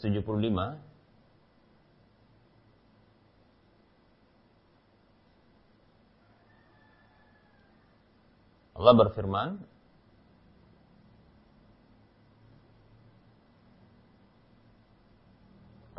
Allah 8.81 8.93
berfirman 8.97 9.61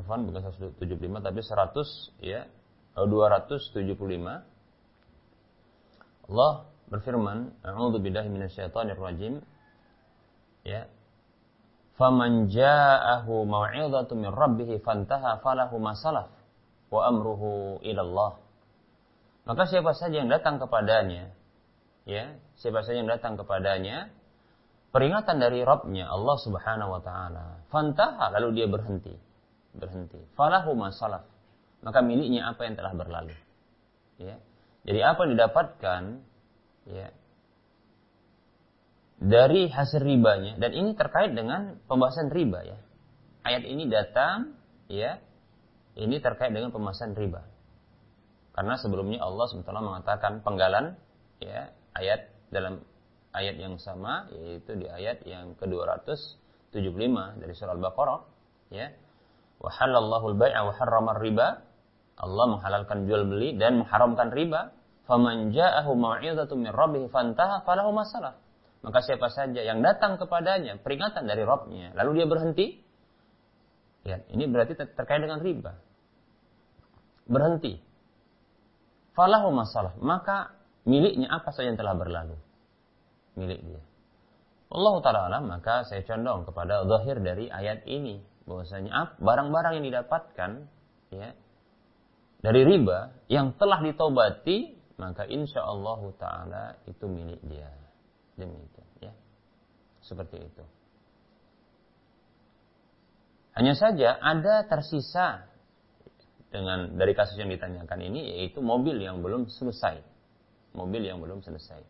Afan 0.03 0.27
bukan 0.27 0.43
175 0.77 1.23
tapi 1.23 1.41
100 1.41 2.27
ya. 2.27 2.51
275 2.99 3.73
Allah 6.29 6.72
berfirman, 6.93 7.57
"A'udzu 7.65 7.99
billahi 8.05 8.29
minasyaitonir 8.29 9.01
rajim." 9.01 9.41
Ya. 10.63 10.87
Faman 11.97 12.53
ja'ahu 12.53 13.49
mau'izatun 13.49 14.17
min 14.21 14.31
rabbih 14.31 14.79
fantaha 14.85 15.41
falahu 15.41 15.81
ma 15.81 15.97
salaf 15.97 16.29
wa 16.93 17.01
amruhu 17.09 17.81
ila 17.81 18.01
Allah. 18.05 18.33
Maka 19.49 19.67
siapa 19.67 19.97
saja 19.97 20.23
yang 20.23 20.31
datang 20.31 20.63
kepadanya, 20.63 21.35
ya, 22.07 22.37
siapa 22.61 22.87
saja 22.87 23.03
yang 23.03 23.11
datang 23.11 23.35
kepadanya 23.35 24.13
peringatan 24.95 25.41
dari 25.41 25.65
Rabbnya 25.65 26.07
Allah 26.07 26.37
Subhanahu 26.39 26.91
wa 26.95 27.01
taala. 27.03 27.65
Fantaha 27.73 28.31
lalu 28.39 28.63
dia 28.63 28.67
berhenti. 28.69 29.17
Berhenti. 29.73 30.21
Falahu 30.37 30.77
masalah. 30.77 31.25
Maka 31.83 32.05
miliknya 32.05 32.47
apa 32.47 32.69
yang 32.69 32.79
telah 32.79 32.95
berlalu. 32.95 33.35
Ya. 34.21 34.39
Jadi 34.87 35.01
apa 35.03 35.19
yang 35.27 35.33
didapatkan 35.35 36.03
ya 36.87 37.09
dari 39.23 39.71
hasil 39.71 40.03
ribanya 40.03 40.59
dan 40.59 40.75
ini 40.75 40.99
terkait 40.99 41.31
dengan 41.31 41.79
pembahasan 41.87 42.35
riba 42.35 42.67
ya. 42.67 42.79
Ayat 43.47 43.63
ini 43.63 43.87
datang 43.87 44.59
ya 44.91 45.23
ini 45.95 46.19
terkait 46.19 46.51
dengan 46.51 46.75
pembahasan 46.75 47.15
riba. 47.15 47.47
Karena 48.53 48.75
sebelumnya 48.77 49.23
Allah 49.23 49.49
SWT 49.49 49.71
mengatakan 49.71 50.43
penggalan 50.43 50.99
ya 51.39 51.71
ayat 51.95 52.29
dalam 52.51 52.83
ayat 53.33 53.57
yang 53.57 53.79
sama 53.79 54.29
yaitu 54.35 54.77
di 54.77 54.91
ayat 54.91 55.25
yang 55.25 55.57
ke-275 55.57 57.15
dari 57.41 57.53
surah 57.55 57.75
Al-Baqarah 57.79 58.21
ya. 58.75 58.91
Wa 59.63 59.71
halallahu 59.71 60.35
al-bai'a 60.35 60.67
wa 60.67 61.15
riba 61.15 61.63
Allah 62.19 62.47
menghalalkan 62.51 63.07
jual 63.07 63.25
beli 63.31 63.55
dan 63.57 63.81
mengharamkan 63.81 64.35
riba. 64.35 64.75
Faman 65.07 65.51
ja'ahu 65.51 65.99
mau'izatu 65.99 66.55
min 66.55 66.71
rabbih 66.71 67.11
falahu 67.11 67.91
masalah. 67.91 68.39
Maka 68.83 68.99
siapa 69.03 69.31
saja 69.31 69.63
yang 69.63 69.79
datang 69.83 70.19
kepadanya 70.19 70.79
peringatan 70.83 71.23
dari 71.27 71.47
Rabbnya, 71.47 71.95
lalu 71.95 72.19
dia 72.23 72.27
berhenti, 72.27 72.67
ya, 74.03 74.19
ini 74.35 74.51
berarti 74.51 74.75
terkait 74.75 75.23
dengan 75.23 75.39
riba. 75.39 75.79
Berhenti. 77.31 77.79
Falahu 79.15 79.55
masalah. 79.55 79.95
Maka 80.03 80.51
miliknya 80.83 81.31
apa 81.31 81.55
saja 81.55 81.71
yang 81.71 81.79
telah 81.79 81.95
berlalu. 81.95 82.35
Milik 83.39 83.63
dia. 83.63 83.83
Allah 84.73 84.95
Ta'ala 85.05 85.39
maka 85.45 85.85
saya 85.85 86.01
condong 86.03 86.49
kepada 86.49 86.83
zahir 86.89 87.21
dari 87.23 87.47
ayat 87.53 87.87
ini. 87.87 88.25
Bahwasanya 88.49 89.23
barang-barang 89.23 89.79
yang 89.79 89.87
didapatkan 89.87 90.51
ya, 91.15 91.31
dari 92.43 92.63
riba 92.67 93.15
yang 93.31 93.55
telah 93.55 93.79
ditobati 93.79 94.82
maka 95.03 95.27
insya 95.27 95.67
Allah 95.67 95.99
Ta'ala 96.15 96.65
itu 96.87 97.11
milik 97.11 97.43
dia. 97.51 97.67
Demikian 98.39 98.87
ya. 99.03 99.13
Seperti 99.99 100.39
itu. 100.39 100.65
Hanya 103.59 103.75
saja 103.75 104.15
ada 104.23 104.63
tersisa 104.71 105.51
dengan 106.55 106.95
dari 106.95 107.19
kasus 107.19 107.35
yang 107.35 107.51
ditanyakan 107.51 107.99
ini 107.99 108.39
yaitu 108.39 108.63
mobil 108.63 108.95
yang 109.03 109.19
belum 109.27 109.51
selesai. 109.51 109.99
Mobil 110.79 111.03
yang 111.03 111.19
belum 111.19 111.43
selesai. 111.43 111.83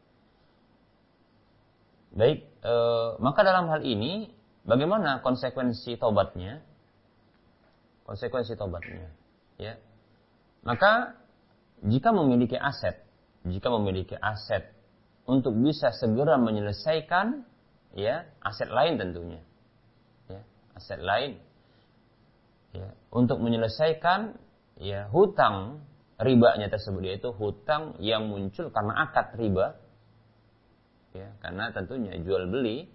Baik, 2.17 2.49
e, 2.65 2.75
maka 3.21 3.41
dalam 3.45 3.69
hal 3.69 3.85
ini 3.85 4.33
bagaimana 4.65 5.21
konsekuensi 5.21 6.01
tobatnya? 6.01 6.65
Konsekuensi 8.09 8.59
tobatnya, 8.59 9.09
ya. 9.57 9.79
Maka 10.67 11.17
jika 11.83 12.15
memiliki 12.15 12.55
aset, 12.55 13.02
jika 13.43 13.69
memiliki 13.75 14.15
aset 14.15 14.71
untuk 15.27 15.55
bisa 15.59 15.91
segera 15.95 16.39
menyelesaikan 16.39 17.43
ya 17.95 18.27
aset 18.43 18.71
lain 18.71 18.99
tentunya. 18.99 19.41
Ya 20.31 20.43
aset 20.79 21.03
lain. 21.03 21.39
Ya 22.73 22.95
untuk 23.11 23.43
menyelesaikan 23.43 24.39
ya 24.81 25.11
hutang 25.11 25.85
ribanya 26.23 26.71
tersebut 26.71 27.03
yaitu 27.03 27.35
hutang 27.35 27.99
yang 27.99 28.31
muncul 28.31 28.71
karena 28.71 29.11
akad 29.11 29.35
riba. 29.35 29.75
Ya 31.13 31.29
karena 31.45 31.75
tentunya 31.75 32.17
jual 32.23 32.49
beli 32.49 32.89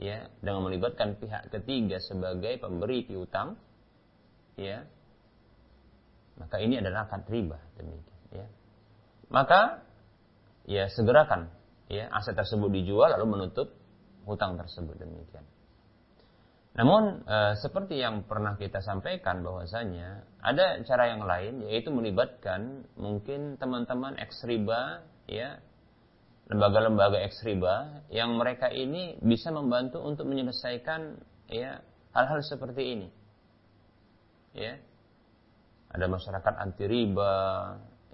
ya 0.00 0.32
dengan 0.40 0.64
melibatkan 0.64 1.20
pihak 1.20 1.52
ketiga 1.52 2.00
sebagai 2.00 2.56
pemberi 2.56 3.04
piutang 3.04 3.60
ya 4.56 4.82
maka 6.40 6.56
ini 6.56 6.80
adalah 6.80 7.04
akad 7.04 7.28
riba 7.28 7.60
demikian 7.76 8.20
ya. 8.32 8.46
Maka 9.30 9.89
ya 10.70 10.86
segerakan 10.86 11.50
ya 11.90 12.06
aset 12.14 12.38
tersebut 12.38 12.70
dijual 12.70 13.10
lalu 13.10 13.26
menutup 13.34 13.74
hutang 14.22 14.54
tersebut 14.54 14.94
demikian. 14.94 15.42
Namun 16.70 17.26
e, 17.26 17.58
seperti 17.58 17.98
yang 17.98 18.22
pernah 18.30 18.54
kita 18.54 18.78
sampaikan 18.78 19.42
bahwasanya 19.42 20.22
ada 20.38 20.78
cara 20.86 21.10
yang 21.10 21.26
lain 21.26 21.66
yaitu 21.66 21.90
melibatkan 21.90 22.86
mungkin 22.94 23.58
teman-teman 23.58 24.14
eks 24.22 24.46
riba 24.46 25.02
ya 25.26 25.58
lembaga-lembaga 26.46 27.18
eks 27.26 27.42
riba 27.42 28.06
yang 28.14 28.38
mereka 28.38 28.70
ini 28.70 29.18
bisa 29.18 29.50
membantu 29.50 29.98
untuk 29.98 30.30
menyelesaikan 30.30 31.18
ya 31.50 31.82
hal-hal 32.14 32.38
seperti 32.46 32.82
ini. 32.94 33.08
Ya. 34.54 34.78
Ada 35.90 36.06
masyarakat 36.06 36.54
anti 36.54 36.86
riba 36.86 37.34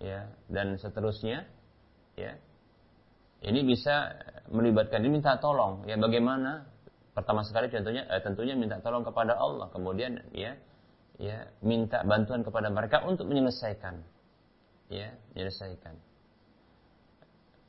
ya 0.00 0.32
dan 0.48 0.80
seterusnya 0.80 1.44
ya 2.16 2.40
ini 3.44 3.60
bisa 3.66 4.16
melibatkan 4.48 5.02
diminta 5.02 5.36
tolong. 5.36 5.84
Ya 5.84 5.98
bagaimana? 6.00 6.64
Pertama 7.12 7.44
sekali 7.44 7.72
contohnya 7.72 8.04
eh, 8.08 8.20
tentunya 8.20 8.54
minta 8.56 8.80
tolong 8.80 9.04
kepada 9.04 9.36
Allah. 9.36 9.68
Kemudian 9.72 10.20
ya 10.32 10.56
ya 11.16 11.48
minta 11.64 12.04
bantuan 12.04 12.44
kepada 12.44 12.68
mereka 12.68 13.04
untuk 13.04 13.28
menyelesaikan. 13.28 14.00
Ya 14.92 15.16
menyelesaikan. 15.32 15.96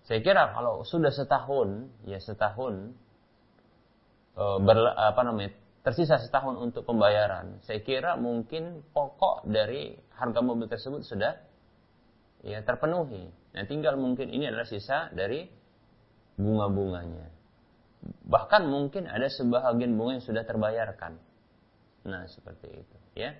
Saya 0.08 0.20
kira 0.24 0.56
kalau 0.56 0.88
sudah 0.88 1.12
setahun 1.12 1.92
ya 2.08 2.20
setahun 2.20 2.96
eh, 4.36 4.58
ber, 4.64 4.78
apa 4.96 5.22
namanya 5.24 5.52
tersisa 5.84 6.20
setahun 6.20 6.60
untuk 6.60 6.84
pembayaran 6.84 7.64
saya 7.64 7.80
kira 7.80 8.20
mungkin 8.20 8.84
pokok 8.92 9.48
dari 9.48 9.96
harga 10.20 10.44
mobil 10.44 10.68
tersebut 10.68 11.08
sudah 11.08 11.40
ya 12.44 12.60
terpenuhi. 12.68 13.32
Nah 13.56 13.64
tinggal 13.64 13.96
mungkin 13.96 14.28
ini 14.28 14.52
adalah 14.52 14.68
sisa 14.68 15.08
dari 15.16 15.57
bunga-bunganya. 16.38 17.28
Bahkan 18.30 18.70
mungkin 18.70 19.10
ada 19.10 19.28
sebahagian 19.28 19.98
bunga 19.98 20.22
yang 20.22 20.26
sudah 20.26 20.46
terbayarkan. 20.46 21.18
Nah, 22.08 22.24
seperti 22.30 22.72
itu, 22.72 22.98
ya. 23.18 23.36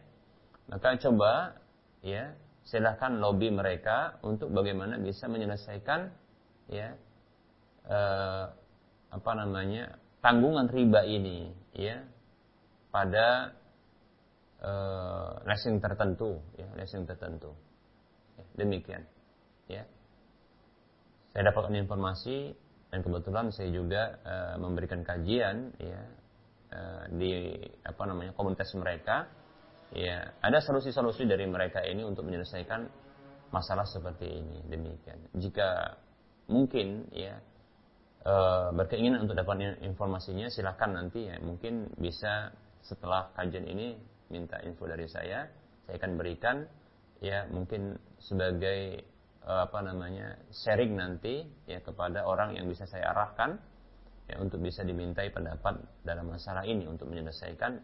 Maka 0.68 1.00
coba 1.00 1.56
ya, 2.04 2.36
silahkan 2.68 3.16
lobby 3.24 3.48
mereka 3.48 4.20
untuk 4.26 4.52
bagaimana 4.52 5.00
bisa 5.00 5.32
menyelesaikan 5.32 6.12
ya 6.68 7.00
eh, 7.88 8.46
apa 9.08 9.32
namanya? 9.38 9.96
tanggungan 10.20 10.68
riba 10.68 11.08
ini, 11.08 11.54
ya. 11.72 12.04
pada 12.92 13.56
eh, 14.60 15.32
leasing 15.48 15.80
tertentu, 15.80 16.44
ya, 16.60 16.68
leasing 16.76 17.08
tertentu. 17.08 17.56
Ya, 18.36 18.44
demikian, 18.60 19.08
ya. 19.72 19.88
Saya 21.32 21.54
dapatkan 21.54 21.78
informasi 21.78 22.67
dan 22.88 23.00
kebetulan 23.04 23.52
saya 23.52 23.70
juga 23.72 24.16
uh, 24.24 24.56
memberikan 24.60 25.04
kajian 25.04 25.76
ya 25.80 26.02
uh, 26.72 27.04
di 27.12 27.56
apa 27.84 28.04
namanya 28.08 28.32
komunitas 28.36 28.72
mereka. 28.76 29.28
Ya 29.96 30.36
ada 30.44 30.60
solusi-solusi 30.60 31.24
dari 31.24 31.48
mereka 31.48 31.80
ini 31.80 32.04
untuk 32.04 32.28
menyelesaikan 32.28 32.92
masalah 33.56 33.88
seperti 33.88 34.28
ini. 34.28 34.60
Demikian. 34.68 35.32
Jika 35.36 35.96
mungkin 36.52 37.08
ya 37.12 37.40
uh, 38.28 38.72
berkeinginan 38.76 39.28
untuk 39.28 39.36
dapat 39.40 39.80
informasinya 39.84 40.48
silahkan 40.52 40.92
nanti 40.92 41.28
ya 41.28 41.40
mungkin 41.44 41.92
bisa 42.00 42.52
setelah 42.84 43.32
kajian 43.36 43.68
ini 43.68 44.00
minta 44.32 44.60
info 44.64 44.88
dari 44.88 45.08
saya 45.08 45.48
saya 45.88 45.96
akan 46.00 46.20
berikan 46.20 46.68
ya 47.24 47.48
mungkin 47.52 47.96
sebagai 48.20 49.04
apa 49.48 49.80
namanya 49.80 50.36
sharing 50.52 51.00
nanti 51.00 51.48
ya 51.64 51.80
kepada 51.80 52.28
orang 52.28 52.60
yang 52.60 52.68
bisa 52.68 52.84
saya 52.84 53.16
arahkan 53.16 53.56
ya 54.28 54.36
untuk 54.44 54.60
bisa 54.60 54.84
dimintai 54.84 55.32
pendapat 55.32 55.80
dalam 56.04 56.28
masalah 56.28 56.68
ini 56.68 56.84
untuk 56.84 57.08
menyelesaikan 57.08 57.80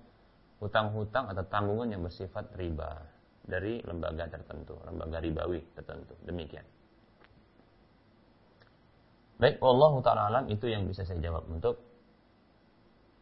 hutang-hutang 0.59 1.32
atau 1.32 1.43
tanggungan 1.47 1.95
yang 1.95 2.03
bersifat 2.03 2.51
riba 2.59 2.99
dari 3.43 3.84
lembaga 3.84 4.28
tertentu, 4.28 4.80
lembaga 4.88 5.20
ribawi 5.20 5.59
tertentu. 5.76 6.16
Demikian. 6.24 6.64
Baik, 9.39 9.59
Allah 9.59 9.93
taala 9.99 10.22
alam 10.32 10.45
itu 10.47 10.72
yang 10.72 10.88
bisa 10.88 11.03
saya 11.03 11.20
jawab 11.20 11.43
untuk 11.51 11.76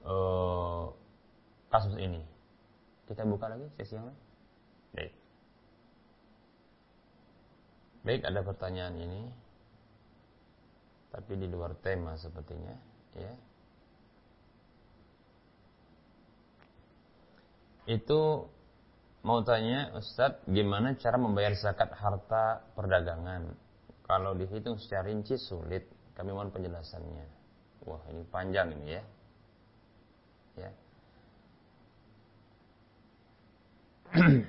uh, 0.05 0.93
kasus 1.73 1.97
ini. 1.97 2.21
Kita 3.09 3.25
buka 3.25 3.49
lagi 3.49 3.65
sesi 3.77 3.97
yang 3.97 4.05
lain. 4.09 4.19
Baik. 4.93 5.20
Baik, 8.01 8.25
ada 8.25 8.41
pertanyaan 8.41 8.97
ini. 8.97 9.21
Tapi 11.11 11.35
di 11.37 11.47
luar 11.51 11.75
tema 11.83 12.15
sepertinya, 12.15 12.71
ya. 13.19 13.33
Itu 17.91 18.47
mau 19.21 19.43
tanya 19.43 19.91
Ustadz, 19.91 20.47
gimana 20.47 20.95
cara 20.95 21.19
membayar 21.19 21.51
zakat 21.59 21.91
harta 21.91 22.63
perdagangan? 22.79 23.51
Kalau 24.07 24.31
dihitung 24.39 24.79
secara 24.79 25.11
rinci 25.11 25.35
sulit, 25.35 25.83
kami 26.15 26.31
mohon 26.31 26.49
penjelasannya. 26.55 27.27
Wah, 27.83 28.01
ini 28.07 28.23
panjang 28.31 28.71
ini 28.71 28.87
ya. 28.95 29.03
Ya. 30.55 30.71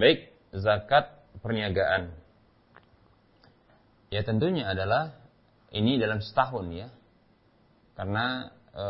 Baik, 0.00 0.28
zakat 0.52 1.08
perniagaan. 1.40 2.19
Ya 4.10 4.26
tentunya 4.26 4.66
adalah 4.66 5.14
ini 5.70 5.94
dalam 5.94 6.18
setahun 6.18 6.66
ya. 6.74 6.88
Karena 7.94 8.50
e, 8.74 8.86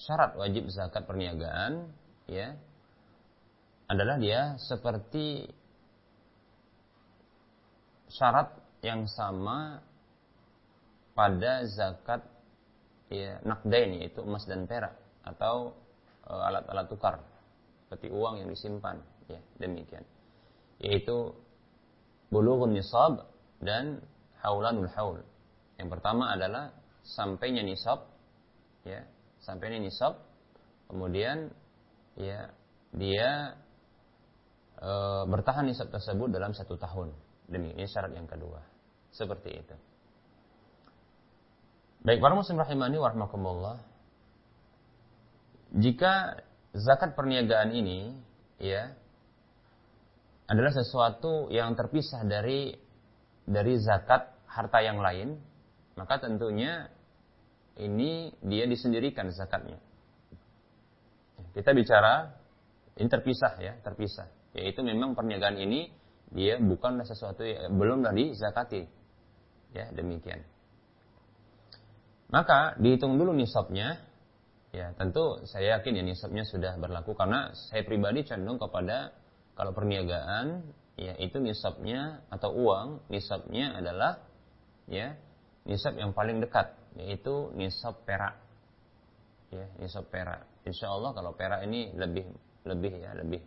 syarat 0.00 0.32
wajib 0.40 0.72
zakat 0.72 1.04
perniagaan 1.04 1.92
ya 2.24 2.56
adalah 3.90 4.16
dia 4.16 4.56
seperti 4.56 5.50
syarat 8.08 8.54
yang 8.80 9.04
sama 9.10 9.84
pada 11.12 11.68
zakat 11.68 12.24
ya 13.12 13.42
nakdain 13.44 13.98
yaitu 14.00 14.22
emas 14.24 14.46
dan 14.46 14.64
perak 14.64 14.96
atau 15.26 15.76
e, 16.24 16.32
alat-alat 16.32 16.86
e, 16.86 16.90
tukar 16.96 17.14
seperti 17.84 18.08
uang 18.08 18.40
yang 18.40 18.48
disimpan 18.48 19.02
ya 19.26 19.42
demikian 19.58 20.06
yaitu 20.78 21.34
bulughun 22.30 22.72
nisab 22.72 23.26
dan 23.58 24.00
haulanul 24.40 24.90
haul. 24.96 25.20
Yang 25.80 25.88
pertama 25.96 26.32
adalah 26.32 26.76
sampainya 27.04 27.64
nisab 27.64 28.04
ya, 28.84 29.04
sampainya 29.40 29.80
nisab 29.80 30.20
kemudian 30.90 31.48
ya 32.18 32.52
dia 32.92 33.54
e, 34.76 34.90
bertahan 35.30 35.64
nisab 35.68 35.88
tersebut 35.88 36.28
dalam 36.28 36.52
satu 36.52 36.76
tahun. 36.76 37.14
Demi 37.50 37.74
ini 37.74 37.86
syarat 37.86 38.14
yang 38.14 38.30
kedua. 38.30 38.62
Seperti 39.10 39.50
itu. 39.50 39.76
Baik 42.00 42.22
para 42.22 42.32
muslim 42.32 42.56
rahimani 42.56 42.96
warahmatullah. 42.96 43.82
Jika 45.74 46.42
zakat 46.74 47.14
perniagaan 47.18 47.70
ini 47.74 48.14
ya 48.58 48.94
adalah 50.50 50.74
sesuatu 50.74 51.46
yang 51.54 51.78
terpisah 51.78 52.26
dari 52.26 52.74
dari 53.50 53.74
zakat 53.82 54.30
harta 54.46 54.78
yang 54.78 55.02
lain, 55.02 55.34
maka 55.98 56.22
tentunya 56.22 56.86
ini 57.82 58.30
dia 58.46 58.70
disendirikan 58.70 59.26
zakatnya. 59.34 59.82
Kita 61.50 61.74
bicara 61.74 62.30
ini 62.94 63.10
terpisah 63.10 63.58
ya, 63.58 63.74
terpisah. 63.82 64.30
Yaitu 64.54 64.86
memang 64.86 65.18
perniagaan 65.18 65.58
ini 65.58 65.90
dia 66.30 66.62
bukanlah 66.62 67.02
sesuatu 67.02 67.42
yang 67.42 67.74
belumlah 67.74 68.14
dizakati. 68.14 68.86
Ya, 69.74 69.90
demikian. 69.90 70.46
Maka 72.30 72.78
dihitung 72.78 73.18
dulu 73.18 73.34
nisabnya. 73.34 73.98
Ya, 74.70 74.94
tentu 74.94 75.42
saya 75.50 75.82
yakin 75.82 75.98
ya 75.98 76.02
nisabnya 76.06 76.46
sudah 76.46 76.78
berlaku 76.78 77.18
karena 77.18 77.50
saya 77.70 77.82
pribadi 77.82 78.22
cenderung 78.22 78.62
kepada 78.62 79.10
kalau 79.58 79.74
perniagaan, 79.74 80.62
ya 81.00 81.16
itu 81.16 81.40
nisabnya 81.40 82.20
atau 82.28 82.52
uang, 82.52 83.08
nisabnya 83.08 83.80
adalah 83.80 84.20
ya 84.84 85.16
nisab 85.64 85.96
yang 85.96 86.12
paling 86.12 86.44
dekat, 86.44 86.76
yaitu 87.00 87.48
nisab 87.56 88.04
perak. 88.04 88.36
Ya, 89.48 89.66
nisab 89.80 90.12
perak. 90.12 90.44
Insya 90.68 90.92
Allah 90.92 91.16
kalau 91.16 91.32
perak 91.32 91.64
ini 91.64 91.90
lebih 91.96 92.28
lebih 92.68 92.92
ya 93.00 93.16
lebih 93.16 93.40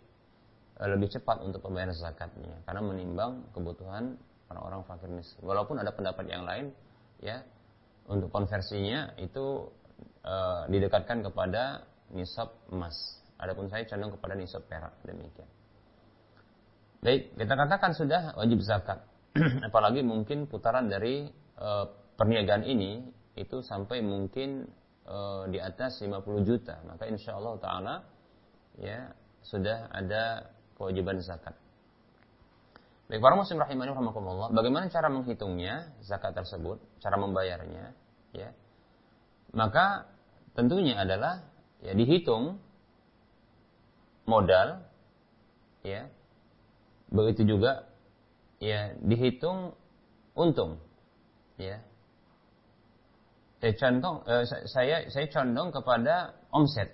eh, 0.81 0.89
lebih 0.89 1.13
cepat 1.13 1.45
untuk 1.45 1.61
pembayaran 1.61 1.93
zakatnya 1.93 2.57
karena 2.65 2.81
menimbang 2.81 3.45
kebutuhan 3.53 4.17
orang-orang 4.49 4.81
fakir 4.89 5.09
miskin. 5.13 5.45
Walaupun 5.45 5.77
ada 5.77 5.93
pendapat 5.93 6.25
yang 6.25 6.43
lain, 6.43 6.73
ya 7.21 7.45
untuk 8.09 8.29
konversinya 8.29 9.15
itu 9.15 9.71
e, 10.21 10.35
didekatkan 10.69 11.23
kepada 11.23 11.87
nisab 12.11 12.51
emas. 12.69 12.93
Adapun 13.39 13.71
saya 13.71 13.87
cenderung 13.87 14.13
kepada 14.19 14.35
nisab 14.35 14.63
perak 14.67 14.93
demikian. 15.07 15.47
Baik, 17.03 17.35
kita 17.35 17.53
katakan 17.59 17.91
sudah 17.91 18.31
wajib 18.39 18.63
zakat. 18.63 19.03
Apalagi 19.67 19.99
mungkin 20.07 20.47
putaran 20.47 20.87
dari 20.87 21.27
e, 21.59 21.69
perniagaan 22.15 22.63
ini 22.63 23.03
itu 23.35 23.59
sampai 23.59 23.99
mungkin 23.99 24.71
e, 25.03 25.17
di 25.51 25.59
atas 25.59 25.99
50 25.99 26.47
juta. 26.47 26.79
Maka 26.87 27.03
insya 27.11 27.35
Allah 27.35 27.59
Ta'ala 27.59 27.95
ya 28.79 29.11
sudah 29.43 29.91
ada 29.91 30.47
kewajiban 30.79 31.19
zakat. 31.19 31.59
Baik, 33.11 33.19
para 33.19 33.35
muslim 33.35 33.59
rahimani 33.59 33.91
rahimakumullah, 33.91 34.55
bagaimana 34.55 34.87
cara 34.87 35.11
menghitungnya 35.11 35.91
zakat 36.07 36.31
tersebut, 36.39 36.79
cara 37.03 37.19
membayarnya, 37.19 37.91
ya. 38.31 38.55
Maka 39.51 40.07
tentunya 40.55 40.95
adalah 41.03 41.43
ya 41.83 41.91
dihitung 41.91 42.63
modal 44.23 44.87
ya 45.83 46.07
begitu 47.13 47.45
juga 47.45 47.85
ya 48.57 48.97
dihitung 48.97 49.77
untung 50.33 50.81
ya. 51.61 51.77
Saya 53.61 53.73
contoh 53.79 54.25
eh, 54.27 54.43
saya 54.67 54.95
saya 55.07 55.27
condong 55.29 55.69
kepada 55.71 56.35
omset 56.49 56.89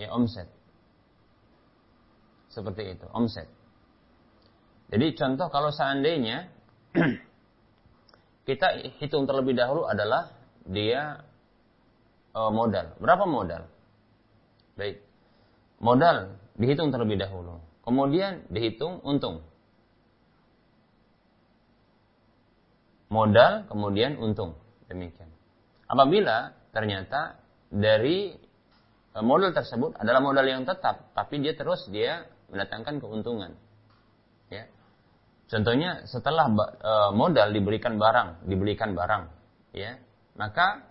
ya 0.00 0.08
omset. 0.10 0.48
Seperti 2.48 2.96
itu 2.96 3.06
omset. 3.12 3.46
Jadi 4.90 5.06
contoh 5.14 5.48
kalau 5.52 5.70
seandainya 5.70 6.50
kita 8.48 8.96
hitung 8.98 9.24
terlebih 9.28 9.54
dahulu 9.54 9.86
adalah 9.86 10.32
dia 10.66 11.20
eh, 12.32 12.50
modal. 12.50 12.96
Berapa 12.96 13.28
modal? 13.28 13.68
Baik. 14.74 15.04
Modal 15.84 16.32
dihitung 16.56 16.90
terlebih 16.90 17.20
dahulu 17.20 17.71
Kemudian 17.82 18.46
dihitung 18.46 19.02
untung. 19.02 19.42
Modal, 23.10 23.66
kemudian 23.68 24.16
untung. 24.22 24.56
Demikian. 24.86 25.28
Apabila 25.90 26.54
ternyata 26.72 27.36
dari 27.68 28.32
e, 29.12 29.18
modal 29.20 29.52
tersebut 29.52 29.98
adalah 29.98 30.22
modal 30.22 30.46
yang 30.46 30.62
tetap, 30.64 31.12
tapi 31.12 31.42
dia 31.42 31.52
terus 31.58 31.84
dia 31.90 32.24
mendatangkan 32.48 33.02
keuntungan. 33.02 33.52
Ya. 34.48 34.70
Contohnya 35.50 36.06
setelah 36.08 36.48
e, 36.80 36.92
modal 37.12 37.52
diberikan 37.52 37.98
barang, 38.00 38.48
dibelikan 38.48 38.96
barang, 38.96 39.28
ya, 39.76 39.98
maka 40.38 40.86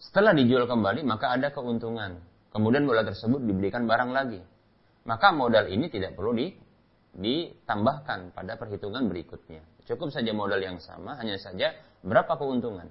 setelah 0.00 0.32
dijual 0.32 0.70
kembali 0.70 1.02
maka 1.04 1.34
ada 1.34 1.50
keuntungan. 1.52 2.22
Kemudian 2.54 2.86
modal 2.86 3.10
tersebut 3.10 3.42
dibelikan 3.42 3.84
barang 3.90 4.14
lagi 4.14 4.53
maka 5.04 5.36
modal 5.36 5.68
ini 5.68 5.92
tidak 5.92 6.16
perlu 6.16 6.32
di, 6.32 6.48
ditambahkan 7.14 8.32
pada 8.32 8.56
perhitungan 8.56 9.04
berikutnya. 9.06 9.60
Cukup 9.84 10.08
saja 10.08 10.32
modal 10.32 10.58
yang 10.64 10.80
sama, 10.80 11.20
hanya 11.20 11.36
saja 11.36 11.76
berapa 12.00 12.32
keuntungan. 12.40 12.88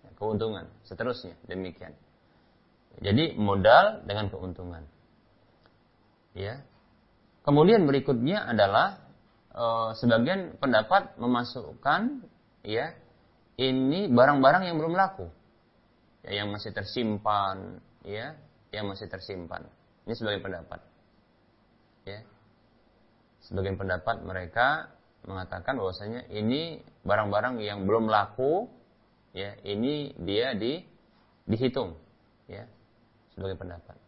Ya, 0.00 0.10
keuntungan, 0.16 0.64
seterusnya, 0.88 1.36
demikian. 1.44 1.92
Jadi 3.04 3.36
modal 3.36 4.08
dengan 4.08 4.32
keuntungan. 4.32 4.88
Ya. 6.32 6.64
Kemudian 7.44 7.84
berikutnya 7.84 8.48
adalah 8.48 9.04
e, 9.52 9.64
sebagian 10.00 10.56
pendapat 10.56 11.20
memasukkan 11.20 12.24
ya 12.64 12.96
ini 13.60 14.08
barang-barang 14.08 14.72
yang 14.72 14.80
belum 14.80 14.96
laku. 14.96 15.28
Ya, 16.24 16.42
yang 16.42 16.48
masih 16.48 16.72
tersimpan, 16.72 17.78
ya, 18.02 18.34
yang 18.72 18.88
masih 18.88 19.06
tersimpan. 19.06 19.68
Ini 20.08 20.16
sebagai 20.16 20.40
pendapat 20.40 20.95
ya. 22.06 22.22
Sebagian 23.42 23.76
pendapat 23.76 24.22
mereka 24.22 24.94
mengatakan 25.26 25.76
bahwasanya 25.76 26.30
ini 26.30 26.80
barang-barang 27.02 27.58
yang 27.58 27.84
belum 27.84 28.06
laku 28.06 28.70
ya 29.34 29.58
ini 29.66 30.14
dia 30.22 30.54
di 30.54 30.80
dihitung 31.46 31.98
ya 32.46 32.64
sebagai 33.34 33.58
pendapat. 33.58 33.98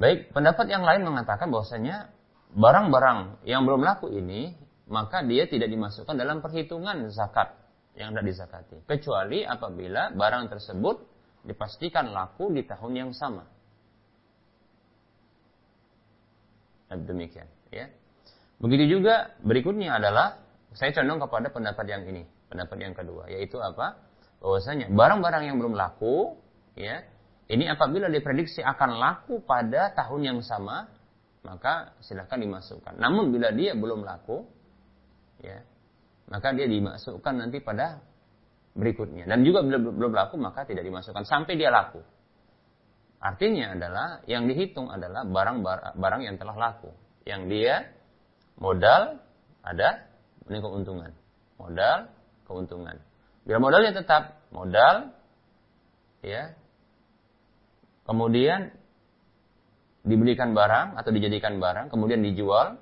Baik 0.00 0.32
pendapat 0.34 0.66
yang 0.70 0.82
lain 0.82 1.06
mengatakan 1.06 1.54
bahwasanya 1.54 2.10
barang-barang 2.50 3.46
yang 3.46 3.62
belum 3.62 3.86
laku 3.86 4.10
ini 4.10 4.58
maka 4.90 5.22
dia 5.22 5.46
tidak 5.46 5.70
dimasukkan 5.70 6.18
dalam 6.18 6.42
perhitungan 6.42 7.06
zakat 7.14 7.54
yang 7.94 8.10
tidak 8.10 8.26
disakati 8.26 8.76
kecuali 8.90 9.46
apabila 9.46 10.10
barang 10.10 10.50
tersebut 10.50 10.98
dipastikan 11.46 12.10
laku 12.10 12.50
di 12.50 12.66
tahun 12.66 13.06
yang 13.06 13.10
sama 13.14 13.46
Nah, 13.46 13.60
demikian, 16.94 17.46
ya. 17.70 17.86
Begitu 18.60 19.00
juga 19.00 19.32
berikutnya 19.40 19.96
adalah 19.96 20.42
saya 20.76 20.92
condong 20.92 21.22
kepada 21.22 21.48
pendapat 21.50 21.86
yang 21.88 22.02
ini, 22.06 22.22
pendapat 22.50 22.76
yang 22.78 22.94
kedua, 22.94 23.30
yaitu 23.30 23.58
apa? 23.58 23.98
Bahwasanya 24.42 24.92
barang-barang 24.92 25.44
yang 25.48 25.56
belum 25.56 25.74
laku, 25.74 26.36
ya, 26.76 27.02
ini 27.50 27.66
apabila 27.66 28.06
diprediksi 28.06 28.62
akan 28.62 29.00
laku 29.00 29.42
pada 29.42 29.90
tahun 29.96 30.20
yang 30.22 30.38
sama, 30.44 30.86
maka 31.42 31.96
silahkan 32.04 32.38
dimasukkan. 32.38 33.00
Namun 33.00 33.32
bila 33.34 33.50
dia 33.50 33.74
belum 33.74 34.04
laku, 34.06 34.44
ya, 35.42 35.64
maka 36.30 36.54
dia 36.54 36.70
dimasukkan 36.70 37.34
nanti 37.34 37.58
pada 37.58 37.98
berikutnya. 38.78 39.26
Dan 39.26 39.42
juga 39.42 39.66
belum, 39.66 39.98
belum 39.98 40.12
laku 40.14 40.38
maka 40.38 40.62
tidak 40.62 40.86
dimasukkan 40.86 41.26
sampai 41.26 41.58
dia 41.58 41.72
laku. 41.74 42.00
Artinya 43.20 43.76
adalah 43.76 44.24
yang 44.24 44.48
dihitung 44.48 44.88
adalah 44.88 45.28
barang-barang 45.28 46.22
yang 46.24 46.36
telah 46.40 46.56
laku. 46.56 46.88
Yang 47.28 47.42
dia 47.52 47.74
modal 48.56 49.20
ada 49.60 50.08
ini 50.48 50.58
keuntungan. 50.58 51.12
Modal, 51.60 52.08
keuntungan. 52.48 52.96
Bila 53.44 53.60
modalnya 53.60 53.92
tetap 53.92 54.40
modal 54.48 55.12
ya. 56.24 56.56
Kemudian 58.08 58.72
dibelikan 60.02 60.56
barang 60.56 60.96
atau 60.96 61.10
dijadikan 61.12 61.60
barang, 61.60 61.92
kemudian 61.92 62.24
dijual, 62.24 62.80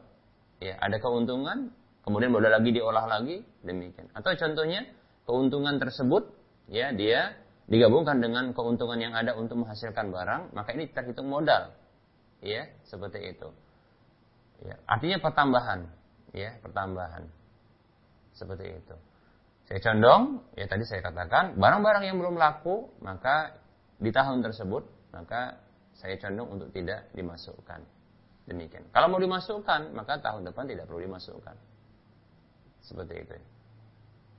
ya, 0.62 0.78
ada 0.78 0.97
keuntungan, 1.03 1.74
kemudian 2.07 2.30
modal 2.32 2.55
lagi 2.55 2.70
diolah 2.72 3.05
lagi, 3.05 3.43
demikian. 3.66 4.09
Atau 4.14 4.32
contohnya 4.39 4.86
keuntungan 5.28 5.76
tersebut 5.76 6.32
ya 6.72 6.95
dia 6.97 7.36
digabungkan 7.69 8.25
dengan 8.25 8.57
keuntungan 8.57 8.97
yang 8.97 9.12
ada 9.12 9.37
untuk 9.37 9.61
menghasilkan 9.61 10.09
barang, 10.09 10.57
maka 10.57 10.73
ini 10.73 10.89
terhitung 10.89 11.29
modal. 11.29 11.77
Ya, 12.41 12.73
seperti 12.89 13.37
itu. 13.37 13.49
Ya, 14.64 14.81
artinya 14.89 15.21
pertambahan, 15.21 15.87
ya, 16.33 16.57
pertambahan. 16.64 17.29
Seperti 18.33 18.66
itu. 18.73 18.97
Saya 19.69 19.85
condong, 19.85 20.41
ya 20.57 20.64
tadi 20.64 20.89
saya 20.89 21.05
katakan, 21.05 21.61
barang-barang 21.61 22.09
yang 22.09 22.16
belum 22.16 22.41
laku, 22.41 22.89
maka 23.05 23.53
di 24.01 24.09
tahun 24.09 24.41
tersebut, 24.41 25.12
maka 25.12 25.61
saya 25.93 26.16
condong 26.16 26.49
untuk 26.57 26.69
tidak 26.73 27.12
dimasukkan. 27.12 27.85
Demikian. 28.49 28.89
Kalau 28.97 29.12
mau 29.12 29.21
dimasukkan, 29.21 29.93
maka 29.93 30.25
tahun 30.25 30.49
depan 30.49 30.64
tidak 30.73 30.89
perlu 30.89 31.05
dimasukkan. 31.05 31.57
Seperti 32.81 33.14
itu. 33.29 33.37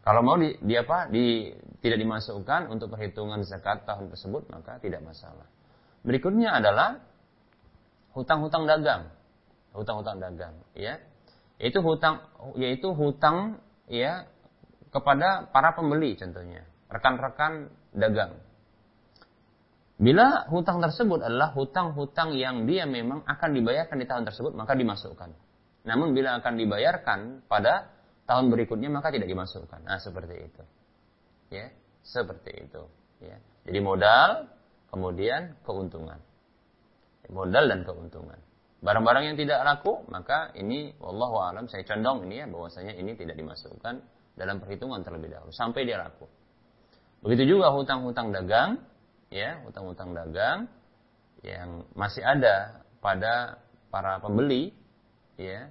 Kalau 0.09 0.25
mau 0.25 0.41
di, 0.41 0.57
di 0.57 0.73
apa? 0.73 1.05
Di, 1.05 1.53
tidak 1.85 2.01
dimasukkan 2.01 2.73
untuk 2.73 2.97
perhitungan 2.97 3.45
zakat 3.45 3.85
tahun 3.85 4.09
tersebut, 4.09 4.49
maka 4.49 4.81
tidak 4.81 5.05
masalah. 5.05 5.45
Berikutnya 6.01 6.57
adalah 6.57 6.97
hutang-hutang 8.17 8.65
dagang. 8.65 9.13
Hutang-hutang 9.69 10.17
dagang, 10.17 10.57
ya. 10.73 10.97
Yaitu 11.61 11.85
hutang 11.85 12.25
yaitu 12.57 12.89
hutang 12.89 13.61
ya 13.85 14.25
kepada 14.89 15.45
para 15.53 15.77
pembeli 15.77 16.17
contohnya, 16.17 16.65
rekan-rekan 16.89 17.69
dagang. 17.93 18.41
Bila 20.01 20.49
hutang 20.49 20.81
tersebut 20.81 21.21
adalah 21.21 21.53
hutang-hutang 21.53 22.33
yang 22.33 22.65
dia 22.65 22.89
memang 22.89 23.21
akan 23.29 23.49
dibayarkan 23.53 24.01
di 24.01 24.09
tahun 24.09 24.25
tersebut, 24.25 24.57
maka 24.57 24.73
dimasukkan. 24.73 25.29
Namun 25.85 26.17
bila 26.17 26.41
akan 26.41 26.57
dibayarkan 26.57 27.45
pada 27.45 27.98
tahun 28.29 28.53
berikutnya 28.53 28.93
maka 28.93 29.09
tidak 29.09 29.25
dimasukkan. 29.25 29.89
Nah, 29.89 29.97
seperti 29.97 30.35
itu. 30.37 30.63
Ya, 31.49 31.73
seperti 32.05 32.69
itu, 32.69 32.85
ya. 33.25 33.41
Jadi 33.65 33.79
modal, 33.81 34.45
kemudian 34.93 35.57
keuntungan. 35.65 36.21
Modal 37.33 37.65
dan 37.65 37.81
keuntungan. 37.81 38.37
Barang-barang 38.85 39.33
yang 39.33 39.37
tidak 39.37 39.65
laku, 39.65 40.05
maka 40.07 40.53
ini 40.55 40.93
wallahu 41.01 41.41
alam 41.41 41.65
saya 41.67 41.83
condong 41.83 42.25
ini 42.29 42.41
ya 42.41 42.45
bahwasanya 42.47 42.95
ini 42.95 43.11
tidak 43.17 43.35
dimasukkan 43.35 43.99
dalam 44.39 44.55
perhitungan 44.63 45.03
terlebih 45.03 45.35
dahulu 45.35 45.51
sampai 45.51 45.83
dia 45.83 45.99
laku. 45.99 46.29
Begitu 47.19 47.57
juga 47.57 47.75
hutang-hutang 47.75 48.31
dagang, 48.31 48.79
ya, 49.27 49.59
hutang-hutang 49.67 50.15
dagang 50.15 50.71
yang 51.43 51.83
masih 51.91 52.23
ada 52.23 52.79
pada 53.03 53.59
para 53.91 54.23
pembeli, 54.23 54.71
ya, 55.35 55.67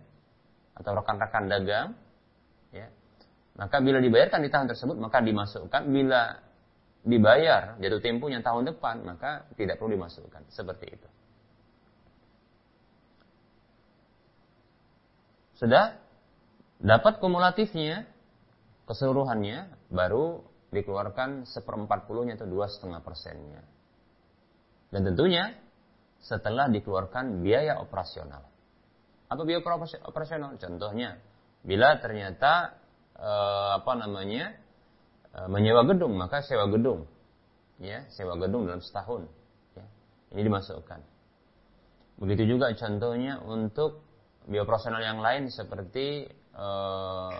atau 0.76 0.92
rekan-rekan 1.00 1.48
dagang, 1.48 1.88
maka 3.58 3.82
bila 3.82 3.98
dibayarkan 3.98 4.46
di 4.46 4.50
tahun 4.54 4.70
tersebut, 4.70 4.94
maka 5.02 5.18
dimasukkan. 5.18 5.82
Bila 5.90 6.38
dibayar 7.02 7.74
jatuh 7.82 7.98
temponya 7.98 8.38
tahun 8.38 8.70
depan, 8.70 9.02
maka 9.02 9.50
tidak 9.58 9.82
perlu 9.82 9.98
dimasukkan. 9.98 10.46
Seperti 10.46 10.86
itu. 10.94 11.08
Sudah 15.58 15.98
dapat 16.78 17.18
kumulatifnya, 17.18 18.06
keseluruhannya, 18.86 19.90
baru 19.90 20.46
dikeluarkan 20.70 21.50
seperempat 21.50 22.06
puluhnya 22.06 22.38
atau 22.38 22.46
dua 22.46 22.70
setengah 22.70 23.02
persennya. 23.02 23.66
Dan 24.94 25.02
tentunya 25.02 25.58
setelah 26.22 26.70
dikeluarkan 26.70 27.42
biaya 27.42 27.82
operasional. 27.82 28.46
Apa 29.26 29.42
biaya 29.42 29.58
operasional? 30.06 30.54
Contohnya, 30.62 31.18
bila 31.68 32.00
ternyata 32.00 32.80
uh, 33.20 33.76
apa 33.76 33.92
namanya 34.00 34.56
uh, 35.36 35.52
menyewa 35.52 35.84
gedung 35.84 36.16
maka 36.16 36.40
sewa 36.40 36.64
gedung. 36.72 37.04
Ya 37.76 38.08
sewa 38.08 38.40
gedung 38.40 38.64
dalam 38.64 38.80
setahun. 38.80 39.28
Ya. 39.76 39.84
ini 40.32 40.48
dimasukkan. 40.48 41.04
Begitu 42.24 42.56
juga 42.56 42.72
contohnya 42.72 43.44
untuk 43.44 44.00
bioprofesional 44.48 45.04
yang 45.04 45.20
lain 45.20 45.52
seperti 45.52 46.32
uh, 46.56 47.36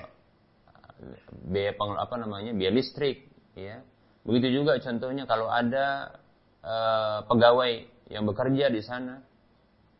biaya 1.48 1.72
peng, 1.72 1.96
apa 1.96 2.14
namanya 2.20 2.52
biaya 2.52 2.76
listrik. 2.76 3.32
Ya 3.56 3.80
begitu 4.28 4.60
juga 4.60 4.76
contohnya 4.76 5.24
kalau 5.24 5.48
ada 5.48 6.20
uh, 6.60 7.24
pegawai 7.24 7.88
yang 8.12 8.28
bekerja 8.28 8.68
di 8.68 8.84
sana. 8.84 9.24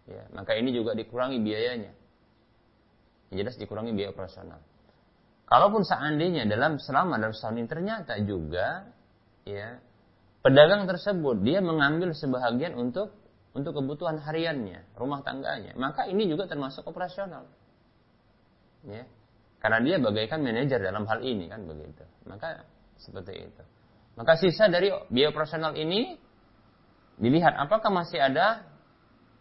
Ya 0.05 0.29
maka 0.37 0.53
ini 0.53 0.76
juga 0.76 0.93
dikurangi 0.93 1.41
biayanya 1.41 1.97
jelas 3.33 3.57
dikurangi 3.61 3.93
biaya 3.93 4.11
operasional 4.12 4.61
Kalaupun 5.49 5.81
seandainya 5.81 6.45
dalam 6.45 6.76
selama 6.76 7.16
dalam 7.16 7.33
setahun 7.33 7.57
ini 7.57 7.68
ternyata 7.72 8.20
juga 8.20 8.85
ya 9.49 9.81
pedagang 10.45 10.85
tersebut 10.85 11.41
dia 11.41 11.64
mengambil 11.64 12.12
sebahagian 12.12 12.76
untuk 12.76 13.16
untuk 13.57 13.72
kebutuhan 13.81 14.20
hariannya, 14.20 14.85
rumah 14.93 15.24
tangganya, 15.24 15.72
maka 15.74 16.05
ini 16.05 16.29
juga 16.29 16.45
termasuk 16.47 16.85
operasional. 16.85 17.49
Ya. 18.85 19.09
Karena 19.59 19.83
dia 19.83 19.97
bagaikan 19.99 20.45
manajer 20.45 20.79
dalam 20.79 21.09
hal 21.09 21.24
ini 21.24 21.51
kan 21.51 21.66
begitu. 21.66 22.05
Maka 22.29 22.62
seperti 23.01 23.51
itu. 23.51 23.62
Maka 24.14 24.39
sisa 24.39 24.70
dari 24.70 24.93
biaya 25.11 25.33
operasional 25.35 25.74
ini 25.74 26.14
dilihat 27.18 27.57
apakah 27.57 27.91
masih 27.91 28.20
ada 28.20 28.63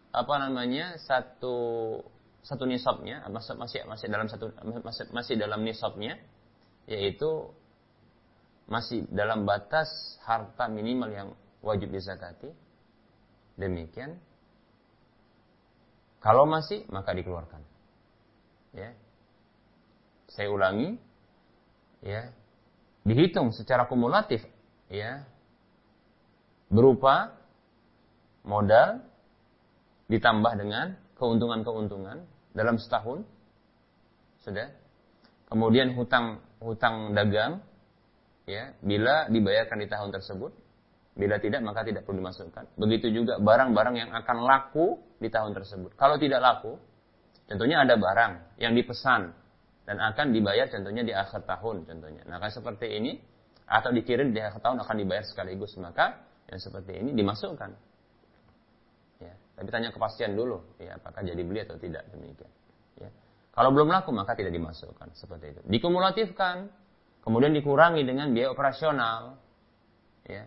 apa 0.10 0.34
namanya 0.42 0.98
satu 1.04 2.00
satu 2.48 2.64
nisabnya 2.64 3.28
masih 3.28 3.84
masih 3.84 4.08
dalam 4.08 4.32
satu 4.32 4.56
masih, 4.64 5.12
masih 5.12 5.36
dalam 5.36 5.68
nisabnya 5.68 6.16
yaitu 6.88 7.52
masih 8.72 9.04
dalam 9.12 9.44
batas 9.44 10.20
harta 10.24 10.72
minimal 10.72 11.12
yang 11.12 11.30
wajib 11.60 11.92
dizakati. 11.92 12.52
Demikian. 13.60 14.16
Kalau 16.24 16.48
masih 16.48 16.88
maka 16.88 17.12
dikeluarkan. 17.12 17.60
Ya. 18.72 18.96
Saya 20.32 20.48
ulangi. 20.52 20.96
Ya. 22.00 22.32
Dihitung 23.04 23.52
secara 23.52 23.88
kumulatif. 23.92 24.44
Ya. 24.88 25.28
Berupa 26.72 27.36
modal 28.44 29.04
ditambah 30.08 30.54
dengan 30.60 30.96
keuntungan-keuntungan 31.20 32.37
dalam 32.58 32.82
setahun 32.82 33.22
sudah. 34.42 34.74
Kemudian 35.48 35.94
hutang 35.94 36.42
hutang 36.60 37.14
dagang 37.14 37.62
ya 38.50 38.74
bila 38.82 39.30
dibayarkan 39.30 39.78
di 39.80 39.88
tahun 39.88 40.10
tersebut 40.12 40.52
bila 41.14 41.38
tidak 41.40 41.62
maka 41.62 41.86
tidak 41.86 42.04
perlu 42.04 42.20
dimasukkan. 42.20 42.76
Begitu 42.76 43.14
juga 43.14 43.38
barang-barang 43.38 43.96
yang 43.96 44.10
akan 44.12 44.38
laku 44.44 44.98
di 45.22 45.30
tahun 45.30 45.54
tersebut. 45.54 45.94
Kalau 45.96 46.18
tidak 46.18 46.42
laku 46.42 46.76
contohnya 47.48 47.86
ada 47.86 47.96
barang 47.96 48.60
yang 48.60 48.74
dipesan 48.76 49.32
dan 49.88 49.98
akan 50.04 50.36
dibayar 50.36 50.68
contohnya 50.68 51.06
di 51.06 51.14
akhir 51.16 51.48
tahun 51.48 51.88
contohnya. 51.88 52.28
Nah 52.28 52.42
kan 52.44 52.52
seperti 52.52 52.92
ini 52.92 53.16
atau 53.68 53.96
dikirim 53.96 54.36
di 54.36 54.44
akhir 54.44 54.60
tahun 54.60 54.84
akan 54.84 54.96
dibayar 55.00 55.24
sekaligus 55.24 55.80
maka 55.80 56.20
yang 56.52 56.60
seperti 56.60 56.96
ini 57.00 57.16
dimasukkan 57.16 57.87
tapi 59.58 59.74
tanya 59.74 59.90
kepastian 59.90 60.38
dulu, 60.38 60.62
ya 60.78 61.02
apakah 61.02 61.26
jadi 61.26 61.42
beli 61.42 61.66
atau 61.66 61.82
tidak 61.82 62.06
demikian. 62.14 62.54
Ya. 63.02 63.10
Kalau 63.58 63.74
belum 63.74 63.90
laku 63.90 64.14
maka 64.14 64.38
tidak 64.38 64.54
dimasukkan 64.54 65.18
seperti 65.18 65.58
itu. 65.58 65.62
Dikumulatifkan, 65.66 66.70
kemudian 67.26 67.58
dikurangi 67.58 68.06
dengan 68.06 68.30
biaya 68.38 68.54
operasional. 68.54 69.42
Ya. 70.30 70.46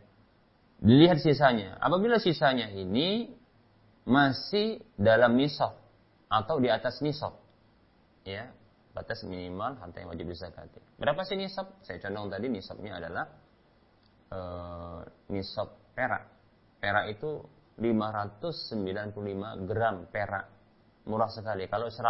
Dilihat 0.78 1.18
sisanya. 1.18 1.74
Apabila 1.82 2.22
sisanya 2.22 2.70
ini 2.70 3.34
masih 4.06 4.78
dalam 4.94 5.34
nisab 5.34 5.74
atau 6.30 6.62
di 6.62 6.70
atas 6.70 7.02
nisab, 7.02 7.34
ya 8.22 8.46
batas 8.94 9.26
minimal 9.26 9.74
harta 9.74 10.06
yang 10.06 10.14
wajib 10.14 10.30
dizakati. 10.30 10.78
Berapa 11.02 11.26
sih 11.26 11.34
nisab? 11.34 11.82
Saya 11.82 11.98
condong 11.98 12.30
tadi 12.30 12.46
nisabnya 12.46 13.02
adalah 13.02 13.26
uh, 14.30 15.02
nisab 15.34 15.74
perak. 15.98 16.30
Perak 16.78 17.10
itu 17.10 17.42
595 17.78 19.68
gram 19.68 19.96
perak. 20.10 20.46
Murah 21.06 21.30
sekali. 21.30 21.68
Kalau 21.70 21.86
100 21.86 22.00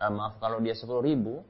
eh, 0.00 0.12
maaf 0.12 0.40
kalau 0.40 0.62
dia 0.62 0.72
10 0.72 0.88
ribu 1.04 1.44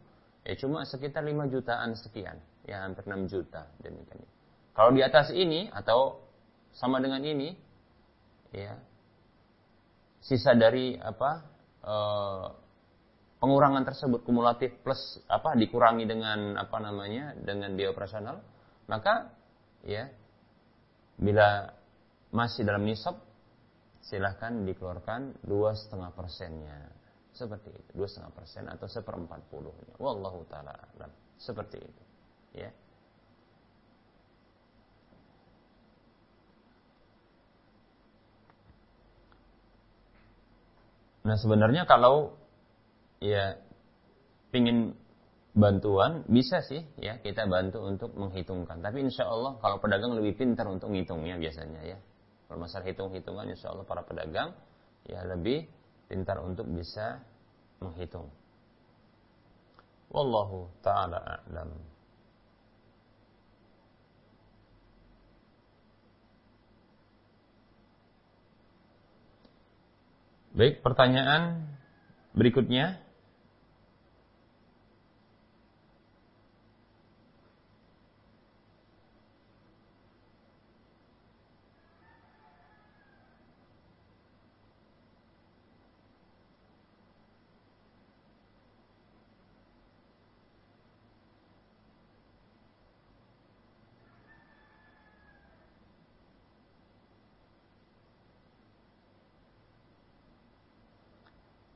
ya 0.47 0.55
cuma 0.59 0.87
sekitar 0.87 1.23
5 1.23 1.53
jutaan 1.53 1.95
sekian. 1.95 2.39
ya 2.67 2.83
hampir 2.83 3.07
6 3.07 3.31
juta 3.31 3.71
demikian. 3.79 4.27
Kalau 4.75 4.91
di 4.91 4.99
atas 5.01 5.31
ini 5.31 5.71
atau 5.71 6.19
sama 6.75 6.99
dengan 7.01 7.23
ini 7.23 7.55
ya 8.53 8.77
sisa 10.21 10.53
dari 10.53 10.99
apa 11.01 11.47
e, 11.81 11.95
pengurangan 13.41 13.87
tersebut 13.87 14.27
kumulatif 14.27 14.77
plus 14.85 15.23
apa 15.31 15.57
dikurangi 15.57 16.05
dengan 16.05 16.59
apa 16.61 16.77
namanya 16.83 17.33
dengan 17.39 17.73
biaya 17.79 17.95
operasional 17.95 18.43
maka 18.91 19.31
ya 19.87 20.11
bila 21.17 21.73
masih 22.35 22.67
dalam 22.67 22.85
nisab 22.85 23.17
silahkan 24.07 24.63
dikeluarkan 24.63 25.43
dua 25.43 25.75
setengah 25.75 26.15
persennya 26.15 26.95
seperti 27.35 27.75
itu 27.75 27.91
dua 27.99 28.07
setengah 28.07 28.33
persen 28.33 28.65
atau 28.71 28.87
seperempat 28.87 29.51
puluhnya 29.51 29.99
wallahu 29.99 30.47
taala 30.47 30.73
alam 30.95 31.11
seperti 31.37 31.83
itu 31.83 32.03
ya 32.55 32.71
Nah 41.27 41.35
sebenarnya 41.35 41.91
kalau 41.91 42.39
ya 43.19 43.59
pingin 44.55 44.95
bantuan 45.59 46.23
bisa 46.31 46.63
sih 46.63 46.87
ya 47.03 47.19
kita 47.19 47.51
bantu 47.51 47.83
untuk 47.83 48.15
menghitungkan. 48.15 48.79
Tapi 48.79 49.03
insya 49.03 49.27
Allah 49.27 49.59
kalau 49.59 49.83
pedagang 49.83 50.15
lebih 50.15 50.39
pintar 50.39 50.71
untuk 50.71 50.95
menghitungnya 50.95 51.35
biasanya 51.35 51.83
ya. 51.83 51.99
Kalau 52.47 52.59
masalah 52.63 52.87
hitung-hitungan 52.87 53.51
insya 53.51 53.75
Allah 53.75 53.83
para 53.83 54.07
pedagang 54.07 54.55
ya 55.07 55.23
lebih 55.27 55.67
pintar 56.07 56.39
untuk 56.43 56.67
bisa 56.71 57.23
menghitung. 57.83 58.31
Wallahu 60.11 60.71
taala 60.87 61.19
a'lam. 61.19 61.75
Baik, 70.57 70.81
pertanyaan 70.81 71.69
berikutnya 72.33 72.97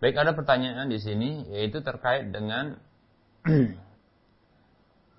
Baik, 0.00 0.16
ada 0.16 0.32
pertanyaan 0.32 0.88
di 0.88 0.96
sini 0.96 1.44
yaitu 1.52 1.84
terkait 1.84 2.32
dengan 2.32 2.72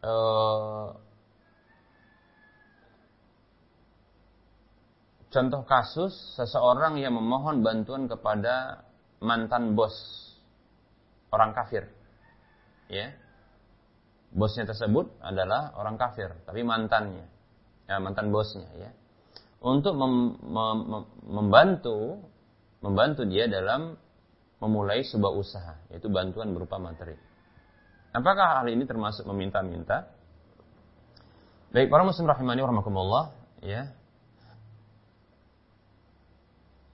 uh, 0.01 0.89
contoh 5.33 5.61
kasus 5.69 6.33
seseorang 6.33 6.97
yang 6.97 7.13
memohon 7.13 7.61
bantuan 7.61 8.09
kepada 8.09 8.81
mantan 9.21 9.77
bos 9.77 9.93
orang 11.29 11.53
kafir. 11.53 11.85
Ya. 12.89 13.13
Bosnya 14.33 14.65
tersebut 14.65 15.11
adalah 15.19 15.75
orang 15.75 15.99
kafir, 15.99 16.31
tapi 16.47 16.63
mantannya, 16.63 17.27
ya, 17.83 17.99
mantan 17.99 18.31
bosnya 18.31 18.65
ya. 18.79 18.89
Untuk 19.59 19.91
mem, 19.93 20.39
mem, 20.39 21.03
membantu 21.27 22.17
membantu 22.79 23.27
dia 23.27 23.51
dalam 23.51 23.99
memulai 24.61 25.01
sebuah 25.01 25.33
usaha, 25.33 25.81
yaitu 25.89 26.07
bantuan 26.07 26.53
berupa 26.53 26.77
materi. 26.77 27.17
Apakah 28.13 28.61
hal 28.61 28.67
ini 28.69 28.85
termasuk 28.85 29.25
meminta-minta? 29.25 30.07
Baik, 31.73 31.89
para 31.89 32.05
muslim 32.05 32.29
rahimani 32.29 32.61
warahmatullah, 32.61 33.33
ya. 33.65 33.89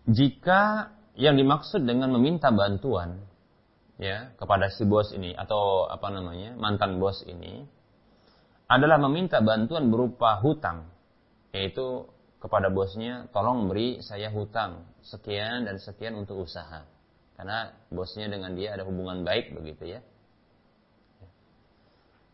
Jika 0.08 0.94
yang 1.20 1.36
dimaksud 1.36 1.84
dengan 1.84 2.14
meminta 2.16 2.54
bantuan 2.54 3.20
ya 3.98 4.32
kepada 4.38 4.70
si 4.70 4.86
bos 4.86 5.10
ini 5.10 5.34
atau 5.34 5.90
apa 5.90 6.14
namanya 6.14 6.54
mantan 6.54 7.02
bos 7.02 7.26
ini 7.26 7.66
adalah 8.70 9.02
meminta 9.02 9.42
bantuan 9.42 9.90
berupa 9.90 10.38
hutang 10.40 10.86
yaitu 11.50 12.06
kepada 12.38 12.70
bosnya 12.70 13.26
tolong 13.34 13.66
beri 13.66 13.98
saya 14.06 14.30
hutang 14.30 14.86
sekian 15.02 15.66
dan 15.66 15.82
sekian 15.82 16.14
untuk 16.14 16.46
usaha 16.46 16.86
karena 17.38 17.70
bosnya 17.94 18.28
dengan 18.34 18.58
dia 18.58 18.74
ada 18.74 18.84
hubungan 18.84 19.22
baik 19.22 19.54
begitu 19.54 19.98
ya. 19.98 20.02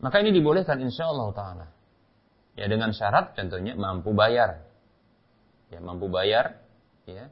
Maka 0.00 0.20
ini 0.24 0.32
dibolehkan 0.32 0.80
insya 0.80 1.08
Allah 1.12 1.28
Ta'ala. 1.32 1.66
Ya 2.56 2.66
dengan 2.68 2.92
syarat 2.96 3.36
tentunya 3.36 3.76
mampu 3.76 4.16
bayar. 4.16 4.64
Ya 5.68 5.80
mampu 5.80 6.08
bayar. 6.08 6.60
Ya. 7.04 7.28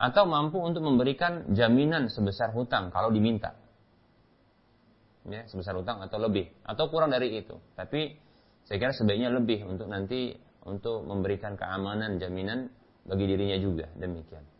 Atau 0.00 0.28
mampu 0.28 0.60
untuk 0.60 0.84
memberikan 0.84 1.52
jaminan 1.52 2.08
sebesar 2.08 2.52
hutang 2.56 2.88
kalau 2.92 3.12
diminta. 3.12 3.56
Ya, 5.24 5.48
sebesar 5.48 5.72
hutang 5.80 6.04
atau 6.04 6.20
lebih. 6.20 6.52
Atau 6.68 6.92
kurang 6.92 7.08
dari 7.08 7.40
itu. 7.40 7.56
Tapi 7.72 8.12
saya 8.68 8.76
kira 8.76 8.92
sebaiknya 8.92 9.32
lebih 9.32 9.64
untuk 9.64 9.88
nanti 9.88 10.36
untuk 10.68 11.04
memberikan 11.08 11.56
keamanan, 11.56 12.20
jaminan 12.20 12.68
bagi 13.08 13.24
dirinya 13.24 13.56
juga. 13.56 13.88
Demikian. 13.96 14.53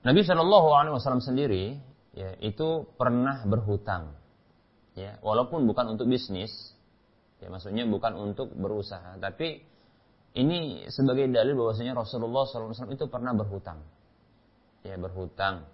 Nabi 0.00 0.24
Shallallahu 0.24 0.68
Alaihi 0.72 0.94
Wasallam 0.96 1.20
sendiri 1.20 1.76
ya, 2.16 2.32
itu 2.40 2.88
pernah 2.96 3.44
berhutang, 3.44 4.16
ya, 4.96 5.20
walaupun 5.20 5.68
bukan 5.68 5.92
untuk 5.92 6.08
bisnis, 6.08 6.50
ya, 7.44 7.52
maksudnya 7.52 7.84
bukan 7.84 8.16
untuk 8.16 8.48
berusaha, 8.56 9.20
tapi 9.20 9.60
ini 10.32 10.88
sebagai 10.88 11.28
dalil 11.28 11.52
bahwasanya 11.58 11.98
Rasulullah 11.98 12.48
SAW 12.48 12.94
itu 12.94 13.06
pernah 13.12 13.36
berhutang, 13.36 13.84
ya 14.86 14.96
berhutang, 14.96 15.68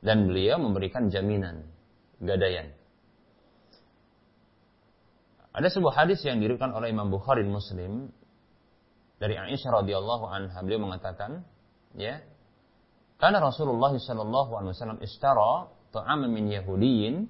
dan 0.00 0.24
beliau 0.24 0.56
memberikan 0.56 1.12
jaminan, 1.12 1.68
gadaian. 2.24 2.72
Ada 5.52 5.74
sebuah 5.74 6.06
hadis 6.06 6.22
yang 6.22 6.38
diriwayatkan 6.38 6.70
oleh 6.70 6.94
Imam 6.94 7.10
Bukhari 7.10 7.42
Muslim 7.42 8.08
dari 9.18 9.34
Aisyah 9.34 9.82
radhiyallahu 9.82 10.24
anha 10.30 10.58
beliau 10.62 10.86
mengatakan, 10.86 11.42
ya, 11.98 12.22
karena 13.18 13.42
Rasulullah 13.42 13.90
sallallahu 13.90 14.50
alaihi 14.54 14.72
wasallam 14.78 15.02
ishtara 15.02 15.66
ta'aman 15.90 16.30
min 16.30 16.54
Yahudiyin 16.54 17.26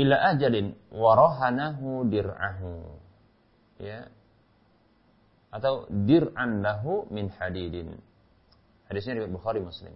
ila 0.00 0.16
ajalin 0.34 0.72
warahanahu 0.88 2.08
dir'ahu. 2.08 2.72
Ya. 3.78 4.08
Atau 5.54 5.86
dir'an 5.86 6.64
lahu 6.64 7.06
min 7.14 7.30
hadidin. 7.30 7.94
Hadisnya 8.90 9.22
riwayat 9.22 9.32
Bukhari 9.32 9.60
Muslim. 9.62 9.94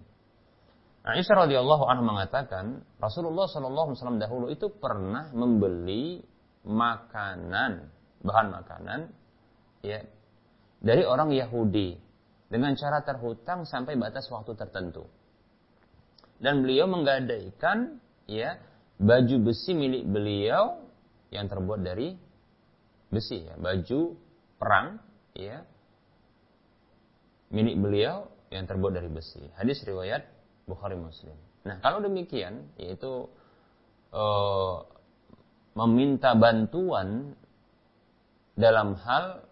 Aisyah 1.09 1.48
radhiyallahu 1.48 1.88
anha 1.88 2.05
mengatakan, 2.05 2.84
Rasulullah 3.00 3.48
sallallahu 3.48 3.90
alaihi 3.90 3.98
wasallam 3.98 4.20
dahulu 4.20 4.46
itu 4.52 4.68
pernah 4.68 5.32
membeli 5.32 6.20
makanan, 6.68 7.88
bahan 8.20 8.46
makanan 8.52 9.00
ya 9.80 10.05
dari 10.84 11.02
orang 11.06 11.32
Yahudi 11.32 12.07
dengan 12.49 12.73
cara 12.75 13.05
terhutang 13.05 13.69
sampai 13.69 13.95
batas 14.01 14.29
waktu 14.33 14.57
tertentu. 14.57 15.05
Dan 16.41 16.65
beliau 16.65 16.89
menggadaikan 16.89 18.01
ya 18.25 18.57
baju 18.97 19.37
besi 19.45 19.77
milik 19.77 20.09
beliau 20.09 20.81
yang 21.29 21.47
terbuat 21.47 21.85
dari 21.85 22.16
besi 23.12 23.45
ya, 23.45 23.55
baju 23.61 24.16
perang 24.57 24.99
ya 25.37 25.62
milik 27.53 27.77
beliau 27.81 28.29
yang 28.49 28.65
terbuat 28.65 28.97
dari 28.97 29.09
besi. 29.12 29.45
Hadis 29.57 29.85
riwayat 29.85 30.25
Bukhari 30.65 30.97
Muslim. 30.97 31.37
Nah, 31.65 31.81
kalau 31.85 32.01
demikian 32.01 32.73
yaitu 32.81 33.29
uh, 34.12 34.85
meminta 35.77 36.33
bantuan 36.33 37.37
dalam 38.57 38.97
hal 38.99 39.45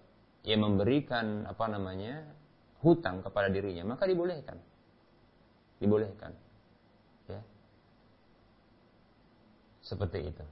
yang 0.46 0.62
memberikan 0.62 1.44
apa 1.46 1.66
namanya 1.70 2.35
hutang 2.80 3.24
kepada 3.24 3.48
dirinya, 3.48 3.96
maka 3.96 4.04
dibolehkan. 4.04 4.58
Dibolehkan. 5.80 6.32
Ya. 7.28 7.40
Seperti 9.84 10.32
itu. 10.32 10.44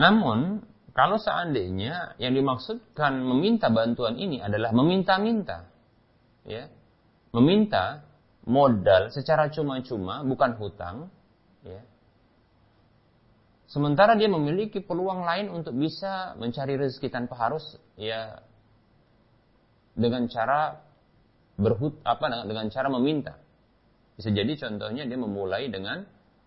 Namun, 0.00 0.64
kalau 0.96 1.20
seandainya 1.20 2.16
yang 2.16 2.32
dimaksudkan 2.32 3.20
meminta 3.20 3.68
bantuan 3.68 4.16
ini 4.16 4.40
adalah 4.40 4.72
meminta-minta, 4.72 5.68
ya, 6.48 6.66
meminta 7.36 8.02
modal 8.48 9.12
secara 9.12 9.52
cuma-cuma, 9.52 10.24
bukan 10.24 10.56
hutang, 10.56 10.96
ya. 11.62 11.84
Sementara 13.70 14.18
dia 14.18 14.26
memiliki 14.26 14.82
peluang 14.82 15.22
lain 15.22 15.46
untuk 15.46 15.78
bisa 15.78 16.34
mencari 16.34 16.74
rezeki 16.74 17.06
tanpa 17.06 17.38
harus 17.38 17.62
ya 17.94 18.42
dengan 19.94 20.26
cara 20.30 20.78
berhut 21.60 22.00
apa 22.06 22.46
dengan 22.46 22.66
cara 22.72 22.88
meminta. 22.88 23.36
Bisa 24.16 24.32
jadi 24.32 24.52
contohnya 24.56 25.08
dia 25.08 25.18
memulai 25.18 25.68
dengan 25.72 26.04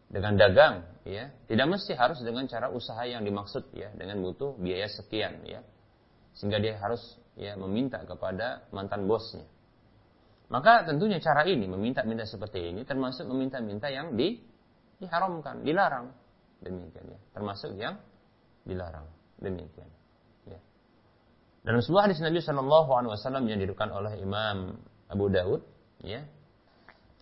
dengan 0.09 0.37
dagang, 0.37 0.85
ya. 1.09 1.33
Tidak 1.49 1.65
mesti 1.65 1.97
harus 1.97 2.21
dengan 2.21 2.45
cara 2.45 2.69
usaha 2.69 3.01
yang 3.01 3.25
dimaksud 3.25 3.73
ya, 3.73 3.89
dengan 3.97 4.21
butuh 4.21 4.53
biaya 4.61 4.85
sekian 4.85 5.41
ya. 5.45 5.65
Sehingga 6.37 6.61
dia 6.61 6.77
harus 6.77 7.17
ya 7.33 7.57
meminta 7.57 8.01
kepada 8.05 8.69
mantan 8.69 9.09
bosnya. 9.09 9.45
Maka 10.53 10.85
tentunya 10.85 11.17
cara 11.17 11.49
ini 11.49 11.65
meminta-minta 11.65 12.29
seperti 12.29 12.61
ini 12.61 12.85
termasuk 12.85 13.25
meminta-minta 13.25 13.89
yang 13.89 14.13
di, 14.13 14.37
diharamkan, 15.01 15.65
dilarang 15.65 16.13
demikian 16.63 17.05
ya 17.11 17.19
termasuk 17.35 17.71
yang 17.75 17.99
dilarang 18.63 19.05
demikian 19.43 19.89
dalam 21.63 21.79
sebuah 21.79 22.11
hadis 22.11 22.19
Nabi 22.19 22.43
Shallallahu 22.43 22.91
Alaihi 22.91 23.11
Wasallam 23.15 23.43
yang 23.47 23.57
diriwayatkan 23.63 23.91
oleh 23.95 24.13
Imam 24.19 24.83
Abu 25.07 25.31
Daud 25.31 25.63
ya. 26.03 26.19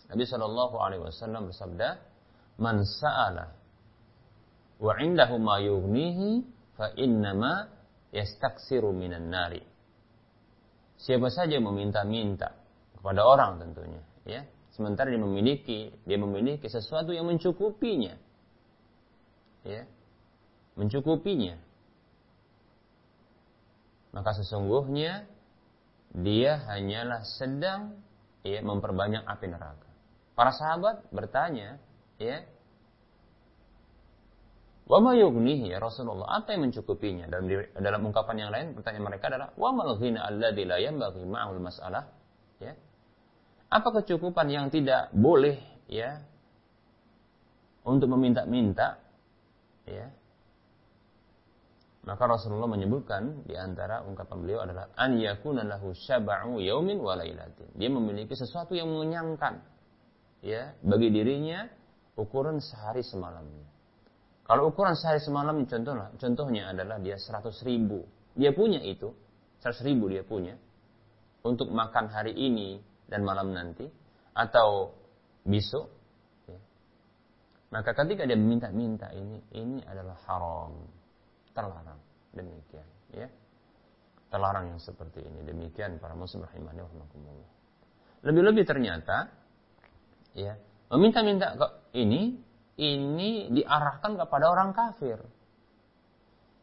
Nabi 0.09 0.25
Shallallahu 0.25 0.75
Alaihi 0.81 1.05
Wasallam 1.05 1.53
bersabda 1.53 2.01
man 2.57 2.81
sa'ala 2.81 3.53
wa 4.81 4.93
indahu 4.97 5.37
ma 5.37 5.61
yughnihi 5.61 6.41
fa 6.73 6.89
innama 6.97 7.69
yastaksiru 8.09 8.89
minan 8.89 9.29
nari. 9.29 9.61
Siapa 10.97 11.29
saja 11.29 11.61
meminta-minta 11.61 12.57
kepada 12.97 13.21
orang 13.25 13.61
tentunya 13.61 14.01
ya. 14.25 14.41
Sementara 14.73 15.13
dia 15.13 15.21
memiliki 15.21 15.93
dia 16.09 16.17
memiliki 16.17 16.65
sesuatu 16.65 17.13
yang 17.13 17.29
mencukupinya 17.29 18.17
ya, 19.61 19.85
mencukupinya. 20.73 21.70
Maka 24.11 24.35
sesungguhnya 24.35 25.27
dia 26.11 26.59
hanyalah 26.67 27.23
sedang 27.23 27.95
ya, 28.43 28.59
memperbanyak 28.59 29.23
api 29.23 29.47
neraka. 29.47 29.87
Para 30.35 30.51
sahabat 30.51 31.07
bertanya, 31.11 31.79
ya, 32.19 32.43
Wa 34.91 34.99
ma 34.99 35.15
yughnihi 35.15 35.71
ya 35.71 35.79
Rasulullah? 35.79 36.43
Apa 36.43 36.51
yang 36.51 36.67
mencukupinya? 36.67 37.23
Dalam 37.31 37.47
dalam 37.79 38.01
ungkapan 38.11 38.35
yang 38.43 38.51
lain 38.51 38.75
pertanyaan 38.75 39.07
mereka 39.07 39.31
adalah 39.31 39.55
wa 39.55 39.71
mal 39.71 39.95
ghina 39.95 40.19
alladzi 40.27 40.67
la 40.67 40.83
yanbaghi 40.83 41.23
ma'ul 41.23 41.63
mas'alah? 41.63 42.11
Ya. 42.59 42.75
Apa 43.71 44.03
kecukupan 44.03 44.51
yang 44.51 44.67
tidak 44.67 45.07
boleh 45.15 45.63
ya 45.87 46.19
untuk 47.87 48.11
meminta-minta 48.11 48.99
ya 49.87 50.11
maka 52.01 52.23
Rasulullah 52.25 52.65
menyebutkan 52.65 53.45
di 53.45 53.53
antara 53.53 54.01
ungkapan 54.01 54.37
beliau 54.41 54.59
adalah 54.65 54.89
an 54.97 55.21
yakuna 55.21 55.61
lahu 55.61 55.93
syaba'u 55.93 56.57
yaumin 56.57 56.97
wa 56.97 57.13
lailatin. 57.13 57.69
Dia 57.77 57.93
memiliki 57.93 58.33
sesuatu 58.33 58.73
yang 58.73 58.89
mengenyangkan 58.89 59.61
ya 60.41 60.73
bagi 60.81 61.13
dirinya 61.13 61.69
ukuran 62.17 62.57
sehari 62.57 63.05
semalamnya. 63.05 63.69
Kalau 64.41 64.73
ukuran 64.73 64.97
sehari 64.97 65.21
semalam 65.21 65.63
contohnya, 65.69 66.09
contohnya 66.17 66.63
adalah 66.73 66.97
dia 66.97 67.15
100 67.15 67.53
ribu. 67.63 68.03
Dia 68.33 68.51
punya 68.51 68.81
itu, 68.81 69.13
100 69.61 69.85
ribu 69.85 70.09
dia 70.09 70.25
punya. 70.25 70.57
Untuk 71.45 71.69
makan 71.69 72.09
hari 72.09 72.33
ini 72.33 72.81
dan 73.05 73.21
malam 73.21 73.53
nanti. 73.53 73.85
Atau 74.33 74.97
besok 75.45 76.01
maka 77.71 77.95
ketika 77.95 78.27
dia 78.27 78.35
meminta-minta 78.35 79.07
ini, 79.15 79.39
ini 79.55 79.79
adalah 79.87 80.19
haram, 80.27 80.75
terlarang. 81.51 81.99
Demikian, 82.31 82.87
ya. 83.11 83.27
Terlarang 84.31 84.71
yang 84.71 84.79
seperti 84.79 85.19
ini. 85.23 85.43
Demikian 85.43 85.99
para 85.99 86.15
muslim 86.15 86.47
rahimani 86.47 86.79
wa 86.79 87.07
Lebih-lebih 88.23 88.63
ternyata, 88.63 89.27
ya, 90.37 90.55
meminta-minta 90.93 91.57
ini, 91.91 92.39
ini 92.79 93.51
diarahkan 93.51 94.15
kepada 94.15 94.45
orang 94.47 94.71
kafir. 94.71 95.19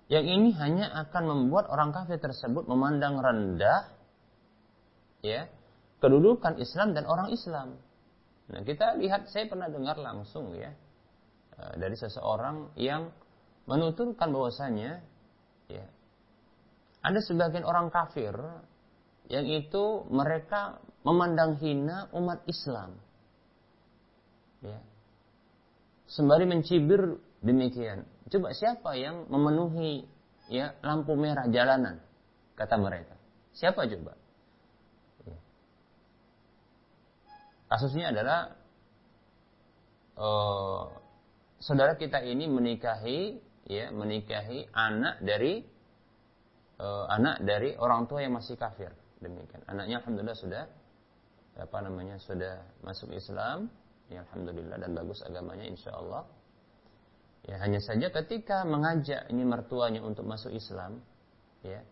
Yang 0.09 0.27
ini 0.33 0.49
hanya 0.57 0.87
akan 1.05 1.25
membuat 1.29 1.69
orang 1.69 1.93
kafir 1.93 2.17
tersebut 2.17 2.65
memandang 2.65 3.21
rendah, 3.21 3.93
ya, 5.21 5.53
kedudukan 6.01 6.57
Islam 6.57 6.97
dan 6.97 7.05
orang 7.05 7.29
Islam. 7.29 7.77
Nah, 8.49 8.65
kita 8.65 8.97
lihat, 8.97 9.29
saya 9.29 9.45
pernah 9.45 9.69
dengar 9.69 10.01
langsung 10.01 10.57
ya, 10.57 10.73
Eh, 11.59 11.75
dari 11.75 11.99
seseorang 11.99 12.71
yang 12.79 13.11
menuturkan 13.69 14.33
bahwasanya 14.33 15.05
ya 15.69 15.85
ada 17.05 17.21
sebagian 17.21 17.69
orang 17.69 17.93
kafir 17.93 18.33
yang 19.29 19.45
itu 19.45 20.09
mereka 20.09 20.81
memandang 21.05 21.61
hina 21.61 22.09
umat 22.17 22.43
Islam. 22.49 22.97
Ya. 24.65 24.81
Sembari 26.09 26.49
mencibir 26.49 27.21
demikian. 27.45 28.09
Coba 28.33 28.57
siapa 28.57 28.97
yang 28.97 29.29
memenuhi 29.29 30.09
ya 30.49 30.73
lampu 30.81 31.13
merah 31.15 31.45
jalanan 31.53 32.01
kata 32.57 32.81
mereka. 32.81 33.15
Siapa 33.53 33.85
coba? 33.85 34.17
Ya. 35.29 35.39
Kasusnya 37.69 38.17
adalah 38.17 38.57
uh, 40.17 40.89
saudara 41.61 42.01
kita 42.01 42.25
ini 42.25 42.49
menikahi 42.49 43.45
ya 43.69 43.93
menikahi 43.93 44.67
anak 44.73 45.21
dari 45.21 45.61
uh, 46.81 47.07
anak 47.13 47.45
dari 47.45 47.77
orang 47.77 48.09
tua 48.09 48.25
yang 48.25 48.35
masih 48.35 48.57
kafir 48.57 48.91
demikian 49.21 49.61
anaknya 49.69 50.01
alhamdulillah 50.01 50.39
sudah 50.39 50.65
apa 51.59 51.79
namanya 51.85 52.17
sudah 52.23 52.65
masuk 52.81 53.13
Islam 53.13 53.69
ya 54.09 54.25
alhamdulillah 54.25 54.81
dan 54.81 54.91
bagus 54.97 55.21
agamanya 55.21 55.69
insya 55.69 55.93
Allah 55.93 56.25
ya 57.45 57.61
hanya 57.61 57.83
saja 57.83 58.09
ketika 58.09 58.65
mengajak 58.65 59.29
ini 59.29 59.45
mertuanya 59.45 60.01
untuk 60.01 60.25
masuk 60.25 60.55
Islam 60.55 61.05
ya 61.61 61.85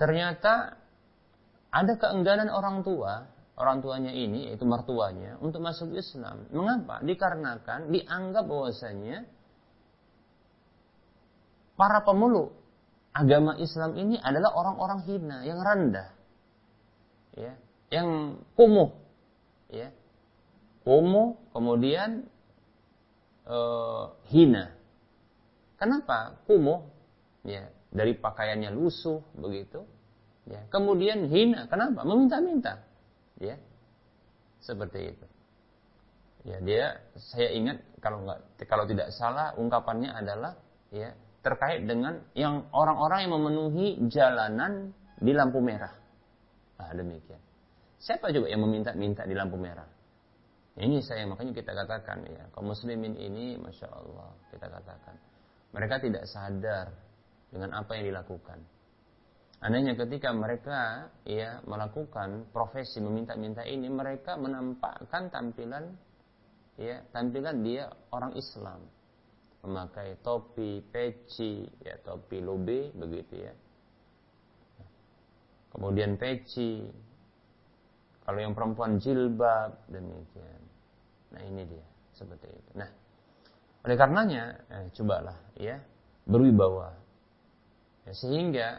ternyata 0.00 0.78
ada 1.68 1.94
keengganan 2.00 2.48
orang 2.48 2.80
tua 2.80 3.28
orang 3.62 3.84
tuanya 3.84 4.12
ini, 4.12 4.48
yaitu 4.48 4.64
mertuanya, 4.64 5.36
untuk 5.44 5.60
masuk 5.60 5.92
Islam. 5.92 6.48
Mengapa? 6.50 7.04
Dikarenakan 7.04 7.92
dianggap 7.92 8.44
bahwasanya 8.48 9.28
para 11.82 12.06
pemeluk 12.06 12.54
agama 13.10 13.58
Islam 13.58 13.98
ini 13.98 14.22
adalah 14.22 14.54
orang-orang 14.54 15.02
hina, 15.02 15.42
yang 15.42 15.58
rendah. 15.58 16.14
Ya, 17.34 17.58
yang 17.90 18.38
kumuh. 18.54 18.94
Ya. 19.66 19.90
Kumuh, 20.86 21.34
kemudian 21.50 22.30
uh, 23.50 24.14
hina. 24.30 24.70
Kenapa? 25.74 26.38
Kumuh. 26.46 26.86
Ya, 27.42 27.74
dari 27.90 28.14
pakaiannya 28.14 28.70
lusuh 28.70 29.18
begitu. 29.34 29.82
Ya. 30.46 30.62
Kemudian 30.70 31.26
hina. 31.26 31.66
Kenapa? 31.66 32.06
Meminta-minta 32.06 32.86
ya 33.42 33.58
seperti 34.62 35.10
itu 35.10 35.26
ya 36.46 36.58
dia 36.62 36.86
saya 37.18 37.50
ingat 37.54 37.82
kalau 37.98 38.22
nggak 38.22 38.66
kalau 38.70 38.86
tidak 38.86 39.10
salah 39.14 39.50
ungkapannya 39.58 40.10
adalah 40.14 40.54
ya 40.94 41.14
terkait 41.42 41.84
dengan 41.84 42.22
yang 42.38 42.70
orang-orang 42.70 43.26
yang 43.26 43.32
memenuhi 43.34 43.86
jalanan 44.08 44.94
di 45.18 45.34
lampu 45.34 45.58
merah. 45.58 45.92
Ah 46.78 46.94
demikian. 46.94 47.38
Siapa 48.02 48.34
juga 48.34 48.50
yang 48.50 48.62
meminta-minta 48.66 49.22
di 49.26 49.34
lampu 49.34 49.54
merah? 49.58 49.86
Ini 50.78 51.04
saya 51.04 51.28
makanya 51.28 51.52
kita 51.52 51.76
katakan 51.76 52.24
ya 52.24 52.48
kaum 52.56 52.72
muslimin 52.72 53.12
ini 53.20 53.60
masya 53.60 53.92
Allah 53.92 54.32
kita 54.48 54.72
katakan 54.72 55.14
mereka 55.72 56.00
tidak 56.00 56.24
sadar 56.28 56.92
dengan 57.48 57.80
apa 57.80 57.96
yang 57.96 58.12
dilakukan. 58.12 58.60
Andainya 59.62 59.94
ketika 59.96 60.34
mereka 60.34 61.06
ya 61.24 61.62
melakukan 61.64 62.50
profesi 62.50 62.98
meminta-minta 62.98 63.62
ini, 63.62 63.86
mereka 63.88 64.34
menampakkan 64.34 65.30
tampilan 65.30 65.94
ya 66.76 67.00
tampilan 67.14 67.62
dia 67.62 67.88
orang 68.10 68.34
Islam, 68.34 68.84
memakai 69.62 70.18
topi, 70.26 70.82
peci, 70.82 71.62
ya 71.86 71.94
topi 72.02 72.42
lobe 72.42 72.90
begitu 72.98 73.46
ya. 73.46 73.54
Kemudian 75.72 76.18
peci, 76.18 76.84
kalau 78.26 78.38
yang 78.42 78.52
perempuan 78.52 78.98
jilbab 78.98 79.86
demikian. 79.88 80.62
Nah 81.32 81.42
ini 81.46 81.62
dia 81.64 81.86
seperti 82.12 82.50
itu. 82.50 82.70
Nah 82.76 82.90
oleh 83.82 83.96
karenanya 83.98 84.42
eh, 84.70 84.86
cobalah 84.94 85.38
ya 85.58 85.78
berwibawa 86.26 86.94
ya, 88.06 88.12
sehingga 88.14 88.78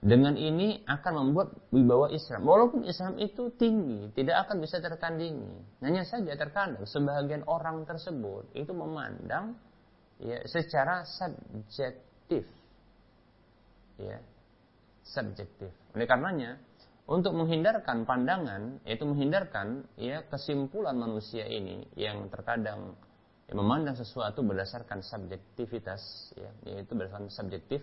dengan 0.00 0.32
ini 0.32 0.80
akan 0.88 1.12
membuat 1.12 1.52
wibawa 1.70 2.08
Islam. 2.08 2.48
Walaupun 2.48 2.88
Islam 2.88 3.20
itu 3.20 3.52
tinggi, 3.60 4.08
tidak 4.16 4.48
akan 4.48 4.64
bisa 4.64 4.80
tertandingi. 4.80 5.60
Hanya 5.84 6.08
saja 6.08 6.32
terkadang 6.40 6.88
sebagian 6.88 7.44
orang 7.44 7.84
tersebut 7.84 8.48
itu 8.56 8.72
memandang 8.72 9.60
ya 10.20 10.38
secara 10.44 11.08
subjektif. 11.08 12.44
Ya. 13.96 14.20
Subjektif. 15.04 15.72
Oleh 15.96 16.06
karenanya, 16.06 16.60
untuk 17.10 17.34
menghindarkan 17.34 18.06
pandangan, 18.06 18.78
yaitu 18.86 19.02
menghindarkan 19.02 19.82
ya 19.98 20.22
kesimpulan 20.30 20.94
manusia 20.94 21.42
ini 21.42 21.82
yang 21.98 22.30
terkadang 22.30 22.94
ya, 23.50 23.52
memandang 23.58 23.98
sesuatu 23.98 24.46
berdasarkan 24.46 25.02
subjektivitas, 25.02 26.30
ya, 26.38 26.50
yaitu 26.70 26.94
berdasarkan 26.94 27.26
subjektif, 27.26 27.82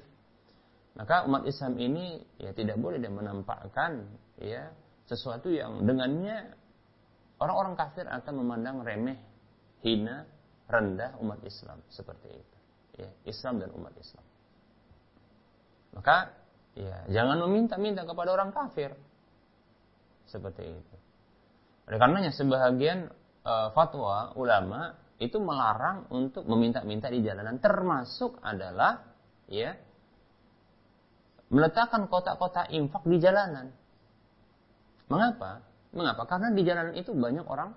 maka 0.95 1.27
umat 1.27 1.43
Islam 1.43 1.75
ini 1.75 2.23
ya 2.39 2.55
tidak 2.55 2.79
boleh 2.79 2.97
dan 3.03 3.13
menampakkan 3.13 4.07
ya 4.39 4.71
sesuatu 5.05 5.51
yang 5.51 5.83
dengannya 5.83 6.55
orang-orang 7.37 7.75
kafir 7.75 8.07
akan 8.07 8.33
memandang 8.39 8.81
remeh, 8.81 9.19
hina, 9.83 10.23
rendah 10.67 11.15
umat 11.23 11.39
Islam 11.47 11.79
seperti 11.87 12.27
itu. 12.31 12.57
Ya, 12.97 13.09
Islam 13.29 13.63
dan 13.63 13.71
umat 13.75 13.93
Islam. 13.95 14.25
Maka 15.95 16.33
ya 16.77 17.07
jangan 17.09 17.41
meminta-minta 17.47 18.03
kepada 18.03 18.35
orang 18.35 18.51
kafir 18.53 18.93
seperti 20.27 20.63
itu. 20.67 20.95
Oleh 21.87 21.97
karenanya 21.97 22.31
sebahagian 22.35 23.07
uh, 23.47 23.71
fatwa 23.71 24.35
ulama 24.35 24.93
itu 25.17 25.41
melarang 25.41 26.05
untuk 26.13 26.45
meminta-minta 26.45 27.09
di 27.09 27.25
jalanan 27.25 27.57
termasuk 27.57 28.37
adalah 28.45 29.01
ya 29.49 29.73
meletakkan 31.47 32.05
kotak-kotak 32.11 32.69
infak 32.75 33.07
di 33.07 33.17
jalanan. 33.17 33.71
Mengapa? 35.07 35.63
Mengapa? 35.95 36.27
Karena 36.27 36.51
di 36.51 36.61
jalanan 36.67 36.93
itu 36.93 37.15
banyak 37.15 37.47
orang 37.47 37.71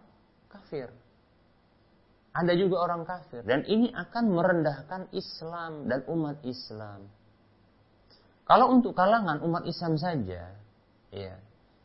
kafir. 0.51 0.91
Ada 2.31 2.55
juga 2.55 2.87
orang 2.87 3.03
kafir 3.03 3.43
dan 3.43 3.67
ini 3.67 3.91
akan 3.91 4.31
merendahkan 4.31 5.11
Islam 5.11 5.91
dan 5.91 6.07
umat 6.07 6.39
Islam. 6.47 7.11
Kalau 8.47 8.71
untuk 8.71 8.95
kalangan 8.95 9.43
umat 9.47 9.67
Islam 9.67 9.99
saja, 9.99 10.55
ya. 11.11 11.35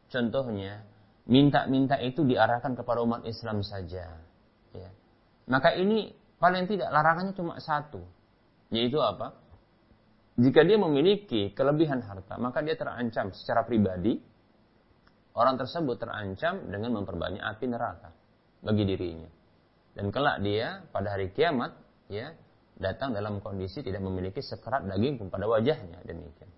Contohnya, 0.10 0.86
minta-minta 1.26 1.98
itu 1.98 2.22
diarahkan 2.22 2.78
kepada 2.78 3.02
umat 3.02 3.26
Islam 3.26 3.66
saja, 3.66 4.06
ya. 4.74 4.90
Maka 5.50 5.78
ini 5.78 6.14
paling 6.38 6.70
tidak 6.70 6.90
larangannya 6.94 7.34
cuma 7.34 7.58
satu, 7.58 8.02
yaitu 8.70 9.02
apa? 9.02 9.34
Jika 10.36 10.62
dia 10.62 10.78
memiliki 10.78 11.54
kelebihan 11.54 12.06
harta, 12.06 12.38
maka 12.38 12.60
dia 12.62 12.78
terancam 12.78 13.34
secara 13.34 13.66
pribadi. 13.66 14.20
Orang 15.36 15.60
tersebut 15.60 16.00
terancam 16.00 16.66
dengan 16.72 17.02
memperbanyak 17.02 17.44
api 17.44 17.66
neraka 17.68 18.10
bagi 18.64 18.88
dirinya. 18.88 19.28
Dan 19.96 20.12
kelak 20.12 20.44
dia 20.44 20.84
pada 20.92 21.16
hari 21.16 21.32
kiamat 21.32 21.72
ya 22.12 22.36
datang 22.76 23.16
dalam 23.16 23.40
kondisi 23.40 23.80
tidak 23.80 24.04
memiliki 24.04 24.44
sekerat 24.44 24.84
daging 24.92 25.16
pun 25.16 25.28
pada 25.32 25.48
wajahnya 25.48 26.04
demikian. 26.04 26.52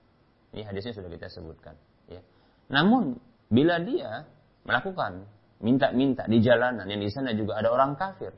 Ini 0.57 0.65
hadisnya 0.65 0.97
sudah 0.97 1.09
kita 1.13 1.29
sebutkan. 1.29 1.77
Ya. 2.09 2.25
Namun 2.73 3.21
bila 3.53 3.77
dia 3.77 4.25
melakukan 4.65 5.29
minta-minta 5.61 6.25
di 6.25 6.41
jalanan 6.41 6.89
yang 6.89 6.99
di 6.99 7.09
sana 7.13 7.37
juga 7.37 7.61
ada 7.61 7.69
orang 7.69 7.93
kafir, 7.93 8.33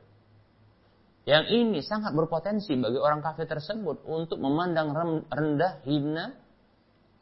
yang 1.29 1.45
ini 1.45 1.85
sangat 1.85 2.17
berpotensi 2.17 2.73
bagi 2.73 2.97
orang 2.97 3.21
kafir 3.21 3.45
tersebut 3.45 4.01
untuk 4.09 4.41
memandang 4.41 4.89
rendah, 5.29 5.77
hina, 5.85 6.33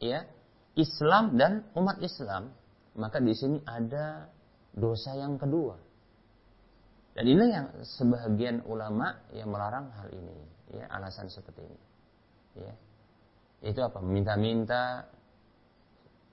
ya, 0.00 0.24
Islam 0.78 1.36
dan 1.36 1.68
umat 1.76 2.00
Islam. 2.00 2.54
Maka 2.98 3.20
di 3.20 3.36
sini 3.36 3.60
ada 3.68 4.26
dosa 4.74 5.12
yang 5.12 5.36
kedua. 5.36 5.76
Dan 7.18 7.34
ini 7.34 7.50
yang 7.50 7.66
sebagian 7.82 8.62
ulama 8.62 9.10
yang 9.34 9.50
melarang 9.50 9.90
hal 9.90 10.06
ini, 10.14 10.38
ya, 10.70 10.86
alasan 10.86 11.26
seperti 11.26 11.66
ini. 11.66 11.80
Ya. 12.62 12.74
Itu 13.66 13.82
apa? 13.82 13.98
Minta-minta 13.98 15.02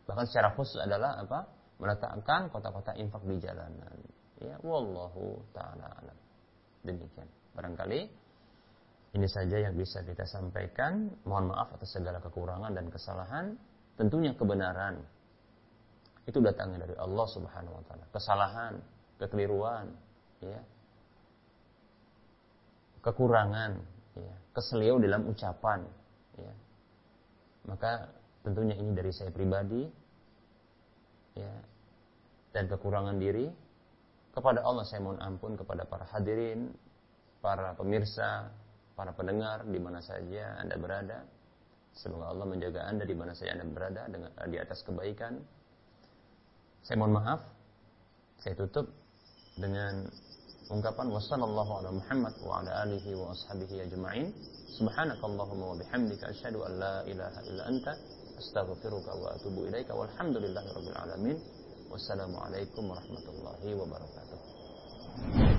bahkan 0.05 0.29
secara 0.29 0.53
khusus 0.53 0.77
adalah 0.77 1.25
apa? 1.25 1.49
meletakkan 1.75 2.47
kota-kota 2.53 2.93
infak 3.01 3.25
di 3.25 3.35
jalanan. 3.41 3.97
Ya, 4.39 4.55
wallahu 4.63 5.41
taala 5.51 5.89
alam. 5.89 6.17
Demikian. 6.85 7.27
Barangkali 7.57 8.07
ini 9.15 9.27
saja 9.27 9.57
yang 9.59 9.75
bisa 9.75 10.05
kita 10.05 10.23
sampaikan. 10.29 11.11
Mohon 11.27 11.55
maaf 11.55 11.73
atas 11.75 11.97
segala 11.97 12.21
kekurangan 12.23 12.71
dan 12.71 12.87
kesalahan. 12.93 13.57
Tentunya 13.97 14.37
kebenaran 14.37 15.01
itu 16.29 16.37
datangnya 16.45 16.85
dari 16.85 16.95
Allah 16.95 17.27
Subhanahu 17.27 17.73
wa 17.73 17.83
taala. 17.89 18.05
Kesalahan, 18.13 18.73
kekeliruan, 19.17 19.87
ya. 20.43 20.59
Kekurangan, 23.05 23.77
ya, 24.17 24.33
keseliau 24.57 24.97
dalam 24.97 25.29
ucapan, 25.29 25.85
ya. 26.41 26.53
Maka 27.69 28.09
tentunya 28.41 28.73
ini 28.77 28.97
dari 28.97 29.13
saya 29.13 29.29
pribadi 29.29 29.85
ya. 31.37 31.53
Dan 32.49 32.65
kekurangan 32.71 33.21
diri 33.21 33.51
kepada 34.33 34.65
Allah 34.65 34.87
saya 34.87 35.05
mohon 35.05 35.21
ampun 35.21 35.53
kepada 35.53 35.85
para 35.85 36.07
hadirin 36.09 36.71
para 37.45 37.77
pemirsa, 37.77 38.49
para 38.97 39.13
pendengar 39.13 39.61
di 39.69 39.77
mana 39.77 40.01
saja 40.01 40.57
Anda 40.57 40.81
berada. 40.81 41.21
Semoga 41.93 42.33
Allah 42.33 42.49
menjaga 42.49 42.89
Anda 42.89 43.05
di 43.05 43.13
mana 43.13 43.37
saja 43.37 43.53
Anda 43.53 43.69
berada 43.69 44.09
dengan 44.09 44.33
di 44.49 44.57
atas 44.57 44.81
kebaikan. 44.81 45.37
Saya 46.81 46.97
mohon 46.97 47.21
maaf. 47.21 47.41
Saya 48.41 48.57
tutup 48.57 48.89
dengan 49.61 50.09
ungkapan 50.69 51.07
wassallallahu 51.13 51.71
ala 51.81 51.89
Muhammad 51.93 52.33
wa 52.41 52.59
ala 52.59 52.71
alihi 52.83 53.13
wa 53.13 53.31
ashabihi 53.31 53.85
ajma'in. 53.85 54.33
Subhanakallahumma 54.77 55.65
wa 55.71 55.75
bihamdika 55.77 56.27
asyhadu 56.33 56.65
an 56.65 56.71
la 56.79 56.95
ilaha 57.05 57.39
illa 57.47 57.63
anta 57.69 57.93
astaghfiruka 58.37 59.11
wa 59.15 59.31
atubu 59.37 59.69
ilaika 59.69 59.93
walhamdulillahi 59.93 60.69
rabbil 60.73 60.97
alamin. 60.97 61.37
Wassalamualaikum 61.93 62.83
warahmatullahi 62.89 63.69
wabarakatuh. 63.77 65.54